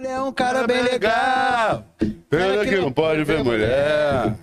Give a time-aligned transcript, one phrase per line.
[0.00, 1.84] Ele é um cara bem legal.
[2.30, 4.34] Pena que não pode ver mulher.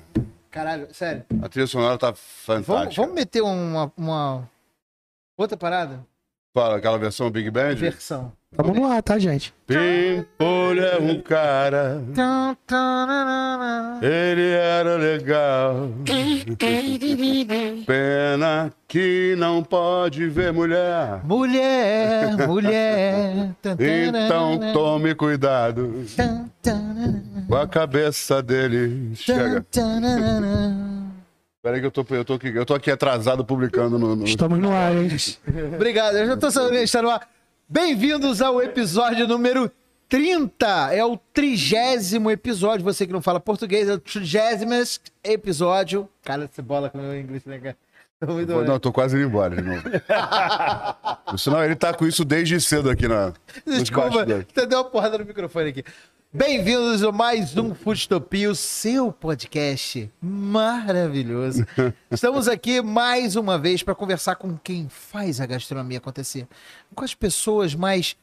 [0.52, 1.26] Caralho, sério.
[1.42, 2.22] A trilha sonora tá Vamos,
[2.68, 3.02] fantástica.
[3.02, 4.48] vamos meter uma, uma
[5.36, 6.06] outra parada?
[6.58, 7.76] Fala, aquela versão Big Band?
[7.76, 8.32] Versão.
[8.56, 9.54] Tamo no ar, tá, gente?
[9.68, 12.02] Pimpolho é um cara,
[14.02, 15.88] ele era legal.
[17.86, 21.24] Pena que não pode ver mulher.
[21.24, 23.52] Mulher, mulher.
[23.80, 26.04] Então tome cuidado
[27.48, 29.12] com a cabeça dele.
[29.14, 29.64] Chega.
[31.68, 34.16] Peraí que eu tô, eu, tô aqui, eu tô aqui atrasado publicando no...
[34.16, 35.10] no- Estamos no ar, hein?
[35.76, 37.28] Obrigado, eu já tô sabendo que está no ar.
[37.68, 39.70] Bem-vindos ao episódio número
[40.08, 40.94] 30.
[40.94, 42.86] É o trigésimo episódio.
[42.86, 44.72] Você que não fala português, é o trigésimo
[45.22, 46.08] episódio.
[46.24, 47.76] Cara, essa bola com o meu inglês, né, cara?
[48.22, 49.82] Tô muito Não, eu tô quase indo embora de novo.
[51.38, 53.34] Senão ele tá com isso desde cedo aqui na.
[53.66, 55.84] Desculpa, você deu uma porrada no microfone aqui.
[56.34, 61.66] Bem-vindos a mais um Foodtopia, o seu podcast maravilhoso.
[62.12, 66.46] Estamos aqui mais uma vez para conversar com quem faz a gastronomia acontecer.
[66.94, 68.18] Com as pessoas mais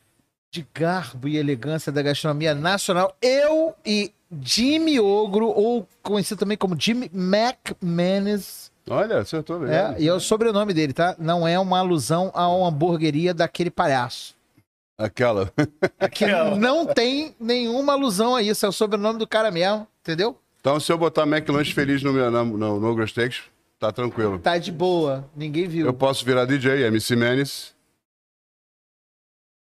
[0.53, 3.17] de garbo e elegância da gastronomia nacional.
[3.23, 8.70] Eu e Jimmy Ogro, ou conhecido também como Jimmy McManus.
[8.89, 9.75] Olha, acertou mesmo.
[9.75, 11.17] É, e é o sobrenome dele, tá?
[11.19, 14.34] Não é uma alusão a uma hamburgueria daquele palhaço.
[14.97, 15.53] Aquela.
[16.12, 18.64] Que não tem nenhuma alusão a isso.
[18.64, 20.39] É o sobrenome do cara mesmo, entendeu?
[20.61, 23.42] Então, se eu botar McLanche feliz no, meu, no, no Ogro Steaks,
[23.78, 24.39] tá tranquilo.
[24.39, 25.28] Tá de boa.
[25.36, 25.86] Ninguém viu.
[25.86, 27.75] Eu posso virar DJ, MC Menes.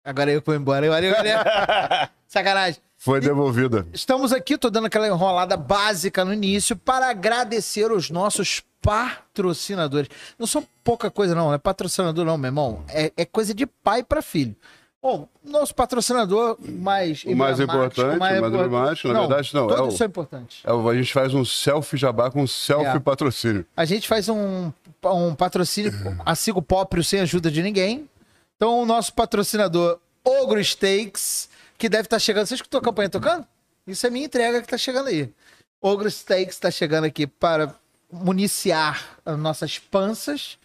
[0.03, 0.85] Agora eu vou embora.
[0.85, 2.09] Eu, agora eu...
[2.27, 2.79] Sacanagem.
[2.97, 3.85] Foi devolvida.
[3.93, 10.09] Estamos aqui, tô dando aquela enrolada básica no início para agradecer os nossos patrocinadores.
[10.39, 11.47] Não são pouca coisa, não.
[11.47, 12.83] Não é patrocinador, não, meu irmão.
[12.87, 14.55] É, é coisa de pai para filho.
[15.01, 19.93] Bom, nosso patrocinador mais O mais importante, o mais emblemático, na verdade, não, é Todos
[19.93, 20.59] o- são importantes.
[20.65, 22.99] É, a gente faz um selfie jabá com selfie É.
[22.99, 23.65] patrocínio.
[23.75, 24.71] A gente faz um,
[25.05, 25.93] um patrocínio
[26.25, 28.09] a Sigo Próprio sem ajuda de ninguém.
[28.55, 31.47] Então, o nosso patrocinador, Ogro Steaks,
[31.77, 32.47] que deve estar chegando.
[32.47, 33.45] Você escutou a campanha tocando?
[33.85, 35.31] Isso é minha entrega que está chegando aí.
[35.79, 37.73] Ogro Steaks está chegando aqui para
[38.11, 40.57] municiar as nossas panças.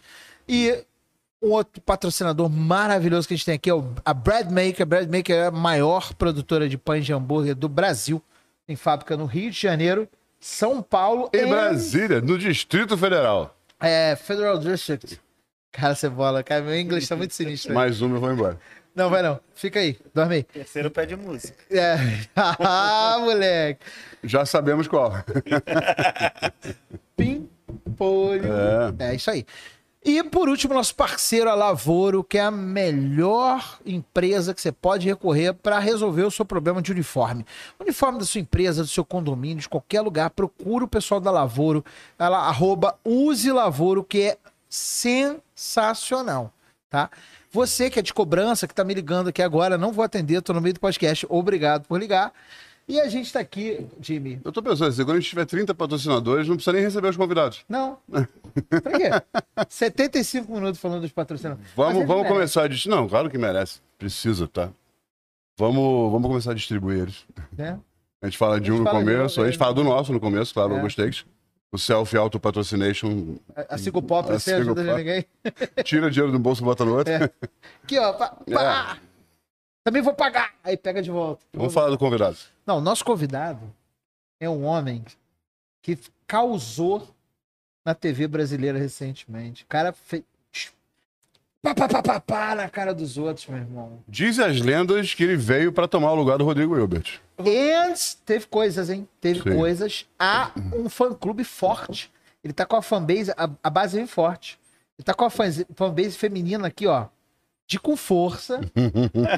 [0.49, 0.83] E
[1.43, 3.73] um outro patrocinador maravilhoso que a gente tem aqui é
[4.05, 4.83] a Bread Maker.
[4.83, 8.21] A Bread Maker é a maior produtora de pães de hambúrguer do Brasil.
[8.65, 10.07] Tem fábrica no Rio de Janeiro,
[10.39, 13.55] São Paulo Em e Brasília, no Distrito Federal.
[13.79, 15.19] é, Federal District.
[15.71, 16.43] Cara, você bola.
[16.43, 17.73] Cara, meu inglês tá muito sinistro.
[17.73, 18.57] Mais uma, eu vou embora.
[18.95, 19.39] Não, vai não.
[19.55, 19.97] Fica aí.
[20.13, 20.43] Dorme aí.
[20.43, 21.57] Terceiro pé de música.
[21.71, 21.95] É.
[22.35, 23.83] ah, moleque.
[24.23, 25.11] Já sabemos qual.
[27.17, 28.45] Pimpolho.
[28.99, 29.09] É.
[29.11, 29.45] É isso aí.
[30.05, 35.07] E por último, nosso parceiro, a Lavoro, que é a melhor empresa que você pode
[35.07, 37.45] recorrer para resolver o seu problema de uniforme.
[37.79, 41.85] Uniforme da sua empresa, do seu condomínio, de qualquer lugar, procura o pessoal da Lavoro,
[42.19, 44.37] ela, arroba use Lavoro, que é
[44.69, 46.51] sensacional,
[46.89, 47.09] tá?
[47.49, 50.51] Você que é de cobrança, que tá me ligando aqui agora, não vou atender, tô
[50.51, 52.33] no meio do podcast, obrigado por ligar.
[52.87, 55.73] E a gente tá aqui, Jimmy, Eu tô pensando assim, quando a gente tiver 30
[55.73, 57.63] patrocinadores, não precisa nem receber os convidados.
[57.69, 57.97] não.
[58.69, 59.09] Pra quê?
[59.69, 61.71] 75 minutos falando dos patrocinadores.
[61.75, 63.01] Vamos, vamos começar a distribuir.
[63.01, 63.79] Não, claro que merece.
[63.97, 64.69] Precisa, tá?
[65.57, 67.25] Vamos, vamos começar a distribuir eles.
[67.57, 67.79] né?
[68.21, 70.73] A gente fala de um no começo, a gente fala do nosso no começo, claro,
[70.73, 70.77] É.
[70.77, 71.09] eu gostei.
[71.71, 75.25] O Self Auto Patrocination A, Pop Sigo ajuda de ninguém.
[75.83, 77.11] tira dinheiro um bolso e bota no outro.
[77.11, 77.29] É.
[77.83, 78.13] Aqui, ó.
[78.13, 78.97] pá, pá.
[79.83, 80.53] Também vou pagar.
[80.63, 81.43] Aí pega de volta.
[81.53, 82.37] Vamos falar do convidado.
[82.65, 83.73] Não, nosso convidado
[84.39, 85.03] é um homem
[85.81, 87.07] que causou
[87.85, 89.63] na TV brasileira recentemente.
[89.63, 90.23] O cara fez.
[91.61, 94.03] Pá, pá, pá, pá, pá, na cara dos outros, meu irmão.
[94.05, 97.21] Diz as lendas que ele veio pra tomar o lugar do Rodrigo Hilbert.
[97.39, 97.71] E
[98.25, 99.07] teve coisas, hein?
[99.21, 99.55] Teve Sim.
[99.55, 100.05] coisas.
[100.19, 102.11] Há um fã-clube forte.
[102.43, 104.59] Ele tá com a fanbase, a, a base vem forte.
[104.97, 107.07] Ele tá com a fanbase feminina aqui, ó.
[107.73, 108.59] De com força.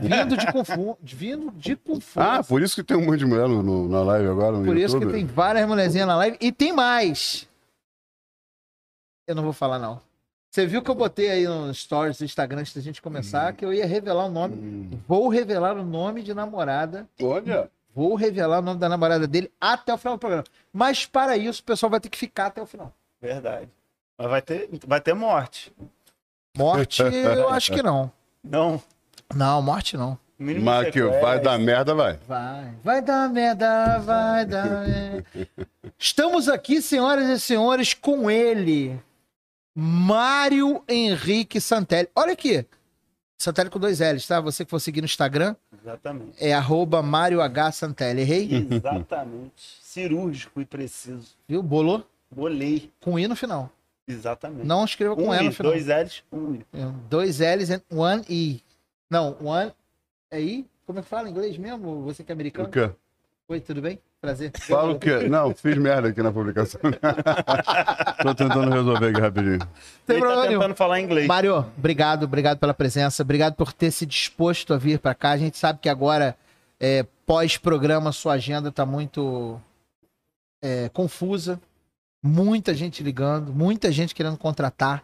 [0.03, 2.39] vindo de com Vindo de com força.
[2.39, 4.65] Ah, por isso que tem um monte de mulher no, no- na live agora no
[4.65, 5.05] Por isso YouTube.
[5.13, 6.37] que tem várias mulherzinhas na live.
[6.41, 7.47] E tem mais.
[9.25, 10.01] Eu não vou falar, não.
[10.51, 13.63] Você viu que eu botei aí no stories do Instagram antes da gente começar que
[13.63, 14.55] eu ia revelar o nome.
[14.55, 14.99] Hum.
[15.07, 17.07] Vou revelar o nome de namorada.
[17.21, 20.43] Olha, Vou revelar o nome da namorada dele até o final do programa.
[20.73, 22.93] Mas para isso, o pessoal vai ter que ficar até o final.
[23.21, 23.69] Verdade.
[24.17, 25.71] Mas vai ter, vai ter morte.
[26.57, 28.11] Morte, eu acho que não.
[28.49, 28.81] Não.
[29.33, 30.17] Não, morte não.
[30.37, 32.19] Mínimo mas que vai dar merda, vai.
[32.27, 32.73] Vai.
[32.83, 35.25] Vai dar merda, vai dar merda.
[35.97, 38.99] Estamos aqui, senhoras e senhores, com ele.
[39.73, 42.09] Mário Henrique Santelli.
[42.15, 42.65] Olha aqui.
[43.37, 44.39] Santelli com dois L's, tá?
[44.41, 46.31] Você que for seguir no Instagram, Exatamente.
[46.39, 47.71] é arroba Mário H.
[47.73, 48.21] Santelli.
[48.21, 48.67] Errei?
[48.71, 49.53] Exatamente.
[49.81, 51.35] Cirúrgico e preciso.
[51.47, 51.61] Viu?
[51.63, 52.91] Bolou Bolei.
[53.01, 53.69] com I no final.
[54.07, 54.65] Exatamente.
[54.67, 55.71] Não escreva com um E I, final.
[55.71, 56.65] dois L's, um I.
[56.73, 58.61] É, Dois L's e one I.
[59.09, 59.71] Não, one
[60.31, 60.65] é I?
[60.85, 62.03] Como é que fala em inglês mesmo?
[62.03, 62.69] Você que é O americano?
[62.69, 62.91] quê?
[63.47, 63.99] Oi, tudo bem?
[64.21, 64.51] Prazer.
[64.59, 65.27] Fala o quê?
[65.29, 66.81] Não, fiz merda aqui na publicação.
[68.23, 69.59] Tô tentando resolver aqui rapidinho.
[70.05, 71.27] Tem Ele problema tá tentando falar inglês.
[71.27, 75.31] Mário, obrigado, obrigado pela presença, obrigado por ter se disposto a vir para cá.
[75.31, 76.35] A gente sabe que agora,
[76.79, 79.61] é, pós-programa, sua agenda está muito
[80.61, 81.59] é, confusa.
[82.29, 85.03] Muita gente ligando, muita gente querendo contratar,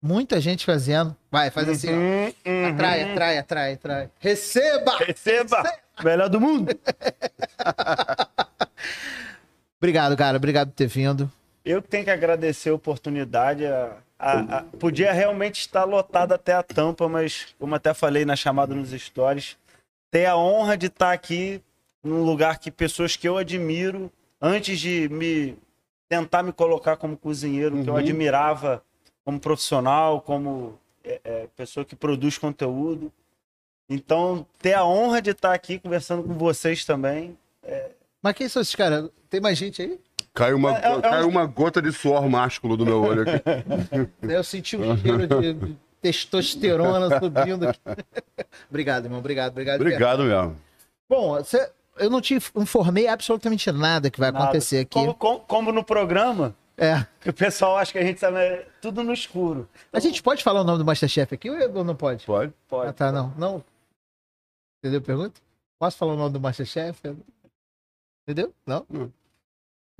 [0.00, 1.16] muita gente fazendo.
[1.28, 1.96] Vai, faz assim, ó.
[1.96, 4.10] Hum, hum, Atrai, atrai, atrai, atrai.
[4.20, 4.96] Receba!
[4.98, 5.62] Receba!
[6.04, 6.70] Melhor do mundo.
[9.80, 11.30] Obrigado, cara, obrigado por ter vindo.
[11.64, 13.66] Eu tenho que agradecer a oportunidade.
[13.66, 18.36] a- a- a- podia realmente estar lotado até a tampa, mas como até falei na
[18.36, 19.56] chamada nos stories,
[20.10, 21.62] ter a honra de estar aqui
[22.04, 25.56] num lugar que pessoas que eu admiro, antes de me
[26.10, 27.98] tentar me colocar como cozinheiro, que eu Uhum.
[28.00, 28.82] admirava
[29.24, 33.10] como profissional, como é, é, pessoa que produz conteúdo.
[33.88, 37.38] Então, ter a honra de estar aqui conversando com vocês também.
[38.22, 39.08] Mas quem são esses caras?
[39.30, 39.98] Tem mais gente aí?
[40.34, 43.42] Caiu uma, É, é um- caiu uma gota de suor másculo do meu olho aqui.
[44.22, 47.80] Eu senti um cheiro de de testosterona subindo aqui.
[48.70, 49.80] obrigado, irmão, obrigado, obrigado.
[49.80, 50.56] Obrigado mesmo.
[51.08, 54.44] Bom, você- eu não te informei absolutamente nada que vai Nada.
[54.46, 54.94] acontecer aqui.
[54.94, 57.06] Como, como- como no programa, É.
[57.20, 59.68] que o pessoal acha que a gente sabe é tudo no escuro.
[59.92, 62.24] A gente pode falar o nome do Masterchef aqui ou não pode?
[62.26, 62.52] Pode?
[62.68, 62.88] Pode.
[62.88, 63.32] Ah, tá, não.
[63.36, 63.64] Não.
[64.78, 65.40] Entendeu a pergunta?
[65.78, 66.98] Posso falar o nome do Masterchef?
[68.26, 68.52] Entendeu?
[68.66, 68.86] Não?
[68.88, 69.12] Não.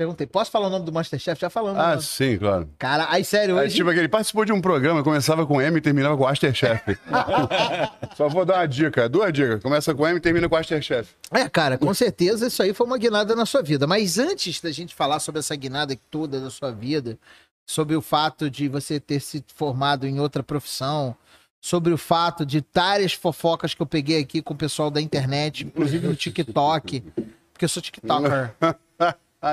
[0.00, 1.38] Perguntei, posso falar o nome do Masterchef?
[1.38, 1.76] Já falando.
[1.76, 2.00] Ah, né?
[2.00, 2.67] sim, claro.
[2.79, 3.76] Cara, aí sério, Aí, hoje...
[3.76, 6.97] tipo, aquele participou de um programa, começava com M e terminava com Masterchef.
[8.17, 9.62] Só vou dar uma dica, duas dicas.
[9.62, 11.11] Começa com M e termina com Masterchef.
[11.31, 13.87] É, cara, com certeza isso aí foi uma guinada na sua vida.
[13.87, 17.19] Mas antes da gente falar sobre essa guinada toda da sua vida,
[17.69, 21.14] sobre o fato de você ter se formado em outra profissão,
[21.61, 25.67] sobre o fato de várias fofocas que eu peguei aqui com o pessoal da internet,
[25.67, 27.03] inclusive no TikTok,
[27.53, 28.55] porque eu sou TikToker.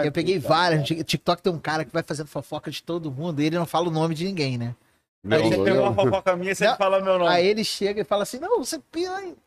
[0.04, 0.90] Eu peguei várias.
[0.90, 3.66] no TikTok tem um cara que vai fazendo fofoca de todo mundo e ele não
[3.66, 4.76] fala o nome de ninguém, né?
[5.24, 6.78] Não, Você não, pegou uma fofoca minha, você Não.
[6.78, 7.32] fala meu nome.
[7.32, 8.80] Aí ele chega e fala assim: Não, você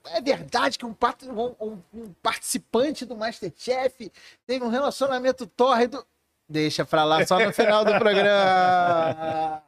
[0.07, 0.95] é verdade que um,
[1.29, 4.11] um- um- um participante do Masterchef
[4.47, 6.05] teve um relacionamento tórrido.
[6.49, 9.63] Deixa pra lá, só no final do programa.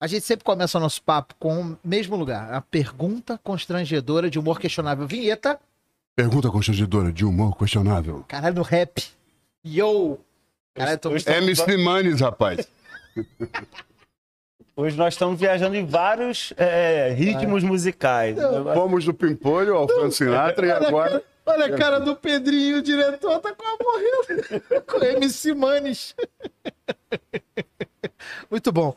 [0.00, 4.38] A gente sempre começa o nosso papo com o mesmo lugar: a pergunta constrangedora de
[4.38, 5.06] humor questionável.
[5.06, 5.58] Vinheta,
[6.16, 8.24] Pergunta constrangedora de humor questionável.
[8.26, 9.04] caralho, no rap.
[9.64, 10.18] Yo!
[10.74, 11.28] Eu tô muito...
[11.28, 12.68] MC Manes, rapaz.
[14.76, 18.36] Hoje nós estamos viajando em vários é, ritmos musicais.
[18.74, 21.22] Fomos do Pimpolho ao Frank Sinatra e agora...
[21.44, 24.84] Olha a cara do Pedrinho, o diretor tá quase morrendo.
[24.86, 26.14] Com MC Manes.
[28.50, 28.94] Muito bom.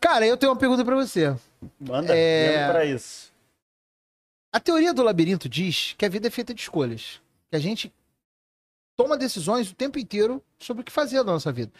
[0.00, 1.34] Cara, eu tenho uma pergunta pra você.
[1.78, 2.54] Manda, É.
[2.54, 2.68] é...
[2.68, 3.30] pra isso.
[4.52, 7.20] A teoria do labirinto diz que a vida é feita de escolhas.
[7.50, 7.92] Que a gente
[8.96, 11.72] toma decisões o tempo inteiro sobre o que fazer na nossa vida.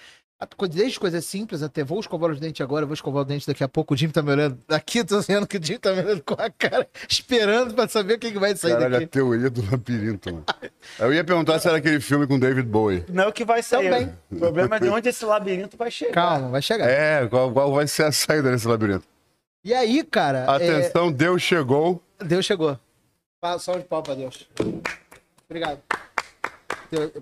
[0.71, 3.69] Desde coisas simples até vou escovar os dentes agora, vou escovar o dente daqui a
[3.69, 3.95] pouco.
[3.95, 6.23] O Jim tá me olhando daqui, eu tô vendo que o Jim tá me olhando
[6.25, 9.07] com a cara, esperando pra saber o que, que vai sair Caralho, a daqui.
[9.07, 10.45] teoria do labirinto, mano.
[10.99, 13.05] Eu ia perguntar se era aquele filme com David Bowie.
[13.09, 13.89] Não é o que vai sair.
[13.89, 14.13] Também.
[14.33, 16.13] O problema é de onde esse labirinto vai chegar.
[16.13, 16.89] Calma, vai chegar.
[16.89, 19.05] É, qual, qual vai ser a saída desse labirinto?
[19.65, 22.03] E aí, cara, é, Atenção, Deus chegou.
[22.19, 22.77] Deus chegou.
[23.61, 24.49] Salve de pau pra Deus.
[25.49, 25.81] Obrigado.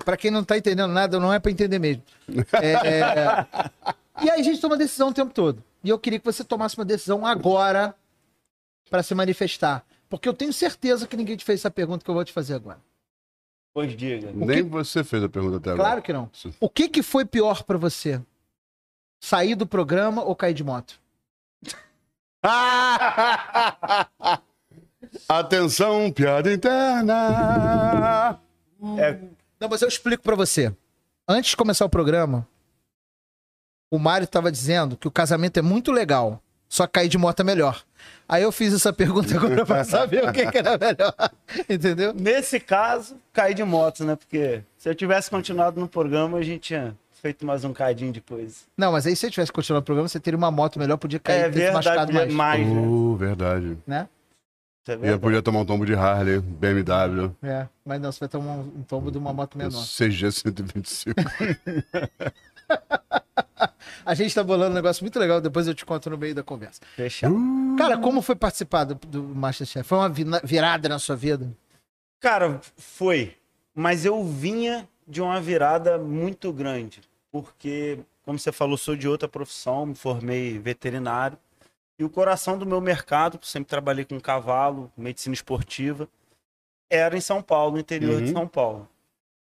[0.04, 2.02] Pra quem não tá entendendo nada, não é pra entender mesmo.
[2.60, 3.46] É, é,
[4.22, 5.64] E aí a gente toma decisão o tempo todo.
[5.82, 7.94] E eu queria que você tomasse uma decisão agora
[8.90, 9.84] pra se manifestar.
[10.08, 12.54] Porque eu tenho certeza que ninguém te fez essa pergunta que eu vou te fazer
[12.54, 12.80] agora.
[13.72, 14.32] Pois diga.
[14.32, 15.88] Nem você fez a pergunta até agora.
[15.88, 16.28] Claro que não.
[16.58, 18.20] O que, que foi pior pra você?
[19.22, 21.00] Sair do programa ou cair de moto?
[25.28, 28.40] Atenção, piada interna.
[28.98, 29.18] É,
[29.60, 30.72] Não, mas eu explico pra você.
[31.28, 32.46] Antes de começar o programa,
[33.90, 37.40] o Mário tava dizendo que o casamento é muito legal, só que cair de moto
[37.40, 37.84] é melhor.
[38.28, 41.14] Aí eu fiz essa pergunta agora pra saber o que, que era melhor.
[41.68, 42.14] Entendeu?
[42.14, 44.16] nesse caso, caí de moto, né?
[44.16, 48.20] Porque se eu tivesse continuado no programa, a gente tinha feito mais um cadinho de
[48.20, 48.54] coisa.
[48.78, 51.18] Não, mas aí se você tivesse continuado o programa, você teria uma moto melhor, podia
[51.18, 52.60] cair É ter se machucado verdade, mais.
[52.64, 52.80] mais, né?
[52.88, 53.78] Uh, verdade.
[53.86, 54.08] Né?
[54.82, 55.20] Isso é Ia verdade.
[55.22, 59.10] podia tomar um tombo de Harley, BMW, É, mas não, você vai tomar um, tombo
[59.10, 59.84] de uma moto menor.
[59.84, 61.14] CG 125.
[64.04, 66.42] A gente tá bolando um negócio muito legal, depois eu te conto no meio da
[66.42, 66.80] conversa.
[66.96, 67.34] Fechado.
[67.76, 69.87] Cara, como foi participar do, do Masterchef?
[69.87, 71.50] Foi uma vi- virada na sua vida?
[72.20, 73.37] Cara, foi.
[73.75, 77.02] Mas eu vinha de uma virada muito grande.
[77.30, 81.38] Porque, como você falou, sou de outra profissão, me formei veterinário.
[82.00, 86.09] E o coração do meu mercado, sempre trabalhei com cavalo, medicina esportiva,
[86.88, 88.33] era em São Paulo, no interior de Uhum.
[88.33, 88.88] São Paulo.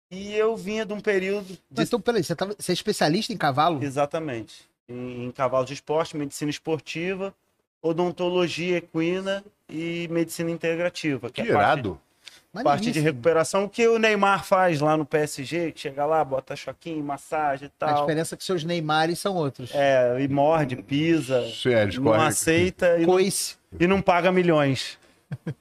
[0.10, 3.38] E eu vinha de um período de Então, peraí, você, tava, você é especialista em
[3.38, 3.84] cavalo?
[3.84, 4.66] Exatamente.
[4.88, 7.36] Em, em cavalo de esporte, medicina esportiva,
[7.82, 11.30] odontologia equina e medicina integrativa.
[11.30, 12.02] Que é a parte, irado.
[12.64, 13.66] Parte de recuperação.
[13.66, 17.72] O que o Neymar faz lá no PSG, que chega lá, bota choquinho, massagem e
[17.84, 18.02] A tal.
[18.02, 19.72] diferença é que seus Neymares são outros.
[19.74, 23.56] É, e morde, pisa, eles não aceita e não, Coice.
[23.80, 24.98] e não paga milhões.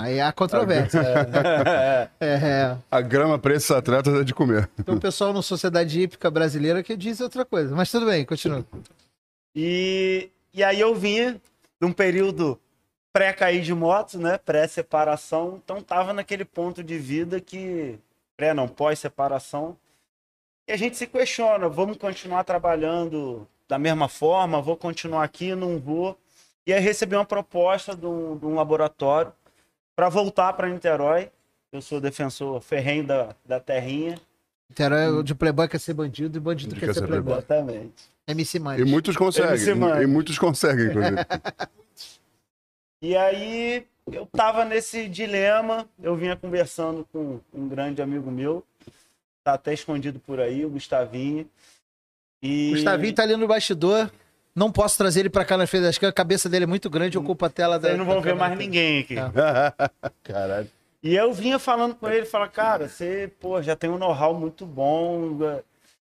[0.00, 1.00] Aí há controvérsia.
[2.20, 2.76] É, é.
[2.90, 4.68] A grama pra esses atletas é de comer.
[4.78, 7.74] Então o pessoal na sociedade hípica brasileira que diz outra coisa.
[7.74, 8.64] Mas tudo bem, continua.
[9.54, 11.40] E, e aí eu vinha
[11.80, 12.58] de um período
[13.16, 14.36] pré-cair de moto, né?
[14.36, 15.58] Pré-separação.
[15.64, 17.98] Então tava naquele ponto de vida que.
[18.36, 19.74] Pré não, pós-separação.
[20.68, 24.60] E a gente se questiona, vamos continuar trabalhando da mesma forma?
[24.60, 26.18] Vou continuar aqui, não vou.
[26.66, 29.32] E aí recebi uma proposta de um, de um laboratório
[29.94, 31.30] para voltar para Niterói.
[31.72, 34.20] Eu sou defensor ferrenho da, da terrinha.
[34.78, 37.32] Era de playboy quer ser bandido e bandido quer, ser playboy.
[37.38, 38.10] Exatamente.
[38.28, 38.84] MC E Mãe.
[38.84, 40.02] muitos Ele conseguem.
[40.02, 41.16] E muitos conseguem, inclusive.
[43.00, 48.64] E aí eu tava nesse dilema, eu vinha conversando com um grande amigo meu,
[49.42, 51.48] tá até escondido por aí, o Gustavinho.
[52.42, 52.70] E...
[52.70, 54.10] Gustavinho tá ali no bastidor.
[54.54, 56.12] Não posso trazer ele pra cá na frente das câmeras.
[56.12, 57.88] A cabeça dele é muito grande, ocupa a tela da.
[57.88, 59.14] Vocês não vão da ver mais ninguém aqui.
[59.14, 59.90] Tá.
[60.24, 60.70] Caralho.
[61.02, 64.64] E eu vinha falando com ele, fala, cara, você, pô, já tem um know-how muito
[64.64, 65.38] bom,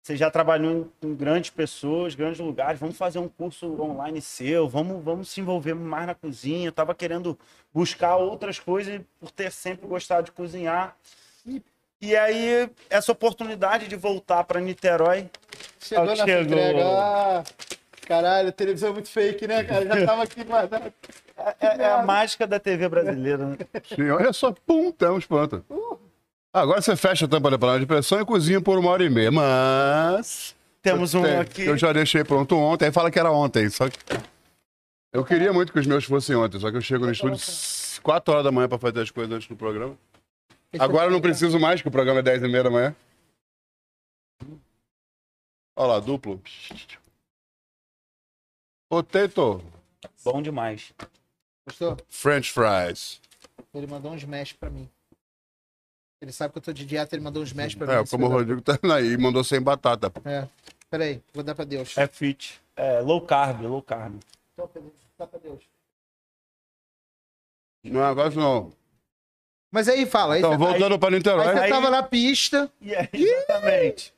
[0.05, 0.71] você já trabalhou
[1.03, 5.41] em, em grandes pessoas, grandes lugares, vamos fazer um curso online seu, vamos, vamos se
[5.41, 6.69] envolver mais na cozinha.
[6.69, 7.39] Eu tava querendo
[7.73, 10.95] buscar outras coisas por ter sempre gostado de cozinhar.
[12.03, 15.31] E aí, essa oportunidade de voltar para Niterói,
[15.81, 16.43] Chegou na Chegou.
[16.43, 16.85] entrega.
[16.87, 17.45] Ah,
[18.07, 19.87] caralho, a televisão é muito fake, né, cara?
[19.87, 20.93] Já tava aqui guardado.
[21.61, 23.57] é, é a mágica da TV brasileira, né?
[23.95, 25.65] Sim, olha só, pum, estamos pronto.
[26.55, 29.11] Agora você fecha a tampa da panela de pressão e cozinha por uma hora e
[29.11, 29.29] meia.
[29.33, 30.55] Mas.
[30.81, 31.63] Temos um Tem, aqui.
[31.63, 33.69] Eu já deixei pronto ontem, aí fala que era ontem.
[33.69, 33.99] Só que.
[35.13, 37.39] Eu queria muito que os meus fossem ontem, só que eu chego no estúdio
[38.03, 39.99] 4 horas da manhã pra fazer as coisas antes do programa.
[40.79, 42.97] Agora eu não preciso mais, que o programa é 10 e meia da manhã.
[45.77, 46.41] Olha lá, duplo.
[48.89, 49.61] Potato.
[50.25, 50.93] Bom demais.
[51.67, 51.97] Gostou?
[52.09, 53.21] French fries.
[53.73, 54.89] Ele mandou um smash pra mim.
[56.25, 57.93] Ele sabe que eu tô de dieta, ele mandou um smash pra mim.
[57.93, 58.29] É, como o.
[58.31, 60.11] Rodrigo tá aí e mandou sem batata.
[60.25, 60.49] É.
[60.89, 61.99] Peraí, vou dar pra Deus.
[61.99, 62.59] É fit.
[62.75, 64.15] É, low carb, low carb.
[64.55, 64.71] Então,
[65.19, 65.63] Dá pra Deus.
[67.85, 68.73] Não é negócio não.
[69.71, 71.45] Mas aí fala, aí, Então, você, voltando pra aí Niterói.
[71.53, 72.71] você aí- tava na pista.
[72.81, 74.15] E aí, exatamente.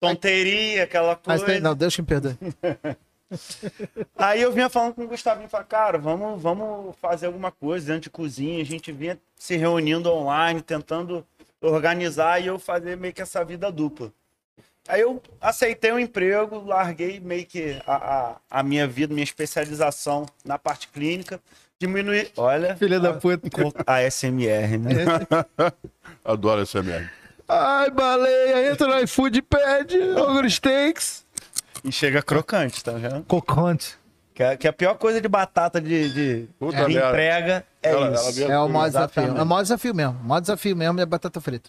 [0.00, 1.46] Tonteria, aquela Mas coisa.
[1.46, 2.36] tem, não, Deus que me perdoe.
[4.16, 8.02] Aí eu vinha falando com o Gustavinho, falei, cara, vamos, vamos fazer alguma coisa dentro
[8.02, 8.62] de cozinha.
[8.62, 11.26] A gente vinha se reunindo online, tentando
[11.60, 14.12] organizar e eu fazer meio que essa vida dupla.
[14.88, 20.24] Aí eu aceitei o emprego, larguei meio que a, a, a minha vida, minha especialização
[20.42, 21.38] na parte clínica,
[21.78, 22.30] diminuí.
[22.36, 23.48] Olha, Filha da puta.
[23.86, 25.04] a SMR, né?
[26.24, 27.10] Adoro merda.
[27.46, 31.26] Ai, baleia, entra no iFood e pede ogro steaks.
[31.84, 33.24] E chega crocante, tá vendo?
[33.24, 33.97] Cocante.
[34.38, 37.08] Que é, que a pior coisa de batata de, de, Puta de merda.
[37.08, 38.40] entrega é Ela- isso.
[38.44, 39.22] É o maior desafio.
[39.24, 39.40] Exatamente.
[39.40, 40.12] É o maior desafio mesmo.
[40.12, 41.68] O maior desafio mesmo é batata frita.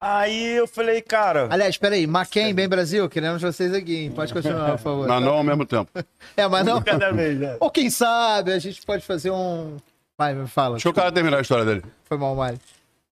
[0.00, 4.10] Aí eu falei, cara, Aliás, peraí, Maquem, bem Brasil, queremos vocês aqui, hein?
[4.10, 5.06] Pode continuar, por favor.
[5.06, 5.88] Mas não ao mesmo tempo.
[6.36, 6.82] É, mas não.
[6.82, 7.56] cada vez, né?
[7.60, 9.76] Ou quem sabe, a gente pode fazer um.
[10.18, 10.74] Vai, me fala.
[10.76, 11.84] Deixa o cara terminar a história dele.
[12.06, 12.58] Foi mal, Mari.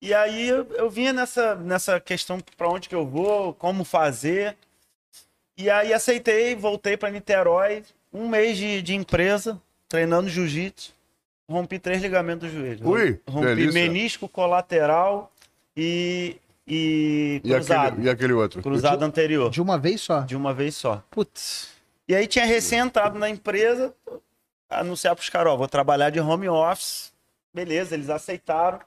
[0.02, 4.54] E aí eu, eu vinha nessa, nessa questão pra onde que eu vou, como fazer.
[5.56, 10.92] E aí aceitei, voltei pra Niterói, um mês de, de empresa, treinando jiu-jitsu.
[11.48, 12.88] Rompi três ligamentos do joelho.
[12.88, 13.72] Ui, Rompi delícia.
[13.72, 15.30] menisco colateral
[15.76, 17.88] e, e E cruzado.
[17.88, 18.62] aquele, e aquele outro?
[18.62, 19.50] Cruzado anterior.
[19.50, 20.20] De uma vez só.
[20.20, 21.02] De uma vez só.
[21.10, 21.70] Putz.
[22.08, 23.94] E aí tinha recém entrado na empresa,
[24.70, 27.12] anunciar pros caras, ó, vou trabalhar de home office.
[27.52, 28.80] Beleza, eles aceitaram.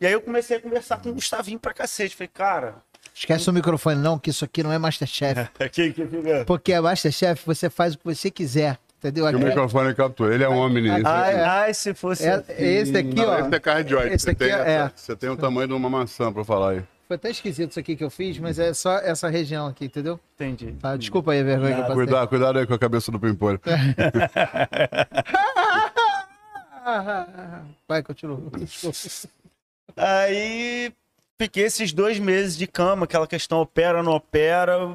[0.00, 2.14] E aí eu comecei a conversar com o Gustavinho pra cacete.
[2.16, 2.76] Falei, cara,
[3.20, 5.50] Esquece o microfone, não, que isso aqui não é Masterchef.
[5.60, 6.44] aqui que fica.
[6.46, 8.78] Porque é Masterchef, você faz o que você quiser.
[8.98, 9.26] Entendeu?
[9.28, 10.34] Que o Aqui- microfone captura.
[10.34, 11.06] Ele é um homem nisso.
[11.06, 11.44] Ai, é.
[11.44, 12.24] ai, se fosse.
[12.26, 12.52] É- assim.
[12.58, 13.38] esse aqui, Não, ó.
[13.40, 14.14] esse é cardioide.
[14.14, 14.90] Esse Você aqui tem, é- essa- é.
[14.96, 16.82] você tem o tamanho de uma maçã pra falar aí.
[17.06, 20.18] Foi até esquisito isso aqui que eu fiz, mas é só essa região aqui, entendeu?
[20.34, 20.72] Entendi.
[20.80, 21.96] Tá, desculpa aí a vergonha que eu passei.
[21.96, 23.60] Cuidado, cuidado aí com a cabeça do Pimpolho.
[27.88, 28.40] Vai, continua.
[28.58, 28.96] Desculpa.
[29.96, 30.92] Aí
[31.40, 34.88] fiquei esses dois meses de cama, aquela questão opera, não opera.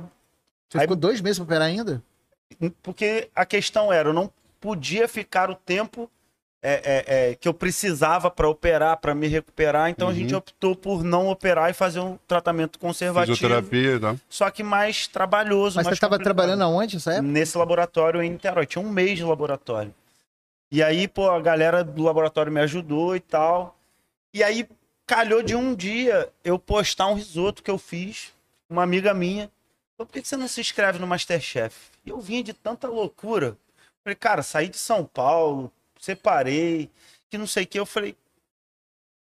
[0.70, 2.04] Você Aí- ficou dois meses pra operar ainda?
[2.84, 6.10] Porque a questão era, eu não podia ficar o tempo
[6.68, 9.90] é, é, é, que eu precisava para operar, para me recuperar.
[9.90, 10.18] Então a Uhum.
[10.18, 13.36] gente optou por não operar e fazer um tratamento conservativo.
[13.38, 14.16] Fisioterapia, tá?
[14.30, 15.76] Só que mais trabalhoso.
[15.78, 16.36] Mas mais você tava complicado.
[16.36, 17.28] trabalhando aonde nessa época?
[17.28, 18.66] Nesse laboratório em Niterói.
[18.66, 19.94] Tinha um mês de laboratório.
[20.72, 23.78] E aí, pô, a galera do laboratório me ajudou e tal.
[24.34, 24.68] E aí,
[25.06, 28.34] calhou de um dia eu postar um risoto que eu fiz.
[28.70, 29.50] Uma amiga minha.
[29.98, 31.90] Falou, por que você não se inscreve no Masterchef?
[32.06, 33.58] E eu vinha de tanta loucura.
[34.04, 36.90] Falei, cara, saí de São Paulo, separei,
[37.30, 37.80] que não sei o que.
[37.80, 38.16] Eu falei,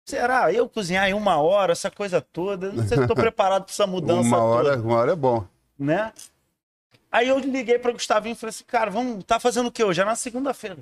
[0.07, 0.51] será?
[0.53, 2.71] Eu cozinhar em uma hora, essa coisa toda?
[2.71, 5.47] Não sei se estou preparado para essa mudança Uma hora, toda uma hora é bom.
[5.77, 6.13] né?
[7.11, 10.01] Aí eu liguei para Gustavinho e falei assim, cara, vamos, tá fazendo o que hoje?
[10.01, 10.79] Era na segunda-feira.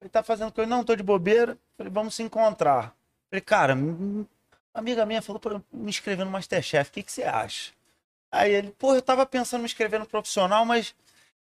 [0.00, 0.70] Ele tá fazendo o que hoje?
[0.70, 1.58] Não, tô de bobeira.
[1.76, 2.94] Falei, vamos se encontrar.
[3.30, 4.26] Falei, cara, uma
[4.74, 7.70] amiga minha falou para me inscrever no Masterchef, o que, que você acha?
[8.32, 10.94] Aí ele, pô, eu tava pensando em me inscrever no profissional, mas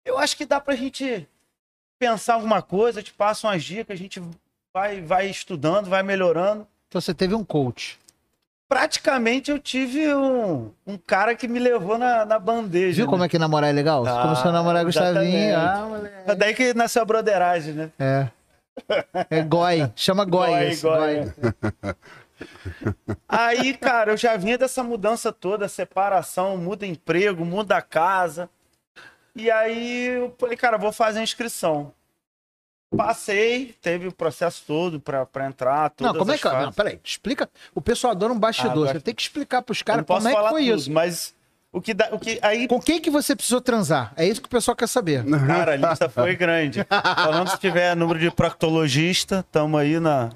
[0.04, 1.26] eu acho que dá pra gente
[1.98, 4.20] pensar alguma coisa, te passo umas dicas, a gente
[4.74, 6.66] vai, vai estudando, vai melhorando.
[6.88, 7.98] Então você teve um coach.
[8.68, 12.96] Praticamente eu tive um, um cara que me levou na, na bandeja.
[12.96, 13.10] Viu né?
[13.10, 14.04] como é que namorar é legal?
[14.04, 15.56] Você Ah, começou a namorar Gustavinho.
[15.56, 16.30] Ah, moleque.
[16.30, 17.90] É daí que nasceu a broderagem, né?
[17.96, 18.28] É.
[19.30, 19.90] É goi.
[19.96, 20.48] Chama goi.
[20.48, 20.96] Goi, esse, goi.
[21.24, 21.94] goi.
[23.28, 28.48] Aí, cara, eu já vinha dessa mudança toda, separação, muda emprego, muda casa.
[29.34, 31.92] E aí eu falei, cara, vou fazer a inscrição.
[32.96, 35.92] Passei, teve o processo todo pra, pra entrar.
[36.00, 36.42] Não, como é que.
[36.42, 36.62] fases.
[36.66, 37.00] Não, peraí.
[37.02, 37.48] Explica.
[37.74, 38.88] O pessoal adora um bastidor.
[38.88, 40.92] Ah, Você tem que explicar pros Eu caras como é que foi tudo, isso.
[40.92, 41.34] mas
[41.76, 44.12] o que, dá, o que aí Com quem que você precisou transar?
[44.16, 45.24] É isso que o pessoal quer saber.
[45.46, 46.84] Cara, a lista foi grande.
[46.88, 50.30] Falando se tiver número de proctologista, tamo aí na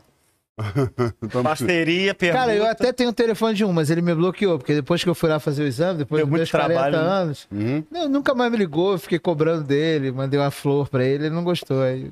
[1.43, 2.39] parceria, pergunta.
[2.41, 5.09] Cara, eu até tenho o telefone de um, mas ele me bloqueou, porque depois que
[5.09, 7.03] eu fui lá fazer o exame, depois Deu dos meus 40 trabalho, né?
[7.03, 7.85] anos, Uhum.
[7.91, 11.45] não, nunca mais me ligou, fiquei cobrando dele, mandei uma flor pra ele, ele não
[11.45, 12.11] gostou, aí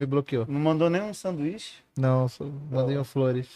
[0.00, 0.46] me bloqueou.
[0.48, 1.74] Não mandou nenhum sanduíche?
[1.98, 3.46] Não, só mandei um flores.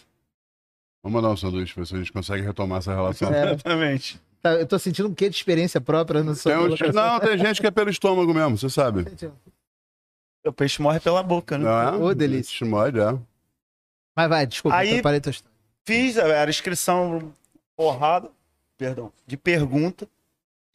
[1.03, 3.33] Vamos mandar um sanduíche pra ver se a gente consegue retomar essa relação.
[3.33, 4.21] É, Exatamente.
[4.45, 7.39] Tá, eu tô sentindo um quê de experiência própria no seu Tem uns- Não, tem
[7.39, 9.05] gente que é pelo estômago mesmo, você sabe.
[10.47, 11.65] O peixe morre pela boca, né?
[11.65, 11.91] Não é?
[11.97, 12.53] Ô, delícia.
[12.53, 13.19] Estimode, é.
[14.15, 15.55] Mas vai, desculpa, Aí- atrapalhei tua história.
[15.87, 17.33] Fiz, era inscrição
[17.77, 18.31] porrada,
[18.77, 20.07] perdão, de pergunta.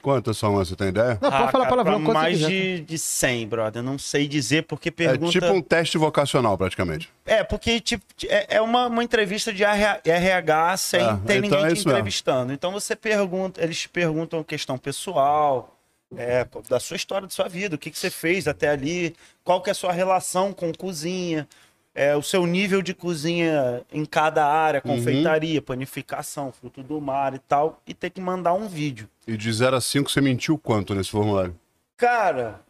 [0.02, 0.56] Quantas são?
[0.56, 1.20] Você tem ideia?
[1.22, 3.84] Não, pode Ah, falar cara, palavrão pra mais de, de 100, brother.
[3.84, 5.28] Não sei dizer porque pergunta...
[5.38, 7.10] É tipo um teste vocacional, praticamente.
[7.26, 11.42] É, porque tipo, é, é uma, uma entrevista de RH, RH sem Ah, ter então
[11.42, 11.92] ninguém é te isso mesmo.
[11.92, 12.54] entrevistando.
[12.54, 15.76] Então você pergunta, eles te perguntam questão pessoal,
[16.16, 19.62] é, da sua história, da sua vida, o que, que você fez até ali, qual
[19.62, 21.48] que é a sua relação com cozinha,
[21.96, 24.96] é, o seu nível de cozinha em cada área, Uhum.
[24.98, 29.08] confeitaria, panificação, fruto do mar e tal, e ter que mandar um vídeo.
[29.28, 31.56] E de 0 a 5, você mentiu quanto nesse formulário?
[31.98, 32.62] Cara,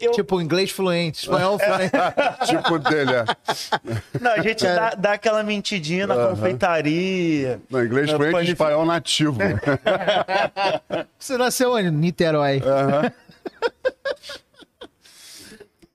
[0.00, 1.92] eu, Tipo, inglês fluente, espanhol fluente.
[2.46, 3.24] tipo dele, é.
[4.20, 7.60] não, a gente dá, dá aquela mentidinha na confeitaria.
[7.70, 9.38] Não, inglês É, fluente e espanhol nativo.
[11.18, 11.90] Você nasceu onde?
[11.92, 12.60] Niterói.
[12.66, 13.12] Aham.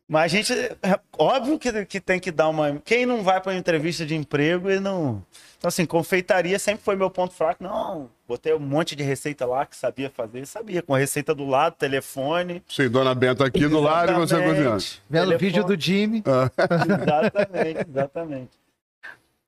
[0.10, 2.82] Mas a gente, é óbvio que, que tem que dar uma.
[2.84, 5.24] Quem não vai para uma entrevista de emprego e não.
[5.56, 7.64] Então, assim, confeitaria sempre foi meu ponto fraco.
[7.64, 11.46] Não, botei um monte de receita lá que sabia fazer, sabia, com a receita do
[11.46, 12.64] lado, telefone.
[12.68, 14.84] Sim, Dona Benta aqui do lado e você cozinhando.
[15.08, 15.38] Vendo o Telefone.
[15.38, 16.24] vídeo do Jimmy.
[16.26, 18.50] Exatamente, exatamente.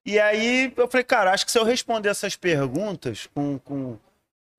[0.06, 3.98] E aí eu falei, cara, acho que se eu responder essas perguntas com, com,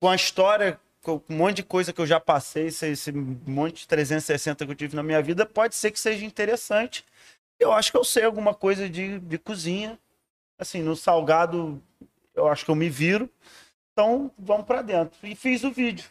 [0.01, 0.77] com a história,
[1.11, 4.75] um monte de coisa que eu já passei, esse, esse monte de 360 que eu
[4.75, 7.05] tive na minha vida, pode ser que seja interessante.
[7.59, 9.99] Eu acho que eu sei alguma coisa de, de cozinha.
[10.57, 11.81] Assim, no salgado,
[12.35, 13.29] eu acho que eu me viro.
[13.91, 15.17] Então, vamos pra dentro.
[15.23, 16.05] E fiz o vídeo.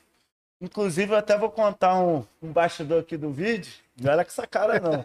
[0.62, 3.72] Inclusive, eu até vou contar um, um bastidor aqui do vídeo.
[4.01, 5.05] Não era com essa cara, não.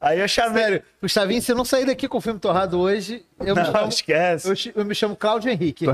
[0.00, 0.62] Aí eu chamei.
[0.62, 3.72] Sério, Gustavinho, se eu não sair daqui com o filme torrado hoje, eu me Não,
[3.72, 4.48] chamo, esquece.
[4.74, 5.84] eu, eu me chamo Cláudio Henrique.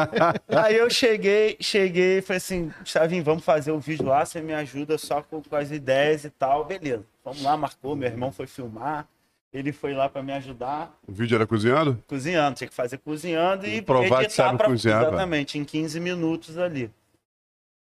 [0.48, 4.52] Aí eu cheguei, cheguei e falei assim, Gustavinho, vamos fazer o vídeo lá, você me
[4.54, 6.64] ajuda só com, com as ideias e tal.
[6.64, 7.04] Beleza.
[7.24, 9.06] Vamos lá, marcou, meu irmão foi filmar.
[9.52, 12.02] Ele foi lá pra me ajudar, O vídeo era cozinhando?
[12.08, 12.56] cozinhando.
[12.56, 15.10] Tinha que fazer cozinhando e Provar que sabe pra- cozinhar, velho.
[15.12, 16.90] Exatamente, em 15 minutos ali.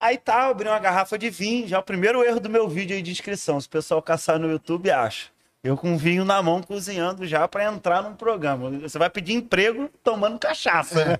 [0.01, 2.95] Aí tá, abri uma garrafa de vinho, já é o primeiro erro do meu vídeo
[2.95, 3.61] aí de inscrição.
[3.61, 5.29] Se o pessoal caçar no YouTube, acha.
[5.63, 8.71] Eu com vinho na mão, cozinhando já pra entrar num programa.
[8.79, 11.19] Você vai pedir emprego tomando cachaça, né?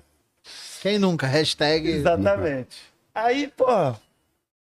[0.80, 1.28] Quem nunca?
[1.28, 1.88] Hashtag.
[1.88, 2.76] Exatamente.
[3.14, 3.66] Aí, pô,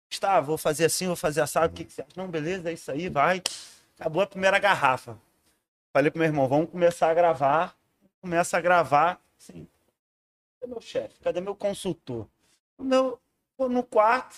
[0.10, 2.10] está, vou fazer assim, vou fazer assado, o que, que você acha?
[2.16, 3.44] Não, beleza, é isso aí, vai.
[4.00, 5.16] Acabou a primeira garrafa.
[5.94, 7.76] Falei pro meu irmão, vamos começar a gravar.
[8.20, 9.68] Começa a gravar, assim,
[10.60, 11.20] cadê meu chefe?
[11.22, 12.28] Cadê meu consultor?
[12.80, 13.20] O meu,
[13.68, 14.36] no quarto,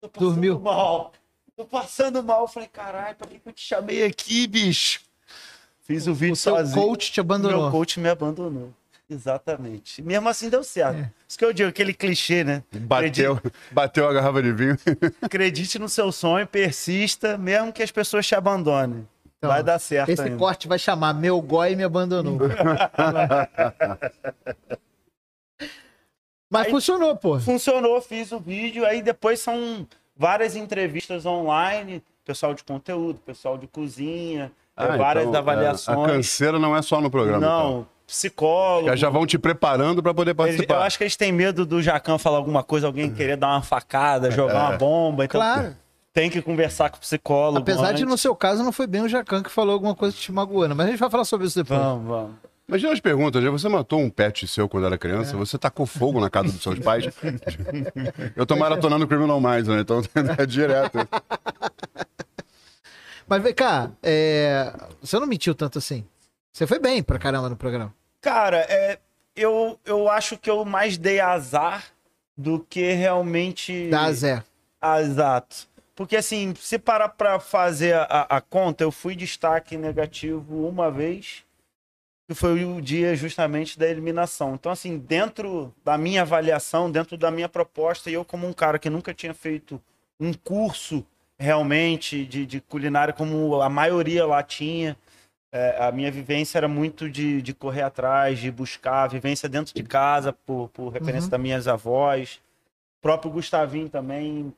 [0.00, 0.58] tô passando Dormiu.
[0.60, 1.12] mal.
[1.56, 2.42] Tô passando mal.
[2.42, 5.00] Eu falei, caralho, pra que que eu te chamei aqui, bicho?
[5.82, 6.82] Fiz o vídeo O seu sozinho.
[6.86, 7.62] coach te abandonou.
[7.62, 8.72] Meu coach me abandonou.
[9.08, 10.02] Exatamente.
[10.02, 10.96] Mesmo assim deu certo.
[10.98, 11.10] É.
[11.28, 12.62] Isso que eu digo, aquele clichê, né?
[12.72, 13.38] Bateu,
[13.70, 14.76] bateu a garrafa de vinho.
[15.22, 19.06] Acredite no seu sonho, persista, mesmo que as pessoas te abandonem.
[19.38, 20.38] Então, Vai dar certo Esse ainda.
[20.38, 22.38] corte vai chamar Meu Goi me abandonou.
[26.50, 27.38] Mas Aí- funcionou, pô.
[27.40, 33.66] Funcionou, fiz o vídeo, aí depois são várias entrevistas online, pessoal de conteúdo, pessoal de
[33.66, 36.06] cozinha, Ah, várias então, A avaliações.
[36.10, 37.38] canseira não é só no programa.
[37.38, 37.86] Não, então.
[38.06, 38.88] psicólogo.
[38.88, 40.74] Já, já vão te preparando para poder participar.
[40.74, 43.62] eu acho que eles têm medo do Jacan falar alguma coisa, alguém querer dar uma
[43.62, 45.24] facada, jogar uma bomba.
[45.24, 45.76] Então Claro.
[46.12, 47.58] tem que conversar com o psicólogo.
[47.58, 48.04] Apesar de, antes.
[48.04, 50.74] no seu caso, não foi bem o Jacan que falou alguma coisa te magoando.
[50.74, 51.78] Mas a gente vai falar sobre isso depois.
[51.80, 52.30] Vamos, vamos.
[52.66, 56.18] Imagina as perguntas, já você matou um pet seu quando era criança, você tacou fogo
[56.18, 57.04] na casa dos seus pais.
[58.34, 59.80] Eu tô maratonando Criminal Minds, né?
[59.80, 60.00] Então
[60.38, 60.98] é direto.
[63.26, 66.04] Mas vem cá, é, você não mentiu tanto assim.
[66.52, 67.94] Você foi bem pra caramba no programa.
[68.20, 68.98] Cara, é,
[69.36, 71.84] eu, eu acho que eu mais dei azar
[72.36, 73.90] do que realmente.
[73.90, 74.42] Da Zé.
[74.80, 75.68] Ah, exato.
[75.94, 81.43] Porque assim, se parar pra fazer a, a conta, eu fui destaque negativo uma vez,
[82.26, 84.54] que foi o dia justamente da eliminação.
[84.54, 88.78] Então, assim, dentro da minha avaliação, dentro da minha proposta, e eu como um cara
[88.78, 89.80] que nunca tinha feito
[90.18, 91.04] um curso
[91.38, 94.96] realmente de, de culinária, como a maioria lá tinha,
[95.52, 99.82] é, a minha vivência era muito de, de correr atrás, de buscar vivência dentro de
[99.82, 101.30] casa, por, por referência Uhum.
[101.30, 102.40] das minhas avós.
[102.98, 104.52] O próprio Gustavinho também.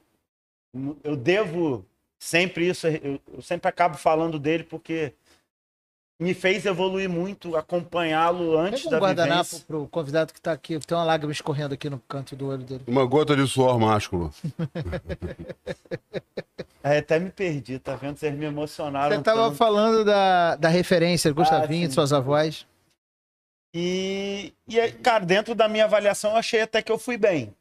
[1.03, 1.85] Eu devo
[2.19, 5.13] sempre isso, eu, eu sempre acabo falando dele porque
[6.19, 9.67] me fez evoluir muito, acompanhá-lo antes Pega da um guardanapo vivência.
[9.67, 10.79] pro convidado que tá aqui.
[10.79, 12.85] Tem uma lágrima escorrendo aqui no canto do olho dele.
[12.87, 14.33] Uma gota de suor másculo.
[16.83, 18.17] É, até me perdi, tá vendo?
[18.17, 19.17] Vocês me emocionaram.
[19.17, 19.57] Você tava tanto.
[19.57, 21.89] falando da, da referência, Gustavinho, sim.
[21.89, 22.65] de suas avós.
[23.75, 27.53] E, e, cara, dentro da minha avaliação, eu achei até que eu fui bem.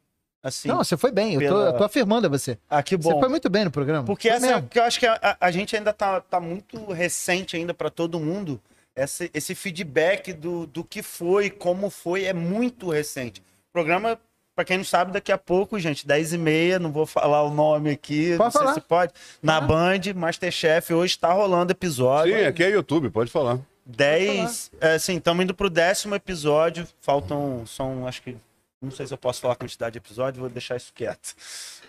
[0.46, 1.34] Assim, Não, você foi bem.
[1.34, 2.56] Eu tô, eu tô afirmando a você.
[2.70, 3.18] ah, que Você bom.
[3.20, 4.04] foi muito bem no programa.
[4.04, 4.68] Porque Foi essa é mesmo.
[4.68, 8.20] que eu acho que a, a- gente ainda tá, tá muito recente ainda para todo
[8.20, 8.60] mundo.
[8.94, 13.40] Esse, esse feedback do, do que foi, como foi, é muito recente.
[13.40, 14.18] O programa,
[14.54, 17.50] para quem não sabe, daqui a pouco, gente, 10 e meia, não vou falar o
[17.52, 18.74] nome aqui, Pode não sei falar.
[18.74, 19.12] se pode.
[19.42, 19.66] Na Fala.
[19.66, 22.34] Band, Masterchef, hoje está rolando episódio.
[22.38, 23.58] Sim, aqui é YouTube, pode falar.
[23.84, 24.70] 10.
[24.80, 26.86] É, sim, estamos indo pro décimo episódio.
[27.00, 27.64] Faltam.
[27.66, 28.36] São, acho que.
[28.80, 31.34] Não sei se eu posso falar a quantidade de episódios, vou deixar isso quieto.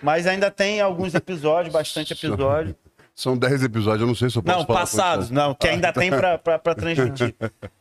[0.02, 2.76] Mas ainda tem alguns episódios, bastante episódio.
[3.14, 4.80] São 10 episódios, eu não sei se eu posso Não, falar.
[4.80, 7.36] passados, não, que ainda tem pra, pra, pra transmitir.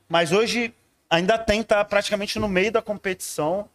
[0.09, 0.75] Mas hoje
[1.11, 3.69] ainda tem, tá praticamente no meio da competição.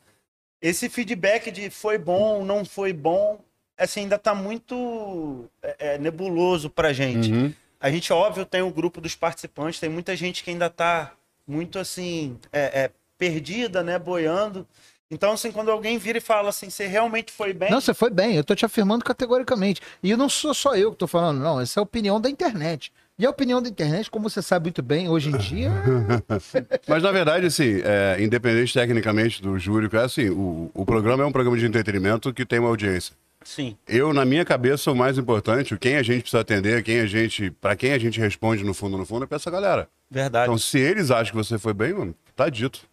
[0.61, 3.39] Esse feedback de foi bom, não foi bom,
[3.77, 7.31] assim, ainda tá muito é, é, nebuloso pra gente.
[7.31, 7.53] Uhum.
[7.79, 11.13] A gente, óbvio, tem o grupo dos participantes, tem muita gente que ainda tá
[11.47, 14.67] muito assim, é, é, perdida, né, boiando.
[15.11, 18.09] Então, assim, quando alguém vira e fala assim, você realmente foi bem, Não, você foi
[18.09, 18.37] bem.
[18.37, 19.81] Eu tô te afirmando categoricamente.
[20.01, 21.59] E não sou só eu que tô falando, não.
[21.59, 22.93] Essa é a opinião da internet.
[23.19, 25.69] E a opinião da internet, como você sabe muito bem, hoje em dia.
[26.87, 31.25] Mas na verdade, assim, é, independente tecnicamente do júri, é assim, o, o programa é
[31.25, 33.13] um programa de entretenimento que tem uma audiência.
[33.43, 37.05] sim, Eu, na minha cabeça, o mais importante, quem a gente precisa atender, quem a
[37.05, 39.89] gente, para quem a gente responde no fundo, no fundo, é pra essa galera.
[40.09, 40.45] verdade.
[40.45, 42.89] Então, se eles acham que você foi bem, mano, tá dito.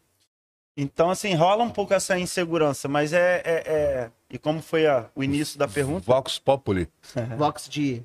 [0.81, 3.43] Então, assim, rola um pouco essa insegurança, mas é.
[3.45, 6.88] é- é- E como foi a- o início da pergunta, Vox Populi.
[7.37, 8.03] Vox de.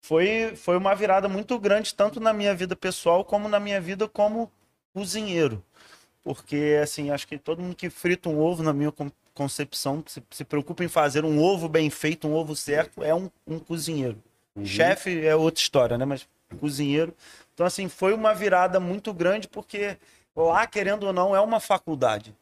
[0.00, 4.06] foi, foi uma virada muito grande, tanto na minha vida pessoal, como na minha vida
[4.06, 4.50] como
[4.94, 5.62] cozinheiro.
[6.22, 10.22] Porque, assim, acho que todo mundo que frita um ovo, na minha con- concepção, se,
[10.30, 14.22] se preocupa em fazer um ovo bem feito, um ovo certo, é um, um cozinheiro.
[14.62, 16.04] Chefe é outra história, né?
[16.04, 16.28] Mas
[16.60, 17.14] cozinheiro.
[17.54, 19.96] Então, assim, foi uma virada muito grande, porque
[20.46, 22.34] lá, querendo ou não, é uma faculdade.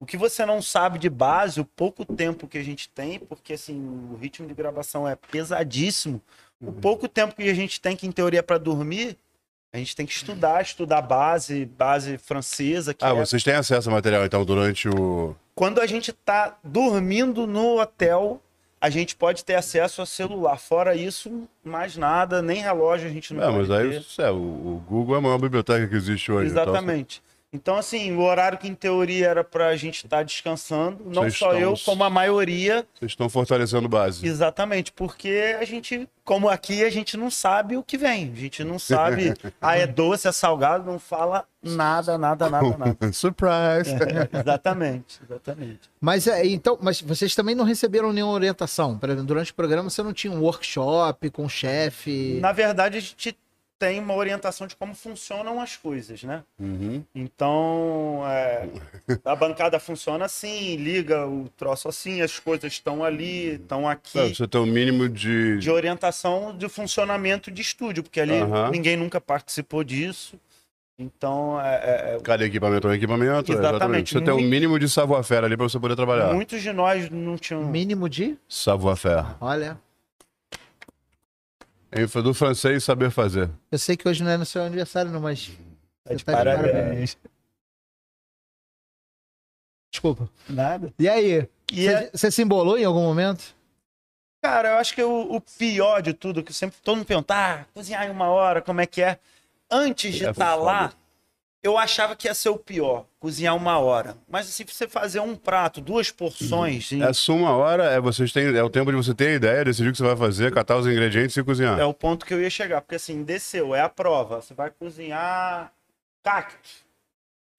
[0.00, 3.54] O que você não sabe de base, o pouco tempo que a gente tem, porque
[3.54, 3.80] assim,
[4.12, 6.20] o ritmo de gravação é pesadíssimo.
[6.60, 9.16] O pouco tempo que a gente tem, que em teoria é para dormir,
[9.72, 13.88] a gente tem que estudar, estudar base, base francesa, que Ah, é vocês têm acesso
[13.88, 15.34] ao material, então, durante o...
[15.54, 18.40] quando a gente tá dormindo no hotel,
[18.80, 20.58] a gente pode ter acesso a celular.
[20.58, 24.00] Fora isso, mais nada, nem relógio a gente não É, mas aí ter.
[24.00, 26.50] isso é, o, o Google é a maior biblioteca que existe hoje.
[26.50, 27.20] então, Exatamente.
[27.20, 27.27] Então,
[27.78, 31.72] assim, o horário que em teoria era pra gente estar descansando, não Vocês só eu,
[31.72, 34.26] estão- como a maioria, Vocês estão fortalecendo base.
[34.26, 38.30] exatamente, porque a gente, como aqui, a gente não sabe o que vem.
[38.32, 39.32] A gente não sabe,
[39.62, 42.96] ah, é doce, é salgado, não fala nada, nada, nada, nada.
[43.12, 43.94] Surprise!
[43.94, 45.80] É, exatamente, exatamente.
[46.00, 48.98] Mas é, então, mas vocês também não receberam nenhuma orientação.
[49.24, 52.38] Durante o programa você não tinha um workshop com o chefe.
[52.40, 53.36] Na verdade, a gente
[53.78, 56.42] tem uma orientação de como funcionam as coisas, né?
[56.58, 57.04] Uhum.
[57.14, 58.68] Então, é,
[59.24, 64.34] a bancada funciona assim, liga o troço assim, as coisas estão ali, estão aqui.
[64.34, 65.58] você ter um mínimo de.
[65.58, 68.70] De orientação de funcionamento de estúdio, porque ali Aham.
[68.70, 70.38] ninguém nunca participou disso.
[71.00, 73.52] Então, é, é, é, Cada equipamento é um equipamento.
[73.52, 74.12] Exatamente.
[74.12, 76.32] Você tem um Muito- mínimo de savoir-faire ali pra você poder trabalhar.
[76.32, 77.62] muitos de nós não tinham.
[77.64, 78.36] Mínimo de.
[78.48, 79.24] Savoir-faire.
[79.40, 79.78] Olha.
[82.22, 83.48] Do francês saber fazer.
[83.72, 85.50] Eu sei que hoje não é no seu aniversário, não, mas.
[86.04, 87.16] Tá de tá de parabéns.
[89.90, 90.28] Desculpa.
[90.48, 90.92] Nada.
[90.98, 91.48] E aí?
[92.12, 93.56] Você é- se embolou em algum momento?
[94.42, 97.64] Cara, eu acho que o, o pior de tudo, que sempre todo mundo pergunta, ah,
[97.74, 99.18] cozinhar em uma hora, como é que é?
[99.70, 100.62] Antes de É estar foda.
[100.64, 100.92] lá,
[101.68, 104.16] eu achava que ia ser o pior, cozinhar uma hora.
[104.28, 108.56] Mas se você fazer um prato, duas porções, em- Essa uma hora é, vocês têm,
[108.56, 110.76] é o tempo de você ter a ideia, decidir o que você vai fazer, catar
[110.76, 111.78] os ingredientes e cozinhar.
[111.78, 112.80] é o ponto que eu ia chegar.
[112.80, 114.40] Porque assim, desceu, é a prova.
[114.42, 115.72] Você vai cozinhar
[116.22, 116.68] cacto.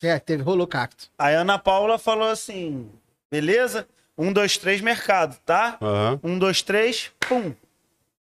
[0.01, 1.09] É, teve, rolou cacto.
[1.17, 2.89] Aí a Ana Paula falou assim,
[3.29, 3.87] beleza?
[4.17, 5.77] Um, dois, três, mercado, tá?
[5.81, 6.19] Aham.
[6.23, 7.53] Um, dois, três, pum.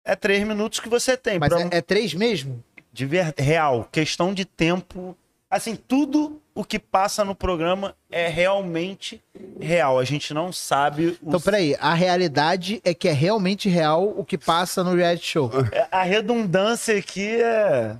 [0.03, 1.37] É três minutos que você tem.
[1.39, 2.63] Mas pra- é, é três mesmo?
[2.93, 3.33] De ver...
[3.37, 5.15] real, questão de tempo.
[5.51, 9.21] Assim, tudo o que passa no programa é realmente
[9.59, 9.99] real.
[9.99, 11.17] A gente não sabe o...
[11.21, 15.51] Então, peraí, a realidade é que é realmente real o que passa no reality show.
[15.73, 17.97] É, a redundância aqui é.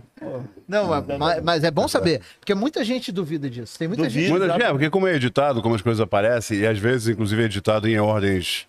[0.65, 0.87] Não,
[1.19, 3.77] mas, mas é bom saber, porque muita gente duvida disso.
[3.77, 4.21] Tem muita Duvida.
[4.21, 4.31] gente.
[4.31, 7.41] Muita gente, é, porque como é editado, como as coisas aparecem, e às vezes, inclusive,
[7.41, 8.65] é editado em ordens.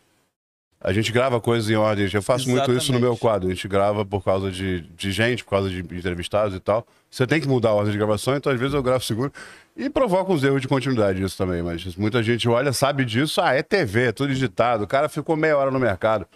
[0.80, 2.12] A gente grava coisas em ordens.
[2.12, 3.20] Eu faço muito isso no meu Exatamente.
[3.20, 3.48] quadro.
[3.48, 6.84] A gente grava por causa de, de gente, por causa de entrevistados e tal.
[7.12, 9.30] Você tem que mudar a ordem de gravação, então às vezes eu gravo seguro.
[9.76, 11.62] E provoca uns erros de continuidade isso também.
[11.62, 13.38] Mas muita gente olha, sabe disso.
[13.42, 14.84] Ah, é TV, é tudo editado.
[14.84, 16.26] O cara ficou meia hora no mercado.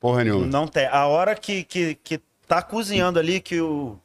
[0.00, 0.46] Porra nenhuma.
[0.46, 0.86] Não tem.
[0.86, 2.18] A hora que, que, que
[2.48, 3.98] tá cozinhando ali, que o,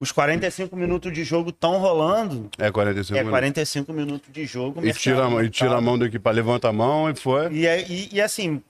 [0.00, 3.38] os 45 minutos de jogo estão rolando, É 45 é minutos.
[3.38, 4.84] 45 minutos de jogo.
[4.84, 7.52] E tira, a e tira a mão do equipamento, levanta a mão e foi.
[7.52, 8.60] E, é- e, e assim,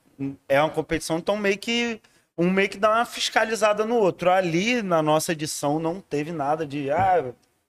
[0.47, 1.99] é uma competição, então meio que
[2.39, 4.31] um meio que dá uma fiscalizada no outro.
[4.31, 7.25] Ali na nossa edição não teve nada de ah,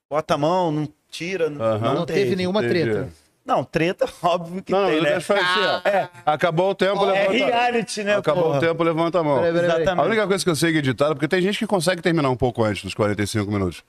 [0.08, 1.78] bota a mão, não tira, Aham.
[1.78, 2.84] não, Não teve nenhuma Entendi.
[2.84, 3.08] treta.
[3.44, 5.14] Não, treta, óbvio que Não, tem, não, né?
[5.16, 5.88] assim, ó.
[5.88, 8.14] É, acabou o tempo, É levanta reality, né?
[8.16, 8.58] Acabou porra?
[8.58, 9.38] o tempo, levanta a mão.
[9.38, 9.82] Peraí, peraí, peraí.
[9.82, 10.04] Exatamente.
[10.04, 12.30] A única coisa que eu sei que é editado, porque tem gente que consegue terminar
[12.30, 13.82] um pouco antes dos 45 minutos.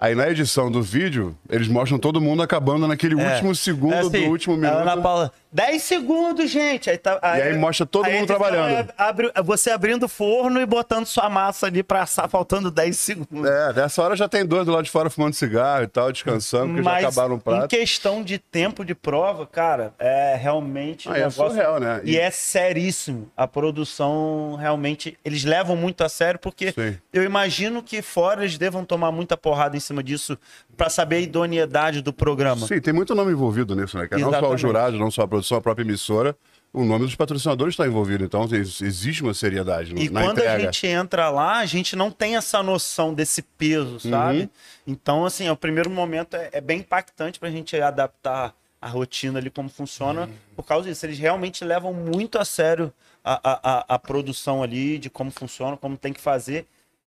[0.00, 3.32] Aí na edição do vídeo, eles mostram todo mundo acabando naquele É.
[3.34, 4.76] último segundo É assim, do último a minuto.
[4.78, 6.88] Ana Paula, 10 segundos, gente.
[6.88, 8.92] Aí tá, E aí mostra todo a mundo trabalhando.
[8.96, 13.48] abri- você abrindo o forno e botando sua massa ali pra assar, faltando 10 segundos.
[13.50, 16.68] É, nessa hora já tem dois do lado de fora fumando cigarro e tal, descansando,
[16.68, 17.68] porque já Mas acabaram o em prato.
[17.68, 22.00] questão de tempo de prova, cara, é realmente um Ah, é surreal, né?
[22.04, 23.30] E é seríssimo.
[23.36, 25.18] A produção realmente.
[25.24, 26.96] Eles levam muito a sério, porque Sim.
[27.12, 30.38] eu imagino que fora eles devam tomar muita porrada em cima disso
[30.76, 32.66] pra saber a idoneidade do programa.
[32.66, 34.08] Sim, tem muito nome envolvido nisso, né?
[34.12, 36.36] Não só o jurado, não só a produção, a própria emissora.
[36.72, 40.38] O nome dos patrocinadores está envolvido, então ex- existe uma seriedade no- E na quando
[40.38, 40.54] entrega.
[40.54, 44.40] a gente entra lá, a gente não tem essa noção desse peso, sabe?
[44.40, 44.48] Uhum.
[44.86, 49.50] Então, assim, o primeiro momento é, é bem impactante pra gente adaptar a rotina ali,
[49.50, 51.04] como funciona, por causa disso.
[51.04, 52.90] Eles realmente levam muito a sério
[53.22, 56.66] a, a, a, a produção ali, de como funciona, como tem que fazer.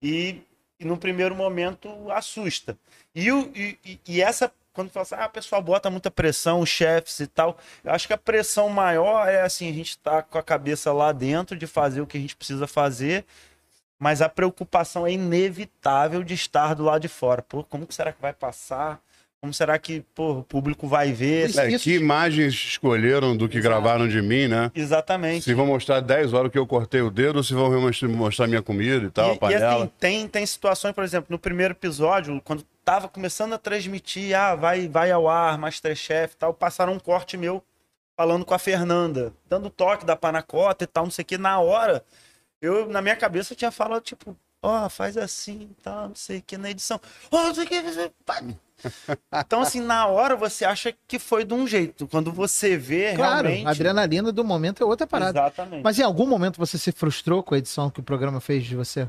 [0.03, 0.37] E,
[0.79, 2.77] e no primeiro momento assusta.
[3.17, 3.31] E,
[3.85, 7.27] e, e- essa, quando fala assim, ah, o pessoal bota muita pressão, os chefes e
[7.27, 7.59] tal.
[7.85, 11.13] Eu acho que a pressão maior é assim, a gente tá com a cabeça lá
[11.13, 13.27] dentro de fazer o que a gente precisa fazer,
[13.99, 17.43] mas a preocupação é inevitável de estar do lado de fora.
[17.43, 19.01] Pô, como que será que vai passar?
[19.41, 21.51] Como será que pô, o público vai ver?
[21.51, 24.73] Isso- É, que imagens escolheram do que gravaram de mim, né?
[24.75, 25.45] Exatamente.
[25.45, 28.47] Se vão mostrar 10 horas que eu cortei o dedo, ou se vão realmente mostrar
[28.47, 29.85] minha comida e tal, a E, e panela.
[29.85, 34.55] assim, tem, tem situações, por exemplo, no primeiro episódio, quando tava começando a transmitir, ah,
[34.55, 37.63] vai, vai ao ar, Masterchef e tal, passaram um corte meu
[38.17, 41.37] falando com a Fernanda, dando toque da panacota e tal, não sei o que.
[41.37, 42.03] Na hora,
[42.63, 46.39] eu, na minha cabeça, eu tinha falado, tipo, ó, faz assim e tal, não sei
[46.39, 46.99] o que, na edição.
[47.31, 47.77] Ó, não sei o que.
[49.33, 52.07] Então, assim, na hora você acha que foi de um jeito.
[52.07, 53.67] Quando você vê, Claro, realmente.
[53.67, 55.39] a adrenalina do momento é outra parada.
[55.41, 55.83] Exatamente.
[55.83, 58.77] Mas em algum momento você se frustrou com a edição que o programa fez de
[58.77, 59.09] você?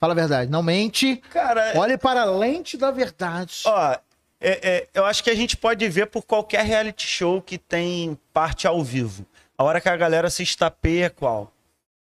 [0.00, 0.50] Fala a verdade.
[0.50, 1.16] Não mente.
[1.30, 3.62] Cara, Olhe para a lente da verdade.
[3.64, 4.00] Ó, é,
[4.40, 8.66] é, eu acho que a gente pode ver por qualquer reality show que tem parte
[8.66, 9.24] ao vivo.
[9.56, 11.50] A hora que a galera se estapeia é qual?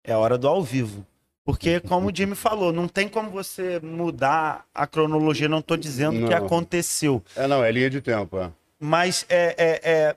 [0.04, 1.06] É a hora do ao vivo.
[1.48, 6.26] Porque, como o Jimmy falou, não tem como você mudar a cronologia, não estou dizendo
[6.26, 7.24] o que aconteceu.
[7.38, 8.52] É, não, é linha de tempo, é.
[8.78, 10.16] Mas é, é, é-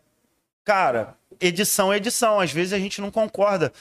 [0.64, 2.40] Cara, edição é edição.
[2.40, 3.72] Às vezes a gente não concorda.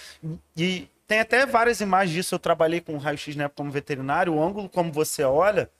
[0.55, 2.35] E tem até várias imagens disso.
[2.35, 4.33] Eu trabalhei com raio-x na época como veterinário.
[4.35, 5.71] O ângulo, como você olha,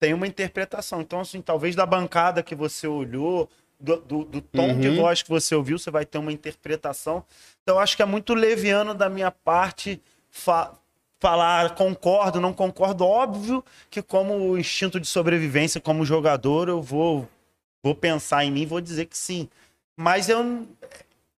[0.00, 1.00] tem uma interpretação.
[1.00, 4.96] Então, assim, talvez da bancada que você olhou, do, do- do tom de Uhum.
[4.96, 7.24] voz que você ouviu, você vai ter uma interpretação.
[7.62, 10.00] Então, eu acho que é muito leviano da minha parte
[11.22, 13.04] falar concordo, não concordo.
[13.06, 17.28] Óbvio que, como instinto de sobrevivência, como jogador, eu vou,
[17.82, 19.48] vou pensar em mim e vou dizer que sim.
[19.96, 20.66] Mas eu.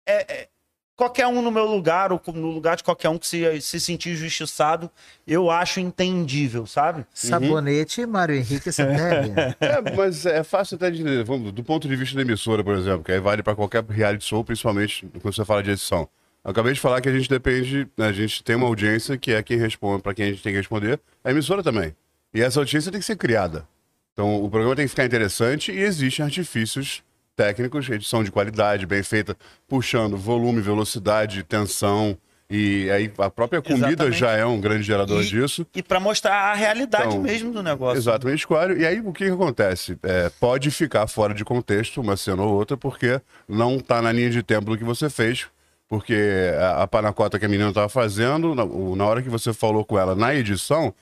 [0.07, 0.49] é- é-
[0.95, 4.11] qualquer um no meu lugar, ou no lugar de qualquer um que se, se sentir
[4.11, 4.88] injustiçado,
[5.27, 7.05] eu acho entendível, sabe?
[7.12, 9.33] Sabonete, Mário Henrique Santelli.
[9.59, 11.25] É, mas é fácil até de.
[11.25, 14.25] Vamos, do ponto de vista da emissora, por exemplo, que aí vale para qualquer reality
[14.25, 16.09] show, principalmente quando você fala de edição.
[16.44, 19.42] Acabei de falar que a gente depende, né, a gente tem uma audiência que é
[19.42, 21.94] quem responde, para quem a gente tem que responder, a emissora também.
[22.35, 23.66] E essa audiência tem que ser criada.
[24.12, 27.02] Então o programa tem que ficar interessante e existem artifícios
[27.37, 29.37] técnicos, edição de qualidade, bem feita,
[29.68, 32.18] puxando volume, velocidade, tensão.
[32.50, 34.18] E aí a própria comida Exatamente.
[34.18, 35.66] já é um grande gerador E- disso.
[35.74, 37.96] E para mostrar a realidade Então, mesmo do negócio.
[37.98, 38.78] Exatamente, Aquário.
[38.78, 39.96] E aí o que, que acontece?
[40.02, 44.28] É, pode ficar fora de contexto uma cena ou outra, porque não tá na linha
[44.28, 45.46] de tempo do que você fez.
[45.92, 49.85] Porque a, a panacota que a menina tava fazendo, na, na hora que você falou
[49.85, 50.94] com ela na edição,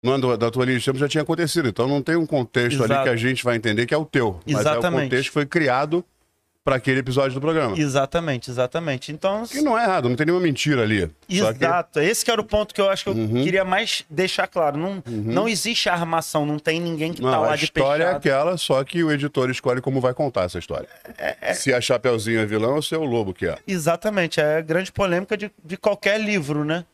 [0.00, 1.68] na do- da tua linha de tempo já tinha acontecido.
[1.68, 3.02] Então não tem um contexto ali Exato.
[3.02, 4.38] que a gente vai entender que é o teu.
[4.46, 5.02] Mas é o Exatamente.
[5.02, 6.04] contexto que foi criado
[6.62, 7.76] para aquele episódio do programa.
[7.78, 9.10] Exatamente, exatamente.
[9.10, 11.10] Então, Que não é errado, não tem nenhuma mentira ali.
[11.28, 12.00] Só que- Exato.
[12.00, 13.42] Esse que era o ponto que eu acho que eu Uhum.
[13.42, 14.76] queria mais deixar claro.
[14.76, 18.10] Não, não existe armação, não tem ninguém que tá Não, lá a de história é
[18.12, 20.88] aquela, só que o editor escolhe como vai contar essa história.
[21.54, 23.56] Se a Chapeuzinho é vilão ou se é o Lobo que é.
[23.66, 26.84] Exatamente, é a grande polêmica de, de qualquer livro, né?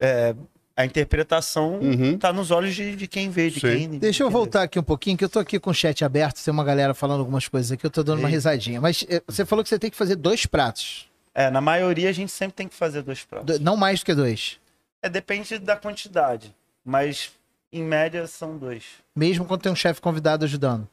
[0.00, 0.34] É,
[0.78, 2.16] a interpretação Uhum.
[2.16, 3.66] tá nos olhos de, de quem vê, de Sim.
[3.66, 3.98] quem.
[3.98, 6.52] Deixa eu voltar aqui um pouquinho, que eu tô aqui com o chat aberto, tem
[6.52, 8.80] uma galera falando algumas coisas aqui, eu tô dando uma risadinha.
[8.80, 11.08] Mas eh, você falou que você tem que fazer dois pratos.
[11.34, 13.58] É, na maioria a gente sempre tem que fazer dois pratos.
[13.58, 14.60] do- não mais do que dois.
[15.02, 17.32] É, depende da quantidade, mas
[17.72, 18.84] em média são dois.
[19.16, 20.88] Mesmo quando tem um chefe convidado ajudando.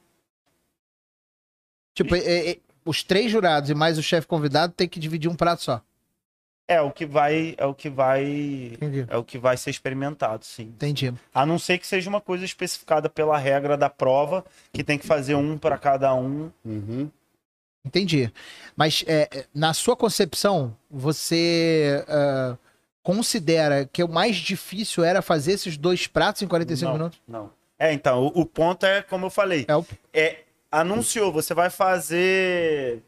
[1.94, 5.34] Tipo, eh, eh, os três jurados e mais o chefe convidado tem que dividir um
[5.36, 5.80] prato só.
[6.68, 8.24] É o que vai, é o que vai,
[8.74, 9.06] Entendi.
[9.08, 10.64] é o que vai ser experimentado, sim.
[10.64, 11.14] Entendi.
[11.32, 15.06] A não ser que seja uma coisa especificada pela regra da prova, que tem que
[15.06, 16.50] fazer um para cada um.
[16.64, 17.08] Uhum.
[17.84, 18.32] Entendi.
[18.74, 22.56] Mas é, é, na sua concepção, você ah,
[23.00, 27.20] considera que o mais difícil era fazer esses dois pratos em 45 não, minutos?
[27.28, 27.50] Não.
[27.78, 29.86] É, então, o, o ponto é, como eu falei, É o...
[30.12, 33.02] é anunciou, você vai fazer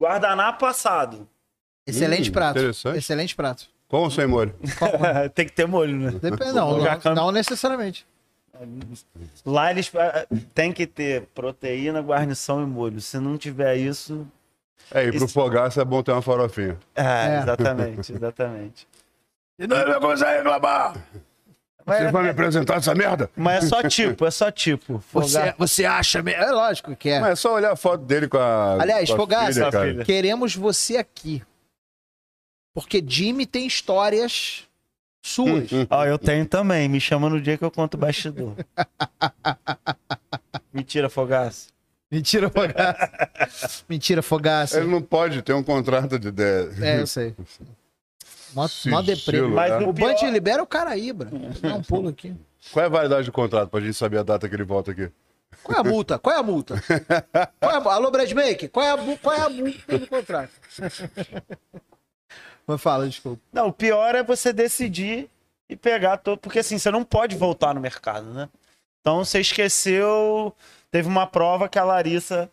[0.00, 1.28] guardanapo assado.
[1.86, 2.58] Excelente Hum, prato.
[2.58, 2.98] interessante.
[2.98, 3.66] Excelente prato.
[3.88, 4.54] Com ou sem molho?
[5.34, 6.10] tem que ter molho, né?
[6.12, 8.06] Depende, não, não, não necessariamente.
[9.44, 13.00] Lá eles ah, tem que ter proteína, guarnição e molho.
[13.00, 14.26] Se não tiver isso,
[14.94, 16.78] É, e pro Esse- fogaço é bom ter uma farofinha.
[16.94, 17.02] é,
[17.36, 17.38] É.
[17.42, 18.86] exatamente, exatamente.
[19.58, 20.94] E não vai conseguir reclamar!
[21.84, 23.28] Você Mas, vai me apresentar essa merda?
[23.34, 25.02] mas é só tipo, é só tipo.
[25.12, 26.22] Você, você acha.
[26.22, 27.18] me- É lógico que é.
[27.18, 28.80] Mas é só olhar a foto dele com a.
[28.80, 29.84] Aliás, com a Fogaça, filha, cara.
[29.88, 30.04] filha.
[30.04, 31.42] Queremos você aqui.
[32.74, 34.64] Porque Jimmy tem histórias
[35.22, 35.70] suas.
[35.72, 35.86] Hum, hum.
[35.90, 36.88] Ó, eu tenho também.
[36.88, 38.54] Me chama no dia que eu conto o bastidor.
[40.72, 41.68] Mentira, Fogaço.
[42.10, 43.84] Mentira, Fogaça.
[43.88, 44.78] Mentira, Fogaça.
[44.78, 46.30] Ele não pode ter um contrato de.
[46.30, 46.42] de...
[46.82, 47.34] É, eu sei.
[48.54, 49.40] Mó, mó Sigilo, deprê.
[49.42, 49.78] Mas né?
[49.78, 51.28] o O Band pior- libera o Caraíba.
[51.60, 52.34] Dá um pulo aqui.
[52.70, 55.10] Qual é a validade do contrato pra gente saber a data que ele volta aqui?
[55.62, 56.18] Qual é a multa?
[56.18, 56.82] Qual é a multa?
[57.60, 57.94] Qual é a...
[57.94, 58.68] Alô, Bradmaker?
[58.70, 60.50] Qual é a, qual é a multa do contrato?
[62.66, 63.40] Mas fala, desculpa.
[63.52, 65.28] Não, o pior é você decidir
[65.68, 66.38] e pegar todo.
[66.38, 68.48] Porque assim, você não pode voltar no mercado, né?
[69.00, 70.54] Então você esqueceu.
[70.90, 72.50] Teve uma prova que a Larissa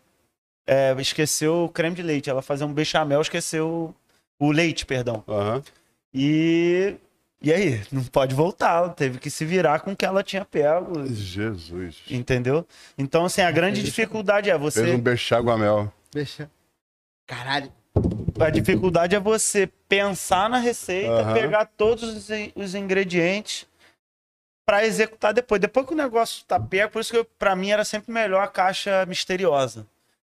[0.66, 2.30] é, esqueceu o creme de leite.
[2.30, 3.94] Ela fazia um bechamel, esqueceu
[4.38, 5.22] o leite, perdão.
[5.28, 5.62] Aham.
[6.12, 6.96] E.
[7.42, 7.82] E aí?
[7.90, 8.76] Não pode voltar.
[8.78, 11.06] Ela teve que se virar com o que ela tinha pego.
[11.06, 12.02] Jesus.
[12.10, 12.66] Entendeu?
[12.98, 14.92] Então, assim, a grande dificuldade é Fez você.
[14.92, 15.90] um bexaguamel.
[16.12, 16.50] Deixa.
[17.26, 17.72] Caralho.
[18.40, 21.34] A dificuldade é você pensar na receita, Aham.
[21.34, 23.66] pegar todos os, in- os ingredientes
[24.64, 25.60] para executar depois.
[25.60, 28.48] Depois que o negócio tá perto, por isso que pra mim era sempre melhor a
[28.48, 29.86] caixa misteriosa.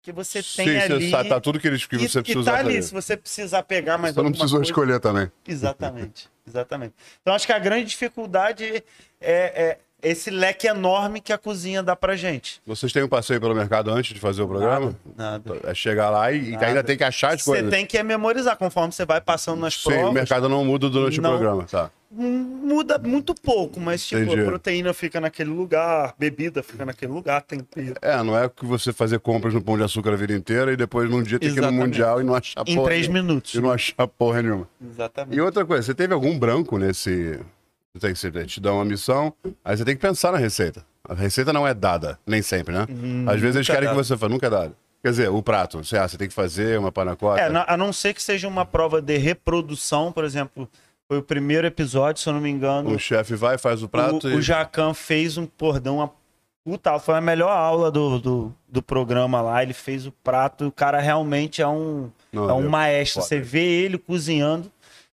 [0.03, 1.11] Que você tem Sim, ali.
[1.11, 3.63] sabe, tá tudo que, eles, que e, você e precisa tá ali, se você precisar
[3.63, 4.71] pegar mais Você não precisou coisa.
[4.71, 5.33] escolher também.
[5.49, 6.93] Exatamente, exatamente.
[7.23, 8.85] Então acho que a grande dificuldade
[9.19, 9.33] é,
[9.63, 12.61] é, esse leque enorme que a cozinha dá pra gente.
[12.67, 14.95] Vocês têm um passeio pelo mercado antes de fazer o programa?
[15.17, 15.57] Nada.
[15.65, 16.67] É chegar lá e, Nada.
[16.67, 17.71] ainda tem que achar as Você coisas.
[17.71, 20.13] tem que memorizar conforme você vai passando nas Sim, o provas.
[20.15, 21.31] mercado não muda durante Não.
[21.31, 21.91] o programa, tá?
[22.17, 24.41] Muda muito pouco, mas tipo, Entendi.
[24.43, 27.95] a proteína fica naquele lugar, bebida fica naquele lugar, tempero.
[28.01, 30.77] É, não é que você fazer compras no Pão de Açúcar a vida inteira e
[30.77, 31.73] depois num dia ter que ir no.
[31.73, 33.23] Mundial e não achar Em porra três nenhuma.
[33.29, 33.55] minutos.
[33.55, 34.69] E não achar porra nenhuma.
[34.81, 35.37] Exatamente.
[35.37, 37.41] E outra coisa, você teve algum branco nesse.
[37.95, 39.33] Você tem que você te dá uma missão,
[39.65, 40.85] aí você tem que pensar na receita.
[41.09, 42.89] A receita não é dada, nem sempre, né?
[43.25, 44.05] Às vezes eles é querem que dada.
[44.05, 44.77] você faça, nunca é dado.
[45.01, 47.41] Quer dizer, o prato, você, ah, você tem que fazer uma panacota.
[47.41, 50.69] É, a não ser que seja uma prova de reprodução, por exemplo,
[51.07, 52.91] foi o primeiro episódio, se eu não me engano.
[52.91, 54.35] O chefe vai, faz o prato o, e.
[54.35, 56.11] o Jacan fez um cordão a
[56.65, 59.63] puta, foi a melhor aula do, do, do programa lá.
[59.63, 63.21] Ele fez o prato, o cara realmente é um, Não, é um maestro.
[63.23, 63.29] foda.
[63.29, 64.73] Você vê ele cozinhando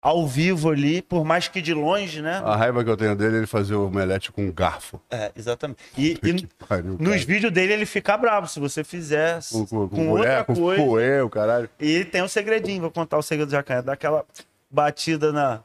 [0.07, 2.39] ao vivo ali, por mais que de longe, né?
[2.45, 5.01] A raiva que eu tenho dele é ele fazer o omelete com um garfo.
[5.09, 5.79] É, exatamente.
[5.97, 7.25] E, e pariu, nos cara.
[7.25, 10.53] vídeos dele ele fica bravo se você fizer Com, com, com com outra mulher, com
[10.53, 11.25] coisa.
[11.25, 11.67] o caralho.
[11.79, 13.75] E tem um segredinho, vou contar o segredo do Jacan.
[13.77, 14.23] É dar aquela
[14.69, 15.61] batida na,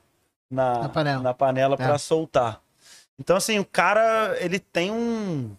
[0.50, 1.22] na, Na panela.
[1.22, 1.98] na panela pra É.
[1.98, 2.62] soltar.
[3.18, 5.50] Então, assim, o cara, ele tem um.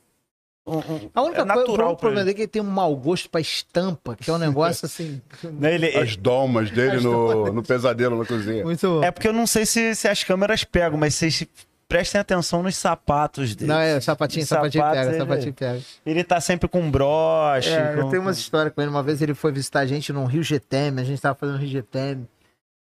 [0.68, 2.26] Um- um- A única é coisa, natural o pra problema ele.
[2.26, 5.22] dele é que ele tem um mau gosto pra estampa, que é um negócio assim.
[5.44, 7.54] Né, ele- As domas dele As no, domas.
[7.54, 8.64] no pesadelo na cozinha.
[8.64, 9.04] Muito.
[9.04, 11.46] É porque eu não sei se, se as câmeras pegam, mas vocês
[11.88, 13.68] prestem atenção nos sapatos dele.
[13.70, 15.82] Não, é sapatinho, sapatinho pega, ele- sapatinho pega.
[16.06, 17.70] Ele tá sempre com broche.
[17.70, 18.90] É, eu com- tenho umas histórias com ele.
[18.90, 21.68] Uma vez ele foi visitar a gente num Rio GTM, a gente tava fazendo Rio
[21.70, 22.26] GTM.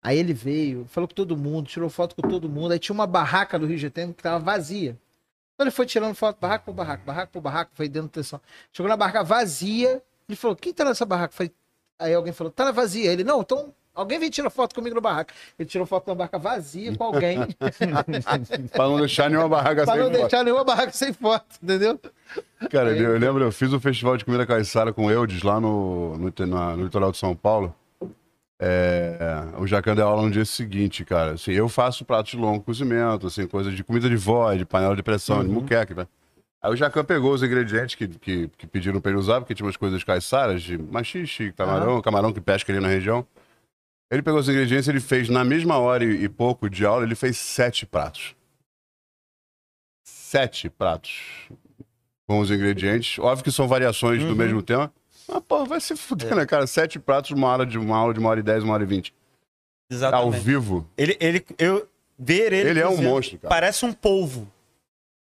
[0.04, 2.72] Aí ele veio, falou com todo mundo, tirou foto com todo mundo.
[2.72, 4.96] Aí tinha uma barraca do Rio GTM que tava vazia.
[5.56, 8.42] Então ele foi tirando foto, barraco por barraco, barraco por barraco, foi dando atenção.
[8.74, 11.34] Chegou na barraca vazia, ele falou, quem tá nessa barraca?
[11.34, 11.50] Foi...
[11.98, 13.10] Aí alguém falou, tá na vazia.
[13.12, 15.34] Ele, não, então alguém vem tirar foto comigo na barraca.
[15.58, 17.38] Ele tirou foto na barraca vazia com alguém,
[18.74, 20.20] pra não deixar nenhuma barraca pra sem não foto.
[20.22, 22.00] deixar nenhuma barraca sem foto, entendeu?
[22.70, 26.18] Cara, eu, eu lembro, eu fiz um festival de comida caiçara com Eudes lá no,
[26.18, 27.74] no, na- no litoral de São Paulo.
[28.62, 29.20] É,
[29.58, 31.32] o Jacan deu aula no dia seguinte, cara.
[31.34, 34.96] Assim, eu faço pratos de longo cozimento, assim, coisa de comida de vó, de panela
[34.96, 35.94] de pressão, de muqueca.
[35.94, 36.08] Né?
[36.62, 39.66] Aí o Jacan pegou os ingredientes que, que, que pediram pra ele usar, porque tinha
[39.66, 43.28] umas coisas caiçaras, de machixe, camarão, camarão que pesca ali na região.
[44.10, 47.16] Ele pegou os ingredientes, ele fez na mesma hora e, e pouco de aula, ele
[47.16, 48.36] fez sete pratos.
[50.08, 51.50] Sete pratos
[52.28, 53.20] com os ingredientes.
[53.20, 54.36] Óbvio que são variações do Uhum.
[54.36, 54.92] mesmo tema.
[55.28, 56.68] Mas, pô, vai se fuder, né, cara?
[56.68, 58.86] Sete pratos, uma aula de uma aula de uma hora e dez, uma hora e
[58.86, 59.14] vinte.
[59.92, 60.40] Ao Exatamente.
[60.44, 60.90] vivo.
[60.98, 62.70] Ele, ele, eu, ver ele.
[62.70, 63.50] Ele é um monstro, cara.
[63.50, 64.48] Parece um polvo.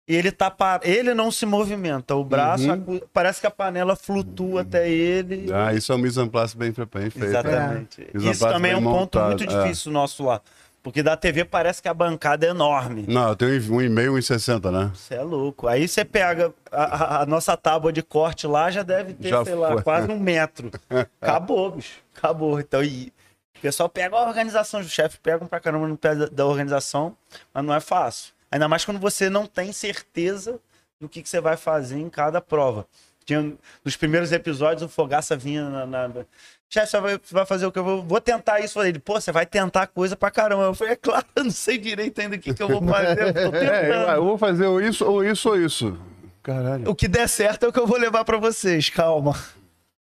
[0.07, 0.81] E ele tá par...
[0.83, 2.15] ele não se movimenta.
[2.15, 3.01] O braço, Uhum.
[3.03, 5.51] a parece que a panela flutua até ele.
[5.51, 7.25] Ah, isso é um mise en place bem, feito.
[7.25, 8.03] Exatamente.
[8.03, 8.31] É.
[8.31, 9.63] Isso também é um bem ponto montado, muito é.
[9.63, 10.43] difícil nosso lá.
[10.85, 13.07] Porque da TV parece que a bancada é enorme.
[13.09, 14.93] Não, eu tenho um e meio, um e sessenta, né?
[14.95, 15.67] Você é louco.
[15.67, 19.55] Aí você pega a, a- nossa tábua de corte lá, já deve ter, Já sei
[19.55, 19.83] lá, foi.
[19.83, 20.71] quase um metro.
[21.23, 21.95] Acabou, bicho.
[22.15, 22.61] Acabou.
[22.61, 23.11] Então, e
[23.57, 27.17] o pessoal pega a organização, os chefes pegam pra caramba no pé da, da organização,
[27.55, 28.35] mas não é fácil.
[28.51, 30.61] Ainda mais quando você não tem certeza
[31.01, 32.87] do que, que você vai fazer em cada prova.
[33.25, 35.87] Tinha, nos primeiros episódios, o Fogaça vinha na.
[35.87, 36.11] na-
[36.75, 37.79] Chefe, você vai, vai fazer o que?
[37.79, 38.83] Eu vou, vou tentar isso.
[38.83, 40.65] Ele, pô, você vai tentar coisa pra caramba.
[40.65, 43.37] Eu falei, é claro, eu não sei direito ainda o que, que eu vou fazer.
[43.37, 45.97] Eu tô É, eu, vou fazer ou isso, ou isso, ou isso.
[46.43, 46.91] Caralho.
[46.91, 49.39] O que der certo é o que eu vou levar pra vocês, calma.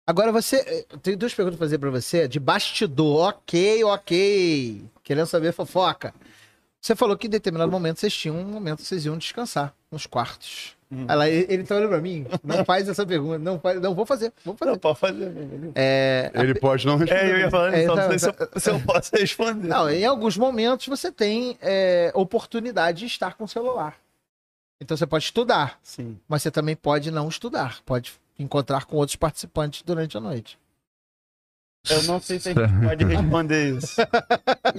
[0.07, 0.85] Agora você.
[0.89, 2.29] Eu tenho duas perguntas pra fazer pra você.
[2.29, 3.27] De bastidor.
[3.27, 4.85] Ok, ok.
[5.03, 6.13] Querendo saber fofoca.
[6.79, 10.07] Você falou que em determinado momento vocês tinham um momento que vocês iam descansar nos
[10.07, 10.77] quartos.
[10.93, 11.05] Hum.
[11.07, 12.25] Aí lá, ele, tá olhando pra mim.
[12.43, 13.39] Não faz essa pergunta.
[13.39, 14.31] Não, faz, não vou fazer.
[14.45, 14.71] Vou fazer.
[14.71, 15.31] Não, pode fazer.
[15.73, 17.25] É, Ele pode não responder.
[17.25, 19.67] É, eu ia falar É, só tá, não sei se eu, se eu posso responder.
[19.67, 23.95] Não, em alguns momentos você tem é, oportunidade de estar com o celular.
[24.79, 26.19] Então você pode estudar, Sim.
[26.27, 27.79] mas você também pode não estudar.
[27.85, 30.59] Pode encontrar com outros participantes durante a noite.
[31.89, 33.95] Eu não sei se a gente pode responder isso.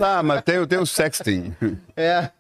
[0.01, 1.55] Ah, mas tem, tem o sexting.
[1.97, 2.31] É.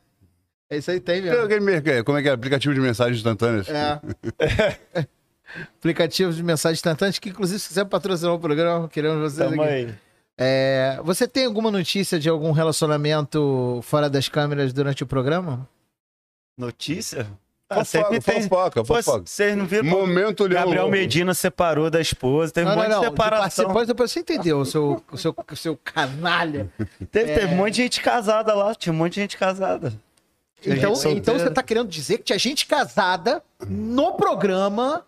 [0.71, 1.61] É isso aí, tem mesmo.
[1.63, 2.33] merc- Como é que é?
[2.33, 3.69] Aplicativo de mensagens instantâneas.
[3.69, 4.01] É.
[5.79, 9.73] Aplicativos de mensagem instantânea, que inclusive se quiser patrocinar o programa, queremos vocês Tamo aqui.
[9.73, 9.95] aí.
[10.37, 15.69] É, você tem alguma notícia de algum relacionamento fora das câmeras durante o programa?
[16.59, 17.27] Notícia?
[17.71, 18.43] Ah, Fofoca, sempre tem.
[18.43, 19.23] fofoca, fofoca.
[19.27, 19.85] Vocês não viram?
[19.85, 20.97] Momento Leão Gabriel Lobo.
[20.97, 23.39] Medina separou da esposa, teve um monte de de separação.
[23.41, 26.69] participantes, depois você entendeu, o seu, o seu, o seu canalha.
[27.11, 27.35] Teve, É.
[27.39, 29.93] teve um monte de gente casada lá, tinha um monte de gente casada.
[30.65, 35.05] Tinha Então, então você tá querendo dizer que tinha gente casada no programa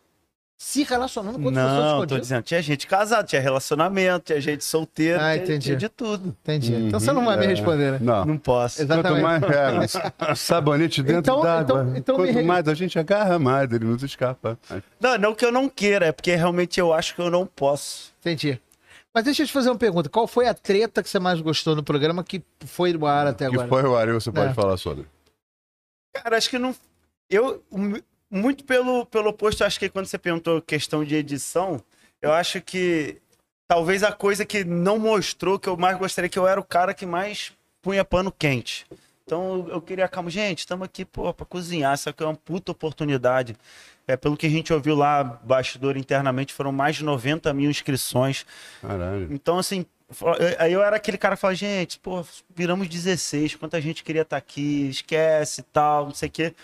[0.59, 2.21] se relacionando com outras pessoas Não, tô escondidas.
[2.23, 5.65] dizendo, tinha gente casada, tinha relacionamento, tinha gente solteira, Ah, tinha, entendi.
[5.67, 6.29] tinha de tudo.
[6.43, 6.73] Entendi.
[6.75, 7.49] Então Uhum, você não vai me é.
[7.49, 7.99] responder, né?
[8.01, 8.25] Não.
[8.25, 8.81] Não posso.
[8.81, 9.03] Exato.
[9.03, 9.97] Quanto mais Exatamente.
[10.19, 11.83] é, sabonete dentro Então- d'água.
[11.83, 14.59] então- então me Quanto re- mais a gente agarra, mais ele nos escapa.
[14.99, 18.13] Não, não que eu não queira, é porque realmente eu acho que eu não posso.
[18.21, 18.59] Entendi.
[19.15, 20.09] Mas deixa eu te fazer uma pergunta.
[20.09, 23.47] Qual foi a treta que você mais gostou no programa que foi no ar até
[23.49, 23.69] Que agora?
[23.69, 24.55] foi o Ari, você pode É.
[24.55, 25.07] falar sobre.
[26.23, 26.75] Cara, acho que não.
[27.31, 27.63] Eu.
[27.71, 31.81] mu- Muito pelo, pelo oposto, acho que quando você perguntou questão de edição,
[32.21, 33.19] eu acho que
[33.69, 36.93] talvez a coisa que não mostrou que eu mais gostaria que eu era o cara
[36.93, 38.85] que mais punha pano quente.
[39.25, 42.73] Então eu queria, calma, gente, estamos aqui, pô, pra cozinhar, isso aqui é uma puta
[42.73, 43.57] oportunidade.
[44.09, 48.45] É, pelo que a gente ouviu lá, bastidor internamente, foram mais de 90 mil inscrições.
[48.83, 49.29] Caralho.
[49.33, 49.87] Então, assim,
[50.59, 54.37] aí eu era aquele cara que falava, gente, pô, viramos 16, quanta gente queria estar
[54.37, 56.55] aqui, esquece e tal, não sei o quê.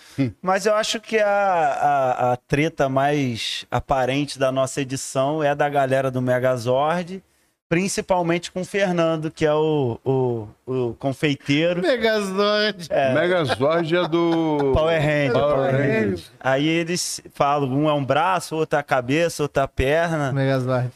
[0.41, 5.67] Mas eu acho que a, a, a treta mais aparente da nossa edição é da
[5.67, 7.21] galera do Megazord,
[7.67, 11.81] principalmente com o Fernando, que é o, o, o confeiteiro.
[11.81, 12.87] Megazord.
[13.13, 14.71] Megazord é do.
[14.73, 15.33] Power Ranger.
[15.33, 16.31] Power Rangers.
[16.39, 20.31] Aí eles falam, um é um braço, outro é a cabeça, outro é a perna.
[20.31, 20.91] Megazord.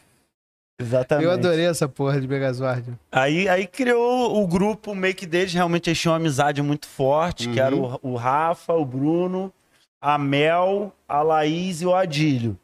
[0.80, 1.26] Exatamente.
[1.26, 2.94] Eu adorei essa porra de Megazord.
[3.12, 7.50] Aí, aí criou o grupo meio que deles, realmente eles tinham uma amizade muito forte,
[7.50, 7.98] que era Uhum.
[8.04, 9.52] o, o Rafa, o Bruno,
[10.00, 12.58] a Mel, a Laís e o Adílio.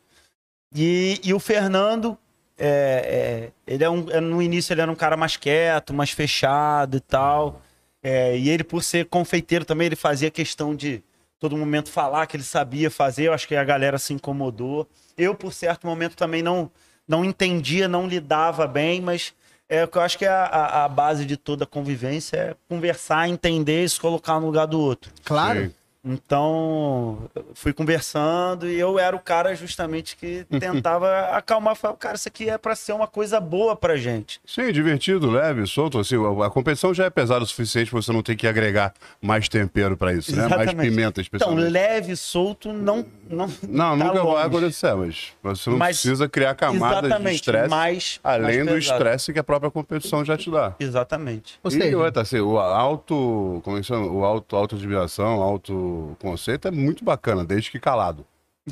[0.76, 2.18] E, e o Fernando,
[2.57, 6.11] é, é, ele é um, é, no início ele era um cara mais quieto, mais
[6.11, 7.61] fechado e tal.
[8.03, 11.03] É, e ele, por ser confeiteiro também, ele fazia questão de
[11.39, 13.28] todo momento falar que ele sabia fazer.
[13.28, 14.88] Eu acho que a galera se incomodou.
[15.18, 16.70] Eu, por certo momento, também não,
[17.08, 19.34] não entendia, não lidava bem, mas
[19.70, 22.56] é o que eu acho que é a, a- base de toda a convivência é
[22.70, 25.12] conversar, entender e se colocar no lugar do outro.
[25.24, 25.66] Claro.
[25.66, 25.74] Sim.
[26.06, 31.76] Então, fui conversando e eu era o cara justamente que tentava acalmar.
[31.76, 34.41] Falei, cara, isso aqui é pra ser uma coisa boa pra gente.
[34.45, 35.97] Sim, divertido, leve, solto.
[35.99, 39.47] Assim, a, competição já é pesada o suficiente pra você não ter que agregar mais
[39.47, 40.41] tempero pra isso, né?
[40.47, 40.89] Mais Exatamente.
[40.89, 41.70] pimenta, Então, especialmente.
[41.72, 43.06] leve, solto, não.
[43.30, 44.45] Não, Não, tá nunca vai longe.
[44.47, 48.78] acontecer, mas você não Mas- precisa criar camadas de Exatamente, estresse, mais- além mais do
[48.78, 50.76] estresse que a própria competição já te dá.
[50.80, 51.60] Exatamente.
[51.64, 54.06] Ou E outra, assim, o auto, como é que chama?
[54.08, 55.41] O auto, autoadmiração,
[56.10, 58.26] autoconceito é muito bacana, desde que calado.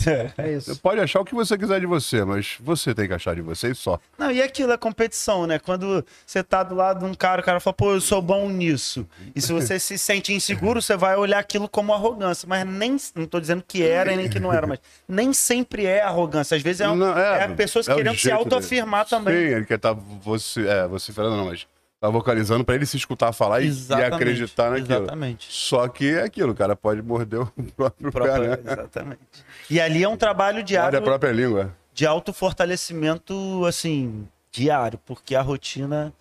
[0.05, 0.81] é Você isso.
[0.81, 3.71] pode achar o que você quiser de você, mas você tem que achar de você
[3.71, 3.99] e só.
[4.17, 5.59] Não, e aquilo é competição, né?
[5.59, 8.49] Quando você tá do lado de um cara, o cara fala, pô, eu sou bom
[8.49, 9.05] nisso.
[9.35, 12.47] E se você se sente inseguro, você vai olhar aquilo como arrogância.
[12.47, 12.95] Mas nem.
[13.15, 16.55] Não tô dizendo que era e nem que não era, mas nem sempre é arrogância.
[16.55, 19.35] Às vezes é, um, Não, é, pessoas é querendo se autoafirmar também.
[19.35, 21.67] Sim, ele quer estar você, é, vociferando, não, mas
[22.01, 25.03] tá vocalizando pra ele se escutar falar e, e acreditar naquilo.
[25.03, 25.45] Exatamente.
[25.53, 27.45] Só que é aquilo, o cara pode morder o
[27.77, 28.71] próprio Própria- pé, né?
[28.73, 29.19] Exatamente.
[29.69, 31.73] E ali é um trabalho Morde diário a própria língua.
[31.93, 36.11] de autofortalecimento, assim, diário, porque a rotina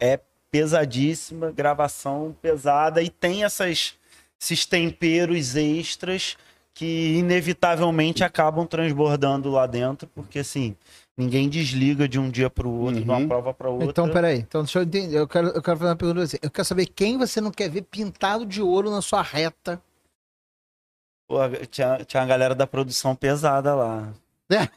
[0.00, 0.18] é
[0.50, 3.94] pesadíssima, gravação pesada e tem essas,
[4.40, 6.36] esses temperos extras
[6.74, 10.76] que inevitavelmente acabam transbordando lá dentro, porque assim,
[11.18, 13.28] ninguém desliga de um dia para o outro, de uma Uhum.
[13.28, 13.88] prova para outra.
[13.90, 14.38] Então, peraí.
[14.38, 15.16] Então, deixa eu entender.
[15.18, 16.38] Eu quero, eu quero fazer uma pergunta pra você.
[16.40, 19.82] Eu quero saber quem você não quer ver pintado de ouro na sua reta.
[21.28, 21.36] Pô,
[21.70, 24.12] tinha, tinha uma galera da produção pesada lá.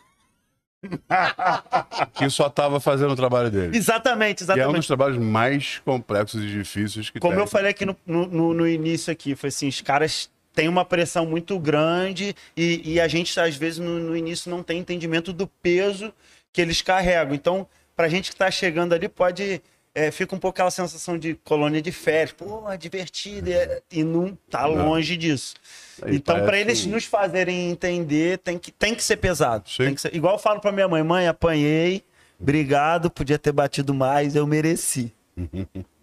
[2.13, 3.77] Que só tava fazendo o trabalho dele.
[3.77, 4.77] Exatamente, E é um exatamente.
[4.77, 7.41] dos trabalhos mais complexos e difíceis que Como tem.
[7.41, 10.83] eu falei aqui no, no, no- no início aqui, foi assim, os caras têm uma
[10.85, 15.31] pressão muito grande e, e a gente, às vezes, no, no início não tem entendimento
[15.33, 16.13] do peso
[16.53, 17.33] que eles carregam.
[17.33, 19.61] Então, pra gente que tá chegando ali, pode...
[19.95, 22.31] é, fica um pouco aquela sensação de colônia de férias.
[22.33, 23.49] Pô, é divertido.
[23.51, 24.87] é- E não tá Não.
[24.89, 25.55] longe disso.
[26.01, 29.65] Aí então, parece eles um- nos fazerem entender, tem que, tem que ser pesado.
[29.77, 32.03] Tem que ser- igual eu falo pra minha mãe, mãe, apanhei,
[32.39, 35.13] obrigado, podia ter batido mais, eu mereci.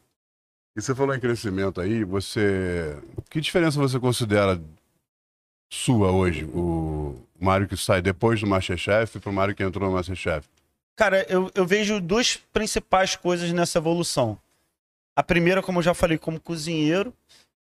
[0.79, 2.97] E você falou em crescimento aí, você.
[3.29, 4.63] Que diferença você considera
[5.69, 6.45] sua hoje?
[6.45, 10.47] O Mário que sai depois do Masterchef pro Mário que entrou no Masterchef?
[10.95, 14.39] Cara, eu, eu vejo duas principais coisas nessa evolução.
[15.17, 17.13] A primeira, como eu já falei, como cozinheiro,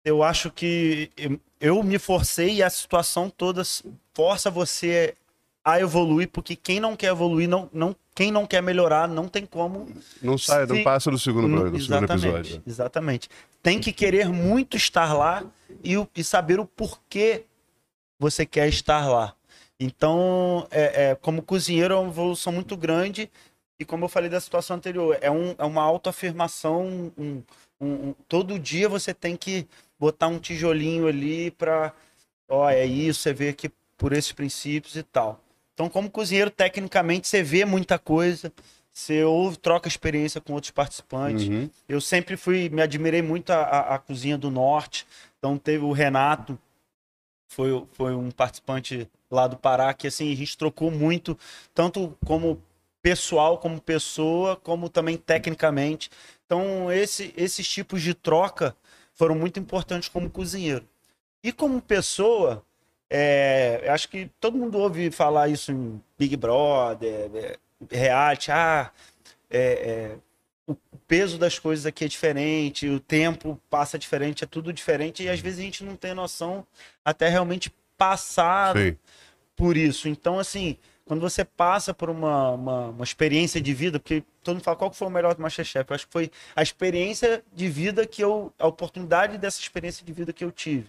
[0.05, 1.10] eu acho que
[1.60, 3.64] eu me forcei e a situação toda
[4.14, 5.16] força você
[5.64, 9.45] a evoluir, porque quem não quer evoluir, não, não, quem não quer melhorar, não tem
[9.45, 9.88] como.
[10.22, 10.84] Não sai, não Sim.
[10.84, 12.64] passa do segundo, pro- do segundo episódio.
[12.66, 13.30] exatamente.
[13.62, 15.43] Tem que querer muito estar lá
[15.84, 17.43] e, e saber o porquê
[18.18, 19.36] você quer estar lá.
[19.80, 23.30] Então, é, é, como cozinheiro, é uma evolução muito grande.
[23.80, 26.86] E como eu falei da situação anterior, é, um, é uma autoafirmação.
[26.86, 27.43] Um, um,
[28.10, 29.66] um- todo dia você tem que
[29.97, 31.93] botar um tijolinho ali para.
[32.49, 35.39] Ó, é isso, você vê que por esses princípios e tal.
[35.80, 38.51] Então, como cozinheiro, tecnicamente, você vê muita coisa,
[38.91, 41.47] você ouve, troca experiência com outros participantes.
[41.47, 41.69] Uhum.
[41.88, 45.07] Eu sempre fui, me admirei muito a, a- a cozinha do norte.
[45.38, 46.59] Então teve o Renato,
[47.47, 51.39] foi, foi um participante lá do Pará, que assim, a gente trocou muito,
[51.73, 52.61] tanto como
[53.01, 56.11] pessoal, como pessoa, como também tecnicamente.
[56.45, 58.75] Então, esse, esses tipos de troca
[59.13, 60.86] foram muito importantes como cozinheiro.
[61.41, 62.65] E como pessoa,
[63.10, 67.57] é, acho que todo mundo ouve falar isso em Big Brother, é,
[67.89, 68.91] reality, ah,
[69.49, 70.18] é, é,
[70.68, 70.76] o
[71.07, 75.39] peso das coisas aqui é diferente, o tempo passa diferente, é tudo diferente, e às
[75.39, 76.66] vezes a gente não tem noção
[77.03, 78.95] até realmente passar Sim.
[79.55, 80.07] por isso.
[80.07, 84.64] Então, assim, quando você passa por uma, uma, uma experiência de vida, porque todo mundo
[84.64, 88.05] fala qual foi o melhor do Masterchef, eu acho que foi a experiência de vida
[88.05, 90.88] que eu, a oportunidade dessa experiência de vida que eu tive.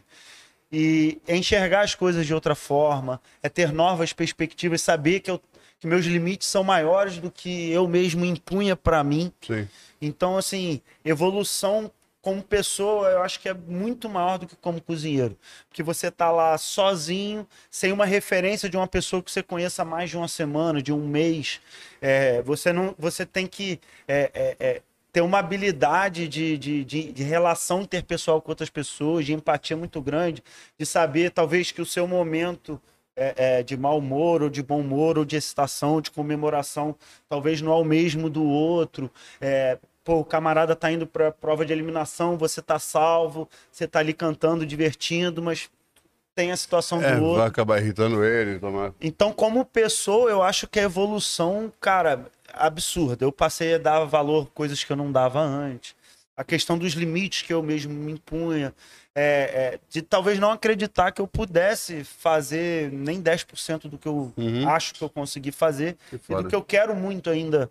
[0.72, 5.40] E é enxergar as coisas de outra forma, é ter novas perspectivas, saber que, eu,
[5.78, 9.32] que meus limites são maiores do que eu mesmo impunha para mim.
[9.40, 9.68] Sim.
[10.00, 11.90] Então, assim, evolução
[12.22, 15.36] como pessoa, eu acho que é muito maior do que como cozinheiro.
[15.68, 19.84] Porque você tá lá sozinho, sem uma referência de uma pessoa que você conheça há
[19.84, 21.60] mais de uma semana, de um mês.
[22.00, 24.82] É, você não, você tem que é, é, é,
[25.12, 30.00] ter uma habilidade de, de, de, de relação interpessoal com outras pessoas, de empatia muito
[30.00, 30.42] grande,
[30.78, 32.80] de saber talvez que o seu momento
[33.16, 36.94] é, é, de mau humor, ou de bom humor, ou de excitação, de comemoração,
[37.28, 39.10] talvez não é o mesmo do outro.
[39.40, 43.98] É, pô, o camarada tá indo pra prova de eliminação, você tá salvo, você tá
[43.98, 45.68] ali cantando, divertindo, mas
[46.34, 47.38] tem a situação É, do outro.
[47.40, 48.94] vai acabar irritando ele, tomar.
[49.00, 53.24] Então, como pessoa, eu acho que a evolução, cara, absurda.
[53.24, 55.94] Eu passei a dar valor a coisas que eu não dava antes.
[56.36, 58.74] A questão dos limites que eu mesmo me impunha.
[59.14, 64.32] é, é, de talvez não acreditar que eu pudesse fazer nem 10% do que eu
[64.36, 64.68] Uhum.
[64.68, 67.68] acho que eu consegui fazer Que e do que eu quero muito ainda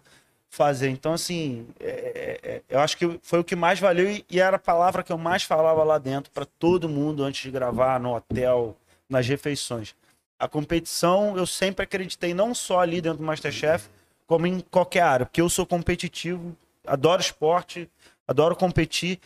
[0.50, 0.90] fazer.
[0.90, 4.58] Então, assim, é, é, eu acho que foi o que mais valeu e, e era
[4.58, 8.16] a palavra que eu mais falava lá dentro para todo mundo antes de gravar, no
[8.16, 8.76] hotel,
[9.10, 9.96] nas refeições.
[10.38, 13.88] A competição, eu sempre acreditei, não só ali dentro do Masterchef,
[14.30, 16.56] como em qualquer área, porque eu sou competitivo,
[16.86, 17.90] adoro esporte,
[18.28, 19.20] adoro competir,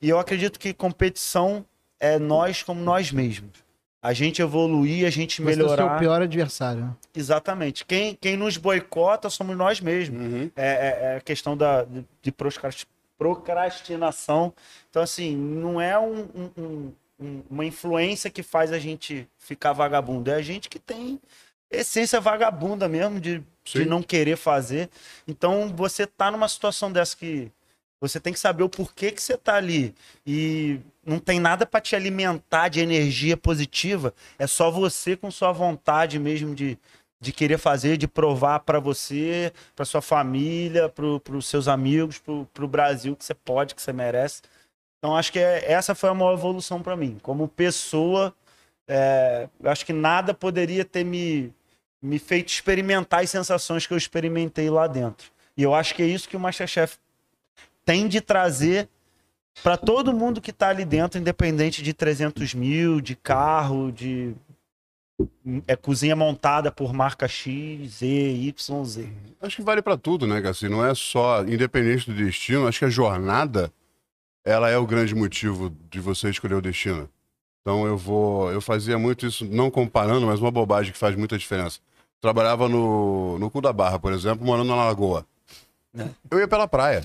[0.00, 1.62] e eu acredito que competição
[2.00, 3.50] é nós como nós mesmos.
[4.02, 5.98] A gente evoluir, a gente Você é o melhorar.
[5.98, 6.84] pior adversário.
[6.84, 6.90] né?
[7.14, 7.84] Exatamente.
[7.84, 10.22] Quem, quem nos boicota somos nós mesmos.
[10.22, 10.50] Uhum.
[10.56, 12.06] É, é- é a questão da, de,
[13.18, 14.54] procrastinação.
[14.88, 20.30] Então, assim, não é um- um- um- uma influência que faz a gente ficar vagabundo.
[20.30, 21.20] É a gente que tem
[21.70, 23.42] essência vagabunda mesmo de,
[23.72, 23.84] de Sim.
[23.84, 24.88] não querer fazer.
[25.26, 27.50] Então, você tá numa situação dessa que
[28.00, 29.94] você tem que saber o porquê que você tá ali.
[30.26, 34.14] E não tem nada para te alimentar de energia positiva.
[34.38, 36.78] É só você com sua vontade mesmo de,
[37.20, 42.64] de querer fazer, de provar para você, para sua família, para os seus amigos, para
[42.64, 44.42] o Brasil que você pode, que você merece.
[44.98, 47.18] Então acho que é- essa foi a maior evolução para mim.
[47.22, 48.34] Como pessoa,
[48.88, 51.52] é, eu acho que nada poderia ter me,
[52.02, 55.30] me feito experimentar as sensações que eu experimentei lá dentro.
[55.56, 56.98] E eu acho que é isso que o Masterchef
[57.84, 58.88] tem de trazer
[59.62, 64.34] para todo mundo que está ali dentro, independente de 300 mil, de carro, de
[65.66, 69.08] é, cozinha montada por marca X, Z, Y, Z.
[69.40, 70.68] Acho que vale pra tudo, né, Gassi?
[70.68, 72.66] Não é só independente do destino.
[72.66, 73.72] Acho que a jornada,
[74.44, 77.08] ela é o grande motivo de você escolher o destino.
[77.66, 81.36] Então eu vou, eu fazia muito isso, não comparando, mas uma bobagem que faz muita
[81.36, 81.80] diferença.
[82.20, 85.26] Trabalhava no, no cu da Barra, por exemplo, morando na Lagoa.
[85.98, 86.08] É.
[86.30, 87.02] Eu ia pela praia.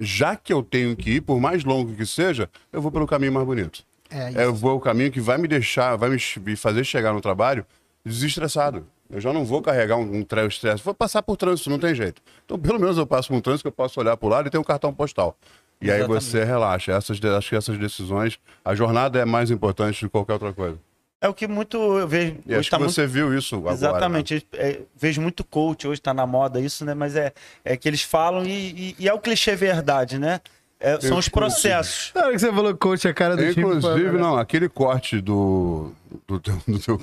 [0.00, 3.32] Já que eu tenho que ir, por mais longo que seja, eu vou pelo caminho
[3.32, 3.84] mais bonito.
[4.10, 7.20] É, É, eu vou o caminho que vai me deixar, vai me fazer chegar no
[7.20, 7.64] trabalho
[8.04, 8.84] desestressado.
[9.08, 11.94] Eu já não vou carregar um, um trail estresse, vou passar por trânsito, não tem
[11.94, 12.20] jeito.
[12.44, 14.48] Então, pelo menos eu passo por um trânsito que eu posso olhar para o lado
[14.48, 15.38] e ter um cartão postal.
[15.80, 16.92] E aí você relaxa.
[16.92, 20.78] Essas, acho que essas decisões, a jornada é mais importante do que qualquer outra coisa.
[21.20, 22.36] É o que muito eu vejo.
[22.46, 23.72] E hoje acho tá que muito- você viu isso agora.
[23.74, 23.78] né?
[23.78, 24.46] Exatamente.
[24.52, 26.94] É, vejo muito coach, hoje tá na moda isso, né?
[26.94, 27.32] Mas é,
[27.64, 30.40] é que eles falam e, e- e é o clichê verdade, né?
[30.78, 32.12] É, são os processos.
[32.14, 33.52] Na hora que você falou coach, a cara do Né?
[33.54, 33.64] time.
[33.66, 35.90] Inclusive, foi- não, aquele corte do,
[36.28, 37.00] do, teu, do, teu,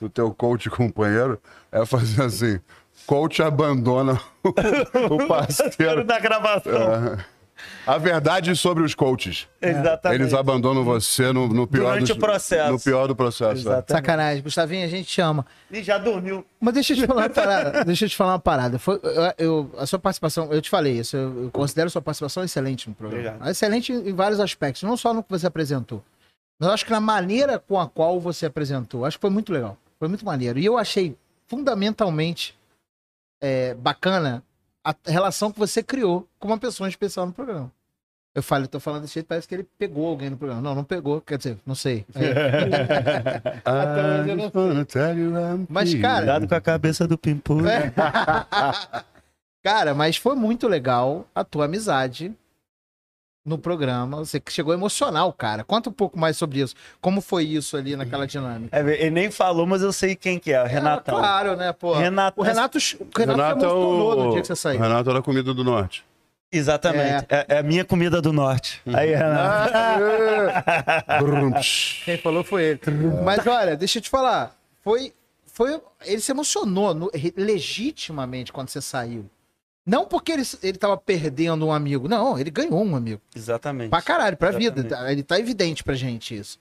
[0.00, 1.40] do teu coach companheiro
[1.70, 2.58] é fazer assim:
[3.06, 4.48] coach abandona o,
[5.14, 6.02] o parceiro.
[6.04, 6.72] da gravação.
[7.16, 7.24] É.
[7.86, 9.48] A verdade sobre os coaches.
[9.60, 10.20] Exatamente.
[10.22, 12.72] Eles abandonam você no, no pior Durante dos- o processo.
[12.72, 13.52] No pior do processo.
[13.56, 13.60] é.
[13.60, 13.92] Exatamente.
[13.92, 14.42] Sacanagem.
[14.42, 15.44] Gustavinho, a gente te ama.
[15.70, 16.44] E já dormiu.
[16.60, 17.84] Mas deixa eu te falar uma parada.
[17.84, 18.78] deixa eu te falar uma parada.
[18.78, 22.02] Foi, eu, eu- a sua participação, eu te falei isso, eu, eu considero a sua
[22.02, 23.28] participação excelente no programa.
[23.28, 23.50] Obrigado.
[23.50, 26.02] Excelente em, em vários aspectos, não só no que você apresentou.
[26.60, 29.52] Mas eu acho que na maneira com a qual você apresentou, acho que foi muito
[29.52, 29.76] legal.
[29.98, 30.58] Foi muito maneiro.
[30.58, 32.56] E eu achei fundamentalmente
[33.40, 34.42] é, bacana
[34.90, 37.70] a relação que você criou com uma pessoa especial no programa.
[38.34, 40.62] Eu falo, eu tô falando desse jeito, parece que ele pegou alguém no programa.
[40.62, 42.06] Não, não pegou, quer dizer, não sei.
[42.14, 42.28] Aí-
[44.20, 47.66] hoje eu não não Mas, cara, Cuidado com a cabeça do Pimpolho.
[49.60, 52.32] Cara, mas foi muito legal a tua amizade
[53.48, 54.18] no programa.
[54.18, 55.64] Você que chegou emocional, cara.
[55.64, 56.74] Conta um pouco mais sobre isso.
[57.00, 58.76] Como foi isso ali naquela dinâmica?
[58.76, 61.16] É, ele nem falou, mas eu sei quem que é, o Renatão.
[61.16, 61.94] Ah, claro, né, pô?
[61.94, 62.80] Renato- O Renato, o
[63.18, 64.32] Renato, Renato é emocionou no o...
[64.32, 64.80] dia que você saiu.
[64.80, 66.04] Renato é da comida do norte.
[66.50, 67.26] Exatamente.
[67.28, 67.44] É.
[67.48, 68.80] é a minha comida do norte.
[68.86, 69.72] Aí, Renato.
[71.24, 72.02] Brum, psh.
[72.06, 72.80] Quem falou foi ele.
[73.24, 74.56] Mas olha, deixa eu te falar.
[74.82, 75.12] Foi,
[75.46, 79.26] foi, ele se emocionou no- legitimamente quando você saiu.
[79.88, 82.06] Não porque ele, ele tava perdendo um amigo.
[82.08, 83.20] Não, ele ganhou um amigo.
[83.34, 83.88] Exatamente.
[83.90, 84.80] Pra caralho, pra vida.
[84.80, 85.12] Exatamente.
[85.12, 86.58] Ele tá evidente pra gente isso.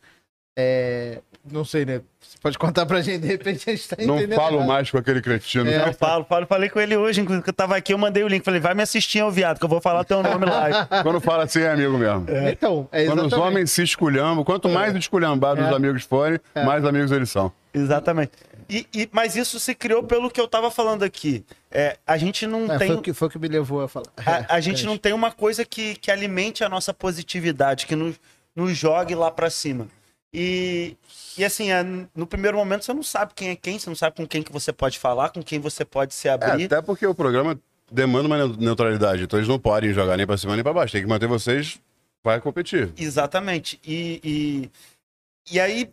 [0.59, 1.19] É,
[1.51, 2.01] Não sei, né?
[2.19, 4.67] Você pode contar pra gente, de repente a gente tá Não falo errado.
[4.67, 5.69] mais com aquele cretino.
[5.69, 5.87] É.
[5.89, 8.27] Eu falo, falo, falei com ele hoje, inclusive, que eu tava aqui, eu mandei o
[8.27, 8.43] link.
[8.43, 10.87] Falei, vai me assistir, ô viado, que eu vou falar teu nome lá.
[11.03, 12.25] Quando fala assim, é amigo mesmo.
[12.51, 13.33] Então, é Quando exatamente.
[13.33, 15.69] os homens se esculhambam, quanto mais esculhambados É.
[15.69, 17.51] os amigos forem, mais amigos eles são.
[17.71, 18.31] Exatamente.
[18.69, 21.43] E, e- mas isso se criou pelo que eu tava falando aqui.
[21.71, 22.87] É, a gente não É, tem.
[22.87, 24.07] foi, o que, foi o que me levou a falar.
[24.25, 28.15] A, a gente não tem uma coisa que, que alimente a nossa positividade, que nos,
[28.55, 29.87] nos jogue lá pra cima.
[30.33, 30.95] E,
[31.37, 31.81] e assim, é,
[32.13, 34.51] no primeiro momento você não sabe quem é quem, você não sabe com quem que
[34.51, 36.65] você pode falar, com quem você pode se É, abrir.
[36.65, 37.57] até porque o programa
[37.89, 40.91] demanda uma neu- neutralidade, então eles não podem jogar nem pra cima nem pra baixo.
[40.91, 41.79] Tem que manter vocês,
[42.21, 42.91] vai competir.
[42.97, 43.79] Exatamente.
[43.85, 45.89] E, e, e aí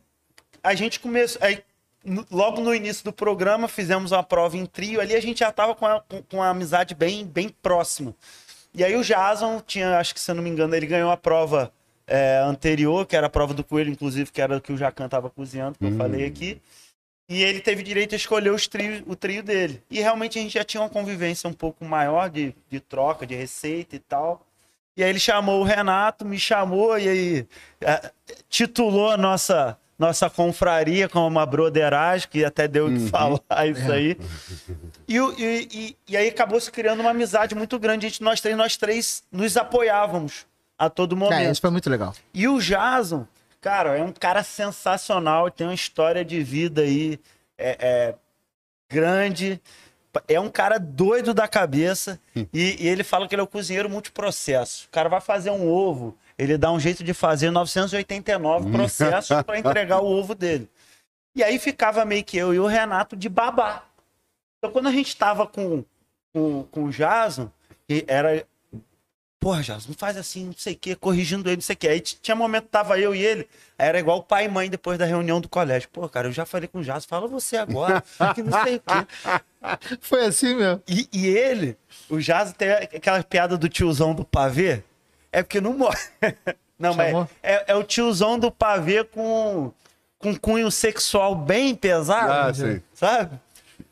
[0.62, 1.40] a gente começou.
[1.40, 1.62] Aí,
[2.30, 5.00] logo no início do programa, fizemos uma prova em trio.
[5.00, 8.14] Ali a gente já tava com a, com, com a amizade bem, bem próxima.
[8.74, 11.16] E aí o Jason tinha, acho que se eu não me engano, ele ganhou a
[11.16, 11.72] prova
[12.06, 15.08] é, anterior, que era a prova do coelho, inclusive, que era o que o Jacan
[15.08, 15.96] tava cozinhando, que eu Hum.
[15.96, 16.60] falei aqui.
[17.28, 19.82] E ele teve direito a escolher os trio, o trio dele.
[19.90, 23.34] E realmente a gente já tinha uma convivência um pouco maior de, de troca, de
[23.34, 24.44] receita e tal.
[24.96, 27.46] E aí ele chamou o Renato, me chamou e aí
[27.80, 28.10] eh,
[28.48, 33.90] titulou a nossa, nossa confraria como uma broderagem, que até deu o que falar isso
[33.92, 34.16] aí.
[35.06, 38.06] E, e, e, e aí acabou se criando uma amizade muito grande.
[38.06, 40.46] A gente, nós três, nós três nos apoiávamos
[40.78, 41.52] a todo É, momento.
[41.52, 42.12] isso foi muito legal.
[42.32, 43.26] E o Jason,
[43.60, 47.18] cara, é um cara sensacional, tem uma história de vida aí
[47.56, 48.14] é, é,
[48.90, 49.60] grande.
[50.28, 52.20] É um cara doido da cabeça
[52.52, 54.86] e, e ele fala que ele é o cozinheiro multiprocesso.
[54.86, 59.58] O cara vai fazer um ovo, ele dá um jeito de fazer 989 processos para
[59.58, 60.68] entregar o ovo dele.
[61.34, 63.84] E aí ficava meio que eu e o Renato de babá.
[64.58, 65.84] Então quando a gente tava com,
[66.32, 67.50] com, com o Jason,
[68.06, 68.46] era
[69.44, 71.88] porra, Jason, não faz assim, não sei o quê, corrigindo ele, não sei o quê.
[71.88, 75.04] Aí tinha momento que tava eu e ele, era igual pai e mãe depois da
[75.04, 75.86] reunião do colégio.
[75.90, 78.02] Pô, cara, eu já falei com o Jason, fala você agora,
[78.34, 79.96] que não sei o quê.
[80.00, 80.82] Foi assim mesmo.
[80.88, 81.76] E, e ele,
[82.08, 84.82] o Jason tem aquela piada do tiozão do pavê,
[85.38, 85.98] é porque não morre.
[86.76, 87.28] Não, mas Chamou?
[87.40, 89.70] é, é o tiozão do pavê com,
[90.18, 92.82] com cunho sexual bem pesado, Ah, sim.
[92.92, 93.38] sabe?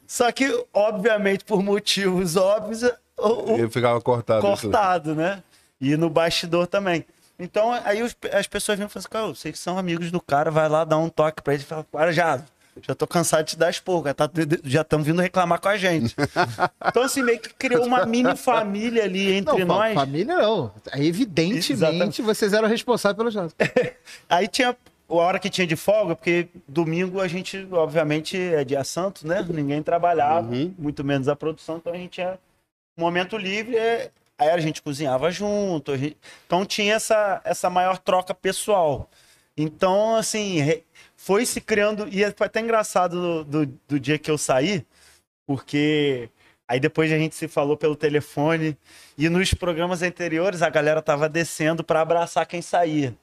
[0.04, 2.82] Só que, obviamente, por motivos óbvios,
[3.16, 4.42] o- o, Ele ficava cortado.
[4.42, 5.42] cortado, né?
[5.80, 7.06] E no bastidor também.
[7.38, 10.20] Então, aí os- as pessoas vinham e falam assim, cara, vocês que são amigos do
[10.20, 12.40] cara, vai lá dar um toque pra ele e fala, cara, já,
[12.80, 14.30] já tô cansado de te dar esporro, tá-
[14.64, 16.14] já estão vindo reclamar com a gente.
[16.88, 19.94] então, assim, meio que criou uma mini família ali entre Não, nós.
[19.94, 20.72] família não.
[20.94, 22.22] Evidentemente, Exatamente.
[22.22, 23.54] vocês eram responsáveis pelo Jason.
[24.28, 24.70] Aí tinha
[25.08, 29.44] a hora que tinha de folga, porque domingo a gente, obviamente, é dia santo, né?
[29.48, 30.74] Ninguém trabalhava, Uhum.
[30.78, 32.38] muito menos a produção, então a gente tinha
[32.96, 36.16] um momento livre, é- aí a gente cozinhava junto, gente-
[36.46, 39.08] então tinha essa, essa maior troca pessoal.
[39.54, 40.82] Então, assim, re-
[41.24, 44.84] foi se criando, e foi até engraçado do, do, do dia que eu saí,
[45.46, 46.28] porque
[46.66, 48.76] aí depois a gente se falou pelo telefone,
[49.16, 53.16] e nos programas anteriores a galera tava descendo para abraçar quem saía.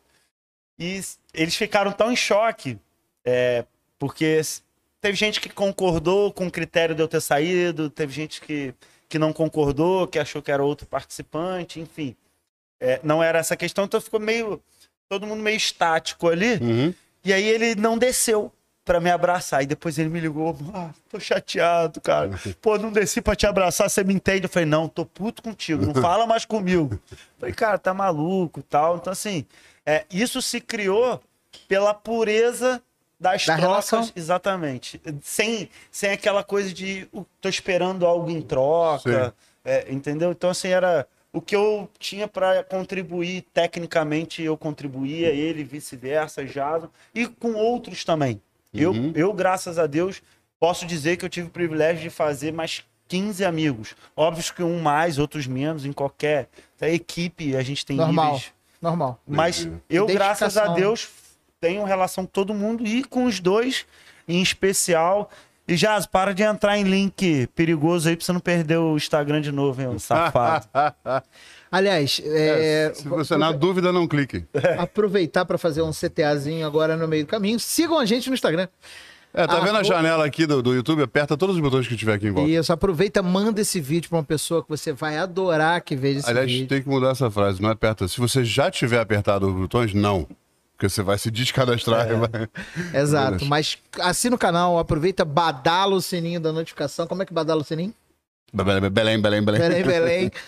[0.79, 1.01] E
[1.33, 2.79] eles ficaram tão em choque,
[3.25, 3.65] é,
[3.97, 4.39] porque
[5.01, 8.73] teve gente que concordou com o critério de eu ter saído, teve gente que,
[9.09, 12.15] que não concordou, que achou que era outro participante, enfim.
[12.79, 14.61] É, não era essa questão, então ficou meio.
[15.09, 16.53] Todo mundo meio estático ali.
[16.61, 16.93] Uhum.
[17.23, 18.51] E aí ele não desceu
[18.85, 19.61] pra me abraçar.
[19.63, 22.31] E depois ele me ligou, ah, tô chateado, cara.
[22.61, 24.45] Pô, não desci pra te abraçar, você me entende?
[24.45, 26.99] Eu falei, não, tô puto contigo, não fala mais comigo.
[27.11, 28.97] Eu falei, cara, tá maluco tal.
[28.97, 29.45] Então, assim,
[29.85, 31.21] é, isso se criou
[31.67, 32.81] pela pureza
[33.19, 33.89] das Da trocas.
[33.89, 34.11] relação.
[34.15, 34.99] Exatamente.
[35.21, 39.35] Sem, sem aquela coisa de "Uh, tô esperando algo em troca.
[39.65, 40.31] é, entendeu?
[40.31, 41.05] Então, assim, era.
[41.31, 48.03] O que eu tinha para contribuir tecnicamente, eu contribuía, ele vice-versa, Jason, e com outros
[48.03, 48.41] também.
[48.73, 49.11] Eu, Uhum.
[49.15, 50.21] eu, graças a Deus,
[50.59, 53.95] posso dizer que eu tive o privilégio de fazer mais 15 amigos.
[54.15, 56.47] Óbvio que um mais, outros menos, em qualquer
[56.81, 58.33] a equipe a gente tem Normal.
[58.33, 58.53] níveis.
[58.81, 59.19] Normal.
[59.27, 60.69] Mas eu, graças a.
[60.69, 61.09] Deus,
[61.59, 63.85] tenho relação com todo mundo e com os dois
[64.27, 65.29] em especial.
[65.69, 69.39] E Jaz, para de entrar em link perigoso aí pra você não perder o Instagram
[69.39, 70.67] de novo, hein, safado.
[71.71, 74.45] Aliás, é, Se você na dúvida, não clique.
[74.79, 77.59] aproveitar para fazer um CTAzinho agora no meio do caminho.
[77.59, 78.67] Sigam a gente no Instagram.
[79.31, 81.03] É, tá Ah, vendo a janela aqui do, do YouTube?
[81.03, 82.49] Aperta todos os botões que tiver aqui em volta.
[82.49, 86.29] Isso, aproveita, manda esse vídeo para uma pessoa que você vai adorar que veja esse
[86.31, 86.67] Aliás, vídeo.
[86.67, 88.07] tem que mudar essa frase, não aperta.
[88.07, 90.27] Se você já tiver apertado os botões, não.
[90.79, 92.07] Porque você vai se descadastrar.
[92.09, 92.13] É.
[92.15, 92.49] vai-
[92.93, 97.05] Exato, mas assina o canal, aproveita, badala o sininho da notificação.
[97.05, 97.93] Como é que badala o sininho?
[98.53, 99.83] Belém, Belém, Belém, Belém.
[99.83, 100.31] Belém.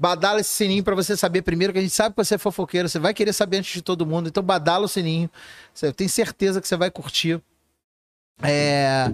[0.00, 2.88] Badala esse sininho pra você saber primeiro, que a gente sabe que você é fofoqueiro,
[2.88, 5.28] você vai querer saber antes de todo mundo, então badala o sininho.
[5.82, 7.40] Eu tenho certeza que você vai curtir.
[8.40, 9.10] É,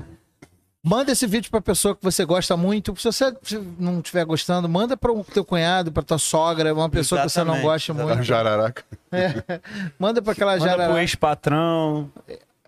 [0.87, 2.95] Manda esse vídeo pra pessoa que você gosta muito.
[3.01, 3.35] Se você
[3.79, 7.39] não estiver gostando, manda para o teu cunhado, pra tua sogra, uma pessoa que você
[7.43, 8.23] não Exatamente, gosta A muito.
[8.23, 8.85] jararaca.
[9.99, 10.91] Manda pra aquela Manda jarara.
[10.91, 12.11] pro ex-patrão,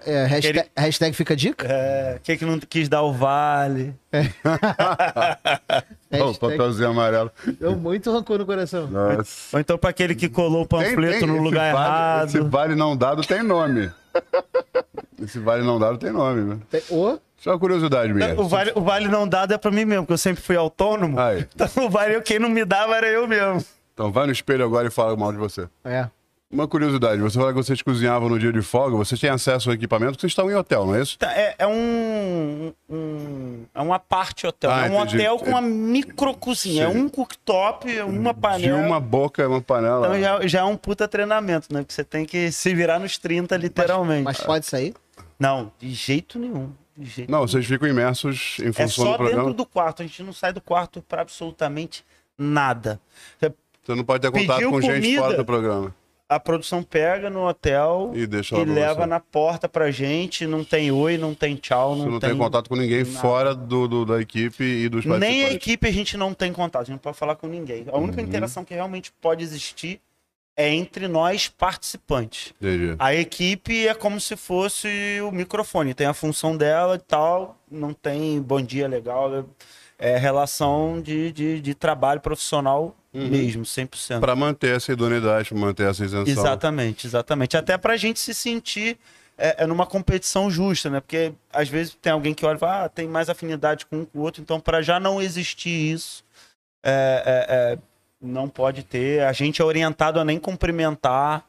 [0.06, 1.66] É, hashtag, hashtag fica dica.
[1.68, 3.94] é, que, que não quis dar o vale.
[6.08, 7.30] O Hashtag- papelzinho amarelo.
[7.60, 8.86] Deu muito rancor no coração.
[8.86, 9.54] Nossa.
[9.56, 12.28] Ou então pra aquele que colou o Tem- panfleto tem- no esse lugar vale- errado.
[12.28, 13.90] Esse vale não dado tem nome.
[15.22, 16.58] Esse vale não dado tem nome, né?
[16.70, 18.34] Tem- Ô, Só uma curiosidade minha.
[18.40, 21.18] O vale, o vale não dado é pra mim mesmo, porque eu sempre fui autônomo.
[21.20, 21.46] Aí.
[21.54, 23.64] Então o vale, quem não me dava era eu mesmo.
[23.94, 25.68] Então vai no espelho agora e fala mal de você.
[25.84, 26.08] É.
[26.50, 29.74] Uma curiosidade, você fala que vocês cozinhavam no dia de folga, vocês têm acesso ao
[29.74, 31.18] equipamento, porque vocês estão em hotel, não é isso?
[31.18, 34.70] Tá, É, é um, um- É uma parte hotel.
[34.70, 35.16] Ah, é um entendi.
[35.18, 36.84] hotel com uma micro cozinha.
[36.84, 38.78] É um cooktop, uma De panela.
[38.78, 40.06] uma boca é uma panela.
[40.06, 41.84] Então já, já é um puta treinamento, né?
[41.84, 44.22] Que você tem que se virar nos 30, literalmente.
[44.24, 44.94] Mas pode sair?
[45.38, 46.70] Não, de jeito nenhum.
[47.28, 49.42] Não, vocês ficam imersos em É função só do programa.
[49.42, 50.02] dentro do quarto.
[50.02, 52.04] A gente não sai do quarto pra absolutamente
[52.38, 53.00] nada.
[53.40, 55.20] Você não pode ter contato com gente comida?
[55.22, 55.94] fora do programa.
[56.28, 59.06] A produção pega no hotel E deixa e leva você.
[59.06, 60.44] na porta pra gente.
[60.44, 63.18] Não tem oi, não tem tchau, Você não, não tem, contato com ninguém nada.
[63.20, 65.54] fora do, do- da equipe e dos Nem a participantes.
[65.56, 67.86] equipe a gente não tem contato, a gente não pode falar com ninguém.
[67.92, 68.26] A única Uhum.
[68.26, 70.00] interação que realmente pode existir
[70.56, 72.54] é entre nós participantes.
[72.60, 72.96] Entendi.
[72.98, 74.88] A equipe é como se fosse
[75.20, 79.44] o microfone, tem a função dela e tal, não tem bom dia legal,
[79.98, 83.28] é relação de, de, de trabalho profissional Uhum.
[83.28, 84.20] mesmo, 100%.
[84.20, 86.30] Pra manter essa idoneidade, manter essa isenção.
[86.30, 87.56] Exatamente, exatamente.
[87.56, 88.98] Até pra gente se sentir
[89.38, 91.00] é, é numa competição justa, né?
[91.00, 94.04] Porque às vezes tem alguém que olha e fala, ah, tem mais afinidade com um
[94.04, 96.22] com o outro, então para já não existir isso,
[96.84, 97.78] é, é, é,
[98.26, 99.22] não pode ter.
[99.22, 101.44] A gente é orientado a nem cumprimentar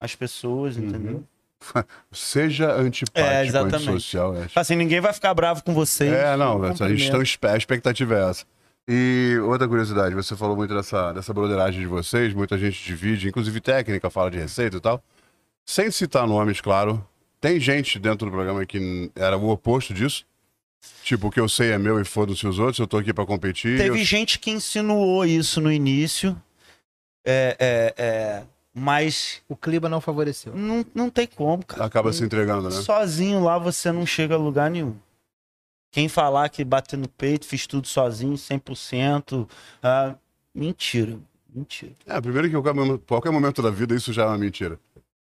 [0.00, 1.24] as pessoas, entendeu?
[2.12, 3.88] Seja antipático, É, exatamente.
[3.88, 4.36] antissocial.
[4.36, 4.46] É.
[4.54, 6.12] Assim, ninguém vai ficar bravo com vocês.
[6.12, 7.20] É, não, a gente tão,
[7.50, 8.44] a expectativa é essa.
[8.88, 13.60] E outra curiosidade, você falou muito dessa, dessa broderagem de vocês, muita gente divide, inclusive
[13.60, 15.02] técnica, fala de receita e tal.
[15.64, 17.04] Sem citar nomes, claro,
[17.40, 20.24] tem gente dentro do programa que era o oposto disso.
[21.02, 23.24] Tipo, o que eu sei é meu e foda-se os outros, eu tô aqui pra
[23.24, 23.78] competir.
[23.78, 26.36] Teve eu- gente que insinuou isso no início,
[27.24, 28.42] é, é, é,
[28.74, 30.54] mas O clima não favoreceu.
[30.54, 31.84] não, não tem como, cara.
[31.84, 32.70] Acaba se entregando, né?
[32.82, 34.96] Sozinho lá você não chega a lugar nenhum.
[35.92, 39.48] Quem falar que bateu no peito, fiz tudo sozinho, 100%,
[39.82, 40.14] ah,
[40.54, 41.18] mentira.
[41.54, 41.92] Mentira.
[42.06, 44.78] É, primeiro que qualquer momento, qualquer momento da vida isso já é uma mentira.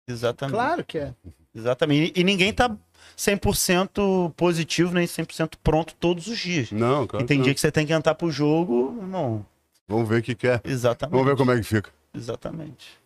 [0.06, 0.54] Exatamente.
[0.54, 1.14] Claro que é.
[1.54, 2.12] Exatamente.
[2.14, 2.76] E, e ninguém tá
[3.18, 6.70] 100% positivo, nem 100% pronto todos os dias.
[6.70, 7.24] Não, claro.
[7.24, 7.54] e tem que dia não.
[7.54, 9.44] que você tem que entrar pro jogo, irmão.
[9.88, 10.60] Vamos ver o que quer.
[10.64, 11.12] Exatamente.
[11.12, 11.90] Vamos ver como é que fica.
[12.14, 12.96] Exatamente.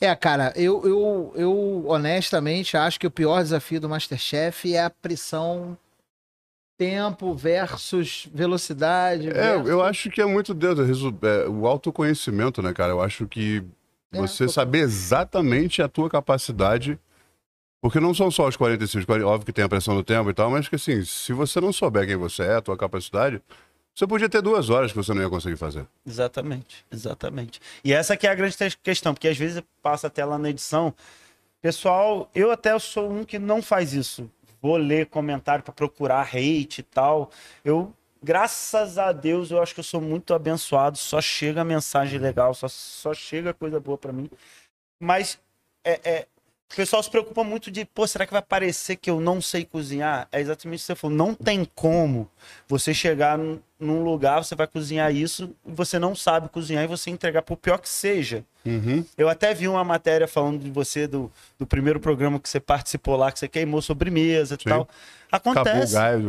[0.00, 4.90] É, cara, eu, eu, eu honestamente acho que o pior desafio do Masterchef é a
[4.90, 5.76] pressão
[6.78, 9.28] tempo versus velocidade.
[9.28, 12.92] É, versus- eu acho que é muito Deus, é resu- é, o autoconhecimento, né, cara?
[12.92, 13.62] Eu acho que
[14.12, 14.54] É, você total.
[14.54, 16.98] saber exatamente a tua capacidade,
[17.86, 20.34] porque não são só os 45, 40, óbvio que tem a pressão do tempo e
[20.34, 23.40] tal, mas que assim, se você não souber quem você é, a tua capacidade,
[23.94, 25.86] você podia ter duas horas que você não ia conseguir fazer.
[26.04, 27.60] Exatamente, exatamente.
[27.84, 30.92] E essa que é a grande questão, porque às vezes passa até lá na edição.
[31.62, 34.28] Pessoal, eu até sou um que não faz isso.
[34.60, 37.30] Vou ler comentário para procurar hate e tal.
[37.64, 40.98] Eu, graças a Deus, eu acho que eu sou muito abençoado.
[40.98, 44.28] Só chega mensagem legal, só, só chega coisa boa para mim.
[44.98, 45.38] Mas
[45.84, 46.26] é, é,
[46.72, 49.64] O pessoal se preocupa muito de, pô, será que vai parecer que eu não sei
[49.64, 50.28] cozinhar?
[50.32, 51.16] É exatamente o que você falou.
[51.16, 52.28] Não tem como
[52.68, 53.60] você chegar num-
[54.02, 57.88] lugar, você vai cozinhar isso, você não sabe cozinhar e você entregar por pior que
[57.88, 58.44] seja.
[58.64, 59.04] Uhum.
[59.16, 63.16] Eu até vi uma matéria falando de você, do, do primeiro programa que você participou
[63.16, 64.88] lá, que você queimou sobremesa e tal.
[65.30, 65.94] Acontece.
[65.94, 66.20] gás.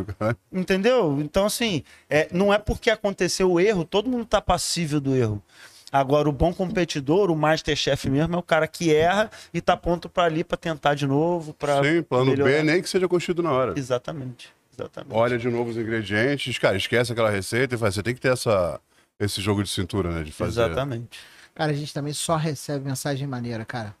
[0.52, 1.18] Entendeu?
[1.20, 5.42] Então, assim, é, não é porque aconteceu o erro, todo mundo tá passível do erro.
[5.90, 10.08] Agora, o bom competidor, o Masterchef mesmo, é o cara que erra e tá pronto
[10.08, 12.64] para ali para tentar de novo, para Sim, plano B, melhorar.
[12.64, 13.74] nem que seja construído na hora.
[13.76, 14.52] Exatamente.
[14.78, 15.14] Exatamente.
[15.14, 17.94] Olha de novo os ingredientes, cara, esquece aquela receita e faz.
[17.94, 18.80] Você tem que ter essa,
[19.18, 20.22] esse jogo de cintura, né?
[20.22, 20.62] De fazer.
[20.62, 21.18] Exatamente.
[21.54, 23.94] Cara, a gente também só recebe mensagem maneira, cara.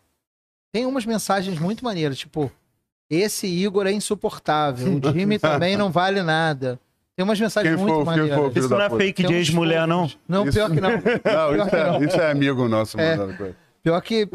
[0.72, 2.52] Tem umas mensagens muito maneiras, tipo,
[3.10, 6.78] esse Igor é insuportável, o Jimmy também não vale nada.
[7.18, 8.56] Tem umas mensagens Quem muito quem maneiras.
[8.56, 10.08] Isso não é fake de ex-mulher, não?
[10.28, 10.90] Não, Isso- pior que não.
[10.94, 12.04] Não, Pior isso que é, não.
[12.04, 13.16] isso é amigo nosso, É.
[13.16, 13.56] mandando coisa.
[13.82, 14.28] Pior que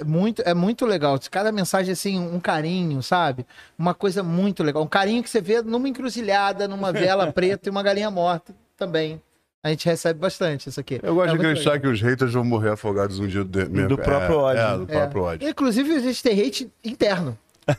[0.00, 1.18] é muito, é muito legal.
[1.30, 3.44] Cada mensagem, assim, um carinho, sabe?
[3.78, 4.82] Uma coisa muito legal.
[4.82, 9.20] Um carinho que você vê numa encruzilhada, numa vela preta e uma galinha morta também.
[9.62, 10.98] A gente recebe bastante isso aqui.
[11.02, 11.80] Eu gosto É de acreditar legal.
[11.82, 13.88] que os haters vão morrer afogados um dia de, mesmo.
[13.88, 14.62] Do próprio é, ódio.
[14.62, 14.96] É, do É.
[14.96, 15.46] próprio ódio.
[15.50, 17.36] Inclusive, a gente tem hate interno.
[17.66, 17.76] A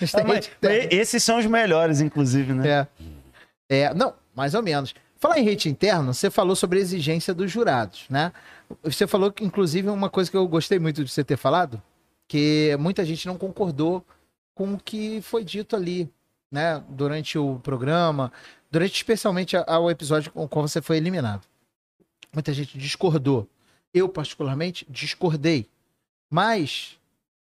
[0.00, 0.88] gente tem Ah, mas- hate interno.
[0.92, 2.66] esses são os melhores, inclusive, né?
[2.66, 2.86] É.
[3.68, 4.94] É, não, mais ou menos.
[5.16, 8.32] Falar em hate interno, você falou sobre a exigência dos jurados, né?
[8.82, 11.82] Você falou que, inclusive, uma coisa que eu gostei muito de você ter falado,
[12.28, 14.04] que muita gente não concordou
[14.54, 16.08] com o que foi dito ali,
[16.50, 16.82] né?
[16.88, 18.32] Durante o programa,
[18.70, 21.46] durante especialmente ao episódio com qual você foi eliminado.
[22.32, 23.48] Muita gente discordou.
[23.92, 25.68] Eu, particularmente, discordei.
[26.30, 26.96] Mas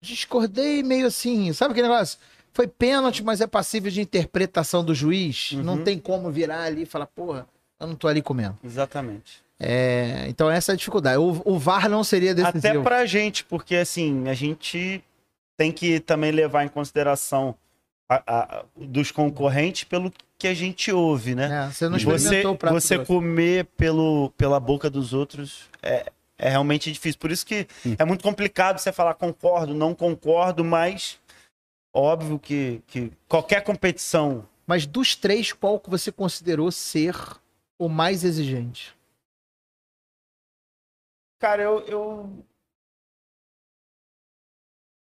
[0.02, 2.18] discordei meio assim, sabe aquele negócio?
[2.54, 5.52] Foi pênalti, mas é passível de interpretação do juiz.
[5.52, 5.64] Uhum.
[5.64, 7.48] Não tem como virar ali e falar, porra,
[7.80, 8.58] eu não tô ali comendo.
[8.64, 9.42] Exatamente.
[9.60, 11.18] É, então essa é a dificuldade.
[11.20, 12.68] O, o VAR não seria decisivo.
[12.68, 15.04] Até pra gente, porque assim, a gente
[15.56, 17.56] tem que também levar em consideração
[18.10, 21.68] a- a- dos concorrentes pelo que a gente ouve, né?
[21.68, 26.50] É, você não Você, o prato você comer pelo, pela boca dos outros é, é
[26.50, 27.20] realmente difícil.
[27.20, 27.68] Por isso que
[28.00, 31.20] é muito complicado você falar concordo, não concordo, mas
[31.94, 34.48] óbvio que, que qualquer competição.
[34.66, 37.16] Mas dos três, qual que você considerou ser
[37.78, 38.96] o mais exigente?
[41.40, 41.80] Cara, eu.
[41.88, 42.46] Eu,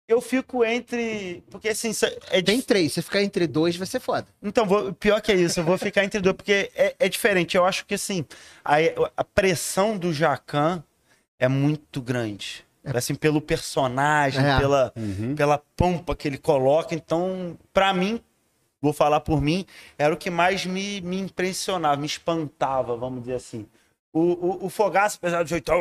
[0.07, 1.43] eu fico entre.
[1.49, 1.91] Porque assim,
[2.31, 2.93] é Tem três.
[2.93, 4.27] Se ficar entre dois, vai ser foda.
[4.41, 7.55] Então, vou- pior que é isso, eu vou ficar entre dois, porque é, é diferente.
[7.55, 8.25] Eu acho que assim,
[8.63, 8.77] a,
[9.17, 10.83] a pressão do Jacan
[11.39, 12.65] é muito grande.
[12.85, 14.57] Assim, pelo personagem, É.
[14.57, 15.35] pela, Uhum.
[15.35, 16.95] pela pompa que ele coloca.
[16.95, 18.21] Então, pra mim,
[18.81, 19.65] vou falar por mim,
[19.97, 23.65] era o que mais me, me impressionava, me espantava, vamos dizer assim.
[24.13, 25.71] O, o, o Fogaça, apesar do jeito.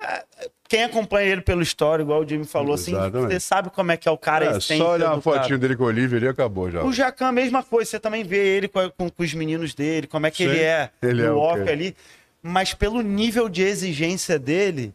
[0.00, 0.24] é,
[0.68, 4.08] Quem acompanha ele pelo história, igual o Jimmy falou, assim, você sabe como é que
[4.08, 4.56] é o cara.
[4.56, 5.38] É, só olhar uma cara.
[5.40, 6.82] fotinho dele com o Olivia ali acabou já.
[6.82, 10.06] O Jacan, a mesma coisa, você também vê ele com, com- com os meninos dele,
[10.06, 11.70] como é que Sim, ele é ele no é o off quê?
[11.70, 11.96] ali.
[12.42, 14.92] Mas pelo nível de exigência dele,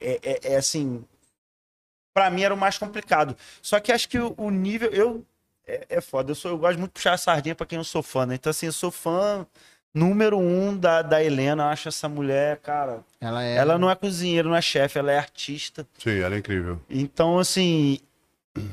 [0.00, 1.04] é, é- é assim.
[2.14, 3.36] Pra mim era o mais complicado.
[3.62, 4.90] Só que acho que o, o nível.
[4.90, 5.24] Eu.
[5.66, 6.32] É, é foda.
[6.32, 8.34] Eu, sou, eu gosto muito de puxar a sardinha pra quem eu sou fã, né?
[8.34, 9.46] Então, assim, eu sou fã
[9.94, 11.64] número um da, da Helena.
[11.64, 13.04] Eu acho essa mulher, cara.
[13.20, 13.56] Ela é.
[13.56, 15.86] Ela não é cozinheira, não é chefe, ela é artista.
[15.98, 16.80] Sim, ela é incrível.
[16.90, 17.98] Então, assim,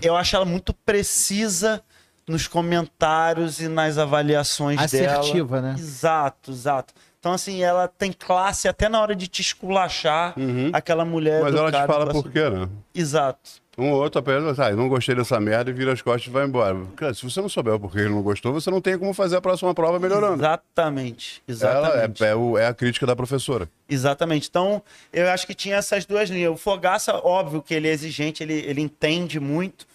[0.02, 1.84] eu acho ela muito precisa
[2.28, 5.20] nos comentários e nas avaliações dela.
[5.20, 5.76] assertiva, né?
[5.78, 6.94] Exato, exato.
[7.20, 10.70] Então, assim, ela tem classe até na hora de te esculachar Uhum.
[10.72, 11.42] aquela mulher.
[11.42, 12.70] Mas ela te fala por quê, né?
[12.94, 13.66] Exato.
[13.78, 16.46] Um ou outro apenas, ah, não gostei dessa merda e vira as costas e vai
[16.46, 16.76] embora.
[16.96, 19.36] Cara, se você não souber o porquê ele não gostou, você não tem como fazer
[19.36, 20.42] a próxima prova melhorando.
[20.42, 21.44] Exatamente.
[21.48, 22.24] Ela Exatamente.
[22.24, 23.70] é, é, o- é a crítica da professora.
[23.88, 24.48] Exatamente.
[24.50, 24.82] Então,
[25.14, 26.52] eu acho que tinha essas duas linhas.
[26.52, 29.86] O Fogaça, óbvio que ele é exigente, ele, ele entende muito,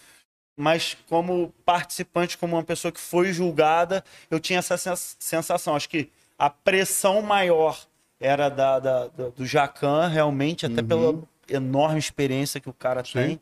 [0.57, 4.01] mas como participante, como uma pessoa que foi julgada,
[4.31, 5.75] eu tinha essa sens- sensação.
[5.75, 6.09] Acho que
[6.43, 7.79] a pressão maior
[8.19, 11.17] era da, da- da- do Jacan, realmente, até pela
[11.47, 13.11] enorme experiência que o cara Sim.
[13.13, 13.41] tem.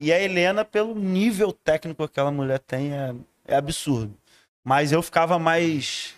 [0.00, 3.14] E a Helena, pelo nível técnico que aquela mulher tem, é,
[3.46, 4.14] é absurdo.
[4.64, 6.14] Mas eu ficava mais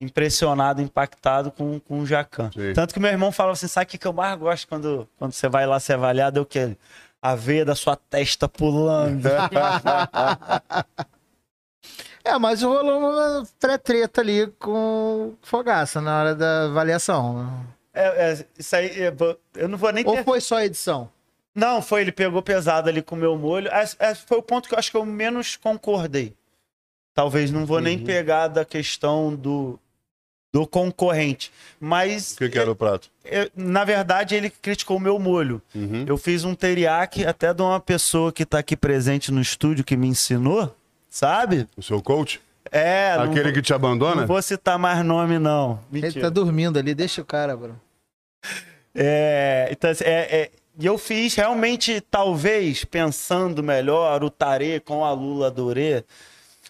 [0.00, 2.50] impressionado, impactado com, com o Jacan.
[2.74, 5.32] Tanto que meu irmão falava assim: sabe o que que eu mais gosto quando, quando
[5.32, 6.40] você vai lá ser avaliado?
[6.40, 6.76] É o que?
[7.22, 9.28] A veia da sua testa pulando.
[12.22, 17.64] É, mas rolou uma pré-treta ali com Fogaça na hora da avaliação.
[17.94, 19.14] É, é, isso aí, é,
[19.56, 20.24] eu não vou nem Ou ter...
[20.24, 21.10] foi só a edição?
[21.54, 23.68] Não, foi, ele pegou pesado ali com o meu molho.
[23.74, 26.34] Esse- esse foi o ponto que eu acho que eu menos concordei.
[27.14, 28.04] Talvez não vou nem Uhum.
[28.04, 29.78] pegar da questão do,
[30.52, 31.50] do concorrente.
[31.80, 33.10] Mas, O que, que era o prato?
[33.24, 35.60] eu- na verdade, ele criticou o meu molho.
[35.74, 36.04] Uhum.
[36.06, 39.96] Eu fiz um teriyaki até de uma pessoa que tá aqui presente no estúdio que
[39.96, 40.74] me ensinou,
[41.10, 41.66] sabe?
[41.76, 42.40] O seu coach?
[42.72, 44.20] É, não Aquele vou- que te abandona?
[44.22, 45.80] Não vou citar mais nome, não.
[45.92, 46.26] Ele Mentira.
[46.26, 47.74] tá dormindo ali, deixa o cara, bro.
[48.94, 50.10] É, então, assim, é,
[50.42, 56.04] é, e eu fiz realmente, talvez, pensando melhor, o tarê com a lula dorê.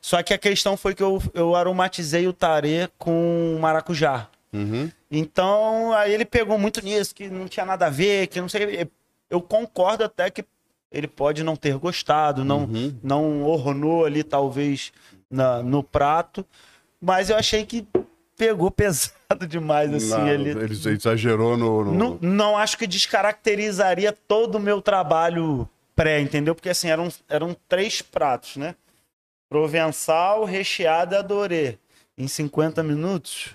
[0.01, 4.29] Só que a questão foi que eu, eu aromatizei o tarê com maracujá.
[4.53, 4.91] Uhum.
[5.11, 8.89] Então, aí ele pegou muito nisso, que não tinha nada a ver, que não sei.
[9.29, 10.45] Eu concordo até que
[10.91, 12.99] ele pode não ter gostado, não, Uhum.
[13.03, 14.93] não ornou ali, talvez,
[15.31, 16.45] na- no prato,
[17.01, 17.87] mas eu achei que
[18.37, 20.51] pegou pesado demais, assim, Não, ele.
[20.51, 21.85] ele exagerou no.
[21.85, 26.55] no- Não, não acho que descaracterizaria todo o meu trabalho pré, entendeu?
[26.55, 28.75] Porque assim, eram, eram três pratos, né?
[29.49, 31.79] Provençal, recheado e adorê.
[32.17, 33.51] Em 50 minutos,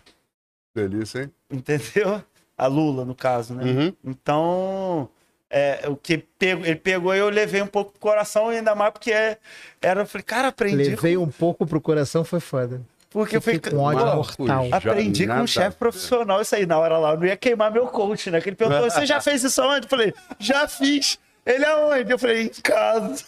[0.73, 1.31] Delícia, hein?
[1.51, 2.21] entendeu?
[2.57, 3.63] A Lula, no caso, né?
[3.63, 3.93] Uhum.
[4.03, 5.09] Então,
[5.49, 8.91] é, o que pegou, ele pegou e eu levei um pouco pro coração, ainda mais
[8.91, 9.37] porque é-
[9.81, 10.75] era, eu falei, cara, aprendi.
[10.89, 12.81] Levei um pouco pro coração, foi foda.
[13.09, 14.67] Porque eu Fiquei com ódio pô, mortal.
[14.73, 17.11] Aprendi com um chefe profissional isso aí na hora lá.
[17.11, 18.41] Eu não ia queimar meu coach, né?
[18.41, 19.85] Que ele perguntou: você já fez isso aonde?
[19.85, 21.17] Eu falei, já fiz.
[21.45, 22.11] Ele aonde?
[22.11, 23.23] Eu falei, em casa.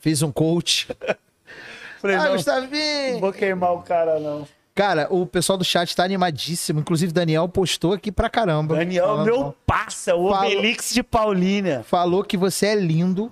[0.00, 0.86] Fiz um coach.
[2.00, 3.12] Falei, Ah, não, Gustavinho!
[3.14, 4.46] não vou queimar o cara, não.
[4.80, 6.80] Cara, o pessoal do chat tá animadíssimo.
[6.80, 8.76] Inclusive, Daniel postou aqui pra caramba.
[8.76, 11.82] Daniel, Falando- meu passa, o Obelix de Paulínia.
[11.86, 13.30] Falou que você é lindo,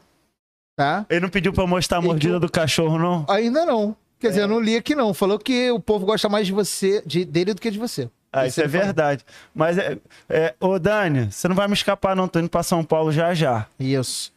[0.77, 1.07] tá?
[1.09, 3.25] Ele não pediu pra eu mostrar a mordida tu- do cachorro, não?
[3.31, 3.97] Ainda não.
[4.21, 4.31] Quer É.
[4.31, 5.15] dizer, eu não li aqui não.
[5.15, 8.11] Falou que o povo gosta mais de você, de, dele do que de você.
[8.31, 8.85] Ah, isso é falou.
[8.85, 9.25] verdade.
[9.55, 9.97] Mas, é,
[10.29, 12.29] é, ô Dani, você não vai me escapar, não.
[12.29, 13.67] Tô indo pra São Paulo já já.
[13.81, 14.31] Isso.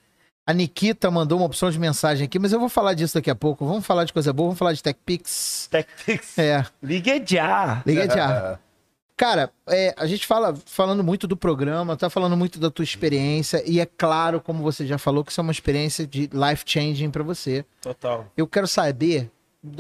[0.52, 3.36] A Nikita mandou uma opção de mensagem aqui, mas eu vou falar disso daqui a
[3.36, 3.66] pouco.
[3.66, 5.70] Vamos falar de coisa boa, vamos falar de TechPix.
[5.72, 6.38] TechPix.
[6.38, 7.82] É, Ligue já.
[7.86, 8.60] liga já.
[9.16, 13.64] Cara, é, a gente fala falando muito do programa, tá falando muito da tua experiência,
[13.66, 17.10] e é claro, como você já falou, que isso é uma experiência de life changing
[17.10, 17.64] pra você.
[17.82, 18.26] Total.
[18.36, 19.32] Eu quero saber,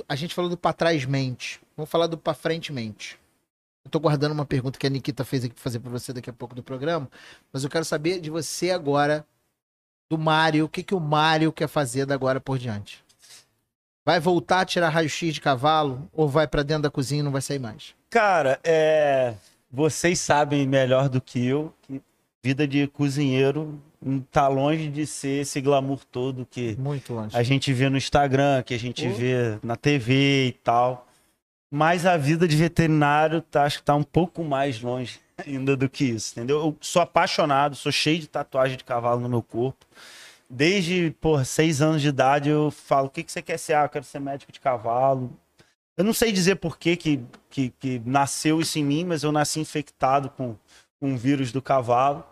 [0.07, 3.19] a gente falou do pra trás mente, vamos falar do pra frente mente.
[3.83, 6.29] Eu tô guardando uma pergunta que a Nikita fez aqui pra fazer pra você daqui
[6.29, 7.09] a pouco do programa,
[7.51, 9.25] mas eu quero saber de você agora,
[10.11, 13.01] do Mário, o que que o Mário quer fazer da agora por diante?
[14.05, 17.31] Vai voltar a tirar raio-x de cavalo ou vai pra dentro da cozinha e não
[17.31, 17.95] vai sair mais?
[18.09, 19.35] Cara, é,
[19.71, 22.01] vocês sabem melhor do que eu que
[22.43, 23.79] vida de cozinheiro
[24.31, 27.37] tá longe de ser esse glamour todo que Muito longe.
[27.37, 29.13] a gente vê no Instagram, que a gente Oh.
[29.13, 31.07] vê na TV e tal.
[31.73, 35.89] Mas a vida de veterinário tá, acho que tá um pouco mais longe ainda do
[35.89, 36.59] que isso, entendeu?
[36.59, 39.85] Eu sou apaixonado, sou cheio de tatuagem de cavalo no meu corpo.
[40.49, 43.73] Desde, por seis anos de idade eu falo, o que, que você quer ser?
[43.73, 45.31] Ah, eu quero ser médico de cavalo.
[45.95, 49.31] Eu não sei dizer por que, que, que, que nasceu isso em mim, mas eu
[49.31, 50.57] nasci infectado com,
[50.99, 52.25] com o vírus do cavalo.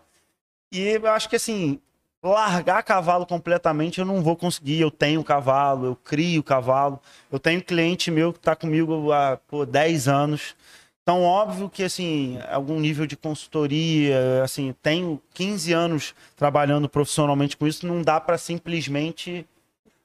[0.70, 1.80] E eu acho que assim,
[2.22, 4.80] largar cavalo completamente eu não vou conseguir.
[4.80, 7.00] Eu tenho cavalo, eu crio cavalo.
[7.30, 10.54] Eu tenho cliente meu que está comigo há pô, 10 anos.
[11.02, 17.66] Então, óbvio que, assim, algum nível de consultoria, assim, tenho 15 anos trabalhando profissionalmente com
[17.66, 19.46] isso, não dá para simplesmente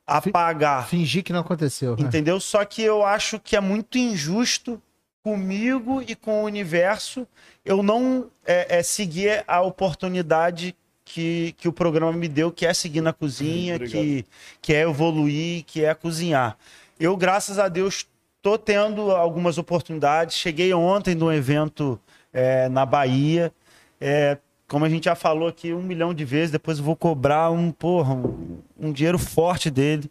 [0.07, 0.87] apagar.
[0.87, 1.95] Fingir que não aconteceu.
[1.95, 2.03] né?
[2.03, 2.39] Entendeu?
[2.39, 4.81] Só que eu acho que é muito injusto
[5.23, 7.27] comigo e com o universo
[7.63, 10.75] eu não é, é, seguir a oportunidade
[11.05, 14.01] que, que o programa me deu, que é seguir na cozinha, Obrigado.
[14.01, 14.25] que,
[14.61, 16.57] que é evoluir, que é cozinhar.
[16.99, 18.07] Eu, graças a Deus,
[18.41, 20.35] tô tendo algumas oportunidades.
[20.35, 21.99] Cheguei ontem de um evento
[22.33, 23.53] é, na Bahia.
[24.01, 24.37] É,
[24.67, 27.71] como a gente já falou aqui um milhão de vezes, depois eu vou cobrar um,
[27.71, 30.09] porra, um, um dinheiro forte dele.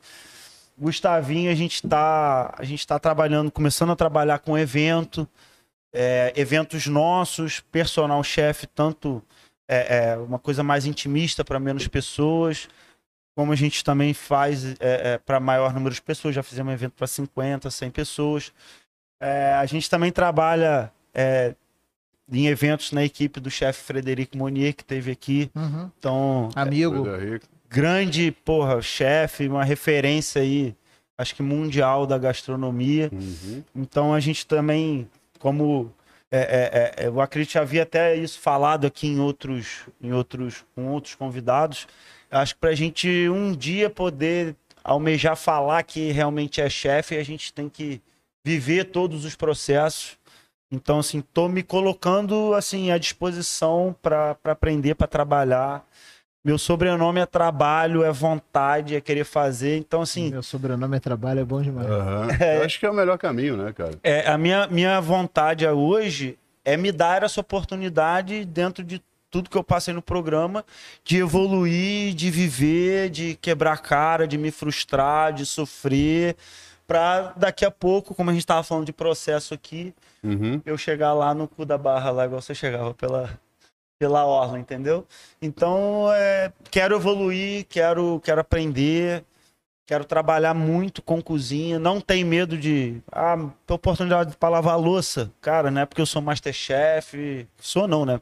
[0.79, 5.29] Gustavinho, a gente está a gente tá trabalhando, começando a trabalhar com evento,
[5.93, 9.23] é, eventos nossos, personal chef, tanto
[9.69, 12.69] é, é, uma coisa mais intimista para menos pessoas,
[13.35, 14.77] como a gente também faz
[15.27, 16.35] para maior número de pessoas.
[16.35, 18.53] Já fizemos um evento para 50, 100 pessoas.
[19.21, 21.55] É, a gente também trabalha é,
[22.31, 25.51] em eventos na equipe do chefe Frederico Monier, que teve aqui.
[25.55, 25.91] Uhum.
[25.99, 27.05] Então, Amigo,
[27.69, 30.75] grande, porra, chefe, uma referência aí,
[31.17, 33.11] acho que mundial da gastronomia.
[33.13, 33.63] Uhum.
[33.75, 35.09] Então a gente também,
[35.39, 35.93] como
[36.37, 40.65] é, é, é, eu acredito que havia até isso falado aqui em outros, em outros,
[40.75, 41.87] com outros convidados.
[42.31, 47.23] Acho que para a gente um dia poder almejar falar que realmente é chefe, a
[47.23, 48.03] gente tem que
[48.45, 50.19] viver todos os processos.
[50.71, 55.87] Então, assim, tô me colocando assim à disposição para aprender, para trabalhar.
[56.45, 59.79] Meu sobrenome é trabalho, é vontade, é querer fazer.
[59.79, 61.89] Então, assim, Meu sobrenome é trabalho, é bom demais.
[61.89, 62.29] Aham.
[62.59, 63.93] Eu acho que é o melhor caminho, né, cara?
[64.03, 69.57] é, a minha, minha vontade hoje é me dar essa oportunidade dentro de tudo que
[69.57, 70.65] eu passei no programa,
[71.03, 76.37] de evoluir, de viver, de quebrar cara, de me frustrar, de sofrer,
[76.87, 79.93] pra daqui a pouco, como a gente tava falando de processo aqui,
[80.23, 80.61] Uhum.
[80.65, 83.29] eu chegar lá no cu da barra, lá igual você chegava pela,
[83.99, 85.07] pela orla, entendeu?
[85.41, 89.25] Então, é, quero evoluir, quero, quero aprender,
[89.87, 95.31] quero trabalhar muito com cozinha, não tem medo de, ah, tem oportunidade para lavar louça,
[95.41, 98.21] cara, não é porque eu sou Masterchef, sou não, né?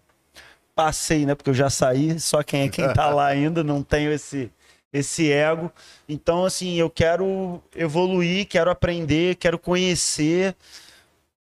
[0.75, 1.35] Passei, né?
[1.35, 4.51] Porque eu já saí, só quem é quem tá lá ainda, não tenho esse
[4.93, 5.73] esse ego.
[6.09, 10.55] Então, assim, eu quero evoluir, quero aprender, quero conhecer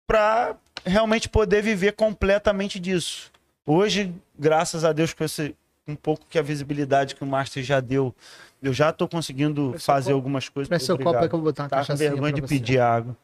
[0.08, 3.32] para realmente poder viver completamente disso.
[3.66, 5.56] Hoje, graças a Deus, com esse
[5.88, 8.14] um pouco que a visibilidade que o Master já deu,
[8.62, 10.68] eu já tô conseguindo fazer copo- algumas coisas.
[10.68, 12.48] Presta seu copo aí que eu vou botar uma Tá com vergonha de você.
[12.56, 13.16] pedir água.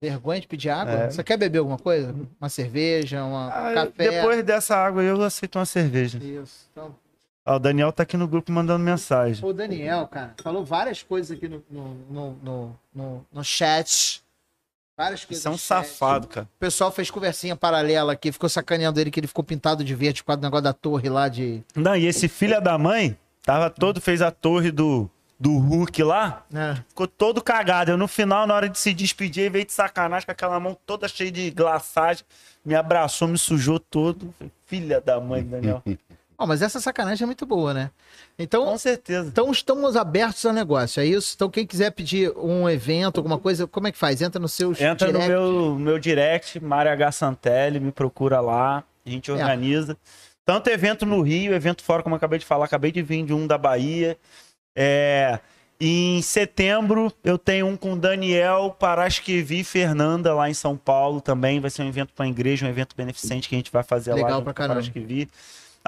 [0.00, 0.92] Vergonha de pedir água?
[0.94, 1.10] É.
[1.10, 2.14] Você quer beber alguma coisa?
[2.40, 4.10] Uma cerveja, uma Ah, café?
[4.10, 6.18] Depois dessa água eu aceito uma cerveja.
[6.18, 6.68] Isso.
[6.72, 6.94] Então,
[7.46, 9.42] Ó, o Daniel tá aqui no grupo mandando mensagem.
[9.42, 14.22] o Daniel, cara, falou várias coisas aqui no, no, no, no- no chat.
[14.98, 15.40] Várias coisas.
[15.40, 16.48] Isso é um safado, cara.
[16.56, 20.24] O pessoal fez conversinha paralela aqui, ficou sacaneando ele que ele ficou pintado de verde
[20.24, 21.62] causa do negócio da torre lá de.
[21.76, 25.08] Não, e esse filho da mãe tava todo, fez a torre do,
[25.38, 26.84] do Hulk lá, né?
[26.88, 27.92] ficou todo cagado.
[27.92, 30.76] Eu no final, na hora de se despedir, ele veio de sacanagem com aquela mão
[30.84, 32.24] toda cheia de glaçagem,
[32.64, 34.34] me abraçou, me sujou todo.
[34.66, 35.80] Filha da mãe, Daniel.
[36.40, 37.90] Ó, mas essa sacanagem é muito boa, né?
[38.38, 39.28] Então, Com certeza.
[39.28, 41.32] então estamos abertos ao negócio, é isso?
[41.34, 44.22] Então quem quiser pedir um evento, alguma coisa, como é que faz?
[44.22, 47.10] Entra no seu Entra no meu, meu direct, Mário H.
[47.10, 49.96] Santelli, me procura lá, a gente organiza.
[50.44, 53.34] Tanto evento no Rio, evento fora, como eu acabei de falar, acabei de vir de
[53.34, 54.16] um da Bahia.
[54.76, 55.40] É,
[55.80, 61.58] em setembro eu tenho um com Daniel Paraskevi Fernanda lá em São Paulo também.
[61.58, 64.14] Vai ser um evento para a igreja, um evento beneficente que a gente vai fazer
[64.14, 64.36] Legal lá.
[64.36, 64.80] junto pra com a caramba.
[64.80, 65.28] Paraskevi.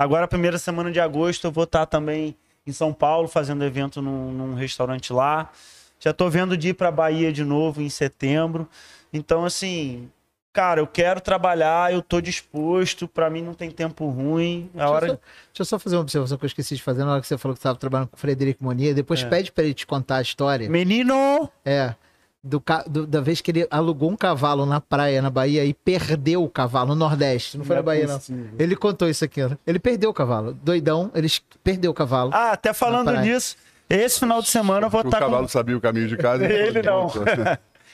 [0.00, 2.34] Agora, a primeira semana de agosto, eu vou estar também
[2.66, 5.50] em São Paulo fazendo evento num, num restaurante lá.
[5.98, 8.66] Já tô vendo de ir pra Bahia de novo em setembro.
[9.12, 10.08] Então, assim,
[10.54, 13.06] cara, eu quero trabalhar, eu tô disposto.
[13.06, 14.70] Pra mim não tem tempo ruim.
[14.72, 16.82] A Deixa, hora eu só, deixa eu só fazer uma observação que eu esqueci de
[16.82, 18.94] fazer na hora que você falou que estava trabalhando com o Frederico Monier.
[18.94, 19.28] Depois É.
[19.28, 20.66] pede para ele te contar a história.
[20.70, 21.46] Menino!
[21.62, 21.94] É.
[22.42, 26.42] Do, do- da vez que ele alugou um cavalo na praia, na Bahia, e perdeu
[26.42, 27.58] o cavalo no Nordeste.
[27.58, 28.18] Não foi na Bahia, não.
[28.58, 29.58] Ele contou isso aqui, né?
[29.66, 30.54] Ele perdeu o cavalo.
[30.54, 31.28] Doidão, ele
[31.62, 32.30] perdeu o cavalo.
[32.32, 33.56] Ah, até falando nisso,
[33.90, 35.48] esse final de semana eu vou O estar cavalo com.
[35.48, 36.46] sabia o caminho de casa.
[36.46, 37.10] Ele não.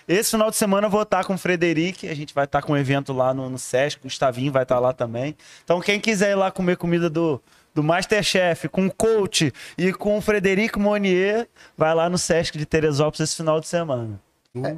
[0.07, 2.09] Esse final de semana eu vou estar com o Frederic.
[2.09, 3.99] A gente vai estar com um evento lá no, no Sesc.
[3.99, 5.37] O Gustavinho vai estar lá também.
[5.65, 7.43] Então, quem quiser ir lá comer comida do,
[7.75, 12.65] do Masterchef com o coach e com o Frederico Monier, vai lá no Sesc de
[12.65, 14.21] Teresópolis esse final de semana.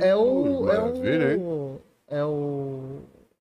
[0.01, 0.69] É, é o.
[0.71, 1.39] É Maravilha, hein?
[1.41, 1.81] o.
[2.09, 3.01] É o.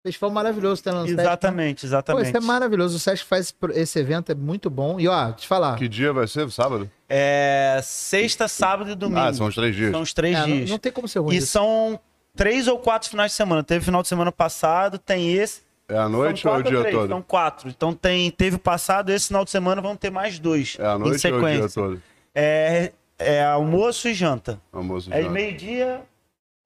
[0.03, 1.21] Festival maravilhoso que tá no Sesc.
[1.21, 2.27] Exatamente, Pô, exatamente.
[2.29, 2.95] isso é maravilhoso.
[2.97, 4.99] O Sesc faz esse- evento, é muito bom.
[4.99, 5.77] E ó, te falar.
[5.77, 6.49] Que dia vai ser?
[6.49, 6.89] Sábado?
[7.07, 9.19] É sexta, sábado e domingo.
[9.19, 9.91] Ah, são os três dias.
[9.91, 10.69] São os três é, não, dias.
[10.71, 11.35] não tem como ser ruim.
[11.35, 11.47] E isso.
[11.47, 11.99] são
[12.35, 13.63] três ou quatro finais de semana.
[13.63, 15.61] Teve final de semana passado, tem esse.
[15.87, 17.09] É à noite ou é o dia três, todo?
[17.09, 17.69] São quatro.
[17.69, 20.77] Então tem, teve o passado, esse final de semana vão ter mais dois.
[20.79, 22.01] É à em noite ou é o dia todo?
[22.33, 24.59] É, é almoço e janta.
[24.73, 25.29] Almoço É já.
[25.29, 26.01] meio-dia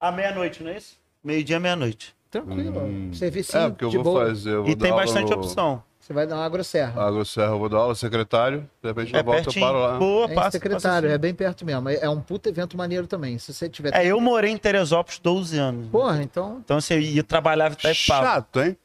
[0.00, 0.96] à meia-noite, não é isso?
[1.22, 2.14] Meio-dia meia-noite.
[2.30, 2.80] Tranquilo.
[2.80, 3.12] Hum.
[3.14, 4.26] Servicinho É, porque eu de vou boa.
[4.26, 4.50] fazer.
[4.50, 5.82] eu vou E tem bastante no opção.
[5.98, 7.02] Você vai dar uma agroserra.
[7.02, 8.60] Agroserra, eu vou dar aula, secretário.
[8.80, 9.64] De repente É eu pertinho.
[9.66, 9.98] paro lá.
[9.98, 11.88] Boa, É passa, secretário, passa é bem perto mesmo.
[11.88, 13.38] É é um puto evento maneiro também.
[13.38, 13.92] Se você tiver.
[13.92, 15.88] É, eu morei em Teresópolis 12 anos.
[15.88, 16.58] Porra, então.
[16.64, 17.92] Então você ia trabalhar até.
[17.92, 18.76] Chato, hein?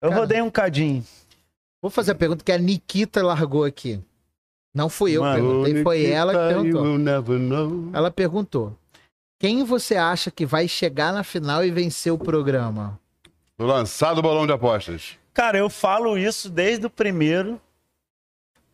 [0.00, 0.20] Eu Cara.
[0.20, 1.04] rodei um cadinho.
[1.80, 4.00] Vou fazer a pergunta que a Nikita largou aqui.
[4.74, 7.90] Não fui eu que Mano, perguntei, foi Nikita, ela que perguntou.
[7.92, 8.76] Ela perguntou:
[9.38, 12.98] Quem você acha que vai chegar na final e vencer o programa?
[13.58, 15.16] Lançado o balão de apostas.
[15.32, 17.60] Cara, eu falo isso desde o primeiro.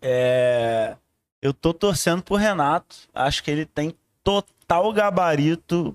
[0.00, 0.96] É,
[1.42, 2.96] Eu tô torcendo pro Renato.
[3.14, 5.94] Acho que ele tem total gabarito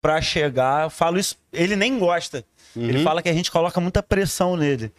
[0.00, 0.84] pra chegar.
[0.84, 1.36] Eu falo isso.
[1.52, 2.42] Ele nem gosta.
[2.74, 3.04] Ele Uhum.
[3.04, 4.90] fala que a gente coloca muita pressão nele.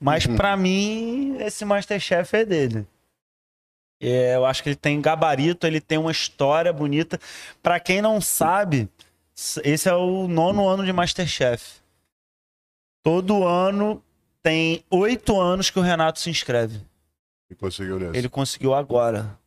[0.00, 2.84] Mas pra mim, esse Masterchef é dele.
[4.06, 7.18] É, eu acho que ele tem gabarito, ele tem uma história bonita.
[7.62, 8.86] Pra quem não sabe,
[9.64, 11.80] esse é o nono ano de Masterchef.
[13.02, 14.02] Todo ano
[14.42, 16.82] tem oito anos que o Renato se inscreve.
[17.48, 18.18] E conseguiu nesse.
[18.18, 19.38] Ele conseguiu agora.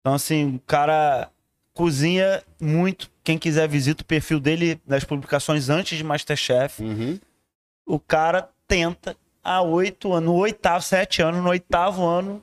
[0.00, 1.30] Então, assim, o cara
[1.74, 3.10] cozinha muito.
[3.22, 6.82] Quem quiser visita o perfil dele nas publicações antes de Masterchef.
[6.82, 7.20] Uhum.
[7.84, 9.14] O cara tenta
[9.44, 12.42] há oito anos, no oitavo, sete anos, no oitavo ano,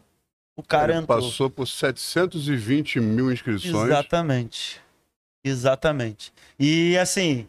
[0.55, 1.21] o cara Ele entrou.
[1.21, 3.89] Passou por 720 mil inscrições.
[3.89, 4.79] Exatamente.
[5.43, 6.33] Exatamente.
[6.59, 7.47] E assim,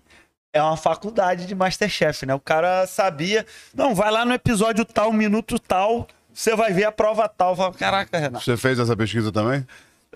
[0.52, 2.34] é uma faculdade de Masterchef, né?
[2.34, 3.46] O cara sabia.
[3.74, 7.56] Não, vai lá no episódio tal, minuto tal, você vai ver a prova tal.
[7.56, 8.44] Falo, Caraca, Renato.
[8.44, 9.66] Você fez essa pesquisa também?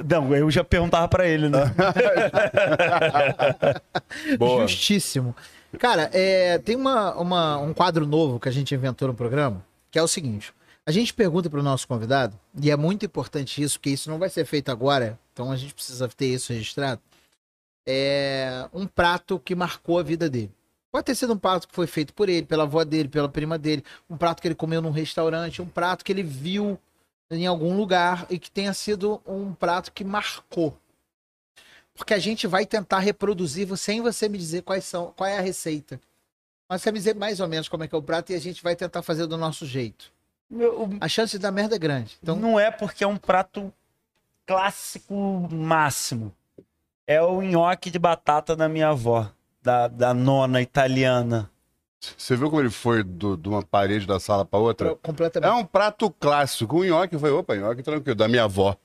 [0.08, 1.60] Não, eu já perguntava pra ele, né?
[4.38, 4.62] Boa.
[4.66, 5.34] Justíssimo.
[5.78, 9.98] Cara, é, tem uma, uma- um quadro novo que a gente inventou no programa, que
[9.98, 10.52] é o seguinte.
[10.90, 14.18] A gente pergunta para o nosso convidado, e é muito importante isso, porque isso não
[14.18, 17.00] vai ser feito agora, então a gente precisa ter isso registrado.
[17.86, 20.50] É um prato que marcou a vida dele.
[20.90, 23.56] Pode ter sido um prato que foi feito por ele, pela avó dele, pela prima
[23.56, 26.76] dele, um prato que ele comeu num restaurante, um prato que ele viu
[27.30, 30.76] em algum lugar e que tenha sido um prato que marcou.
[31.94, 35.40] Porque a gente vai tentar reproduzir sem você me dizer quais são, qual é a
[35.40, 36.00] receita.
[36.68, 38.40] Mas você me dizer mais ou menos como é que é o prato e a
[38.40, 40.10] gente vai tentar fazer do nosso jeito.
[40.50, 42.18] Meu, A chance de dar merda é grande.
[42.22, 43.72] Então, não é porque é um prato
[44.46, 46.32] clássico máximo.
[47.06, 49.28] É o nhoque de batata da minha avó,
[49.62, 51.50] da, da nona italiana.
[52.16, 54.90] Você viu como ele foi do- de uma parede da sala para outra?
[54.90, 55.52] É completamente.
[55.52, 56.78] um prato clássico.
[56.78, 58.76] O nhoque foi, opa, nhoque tranquilo, da minha avó.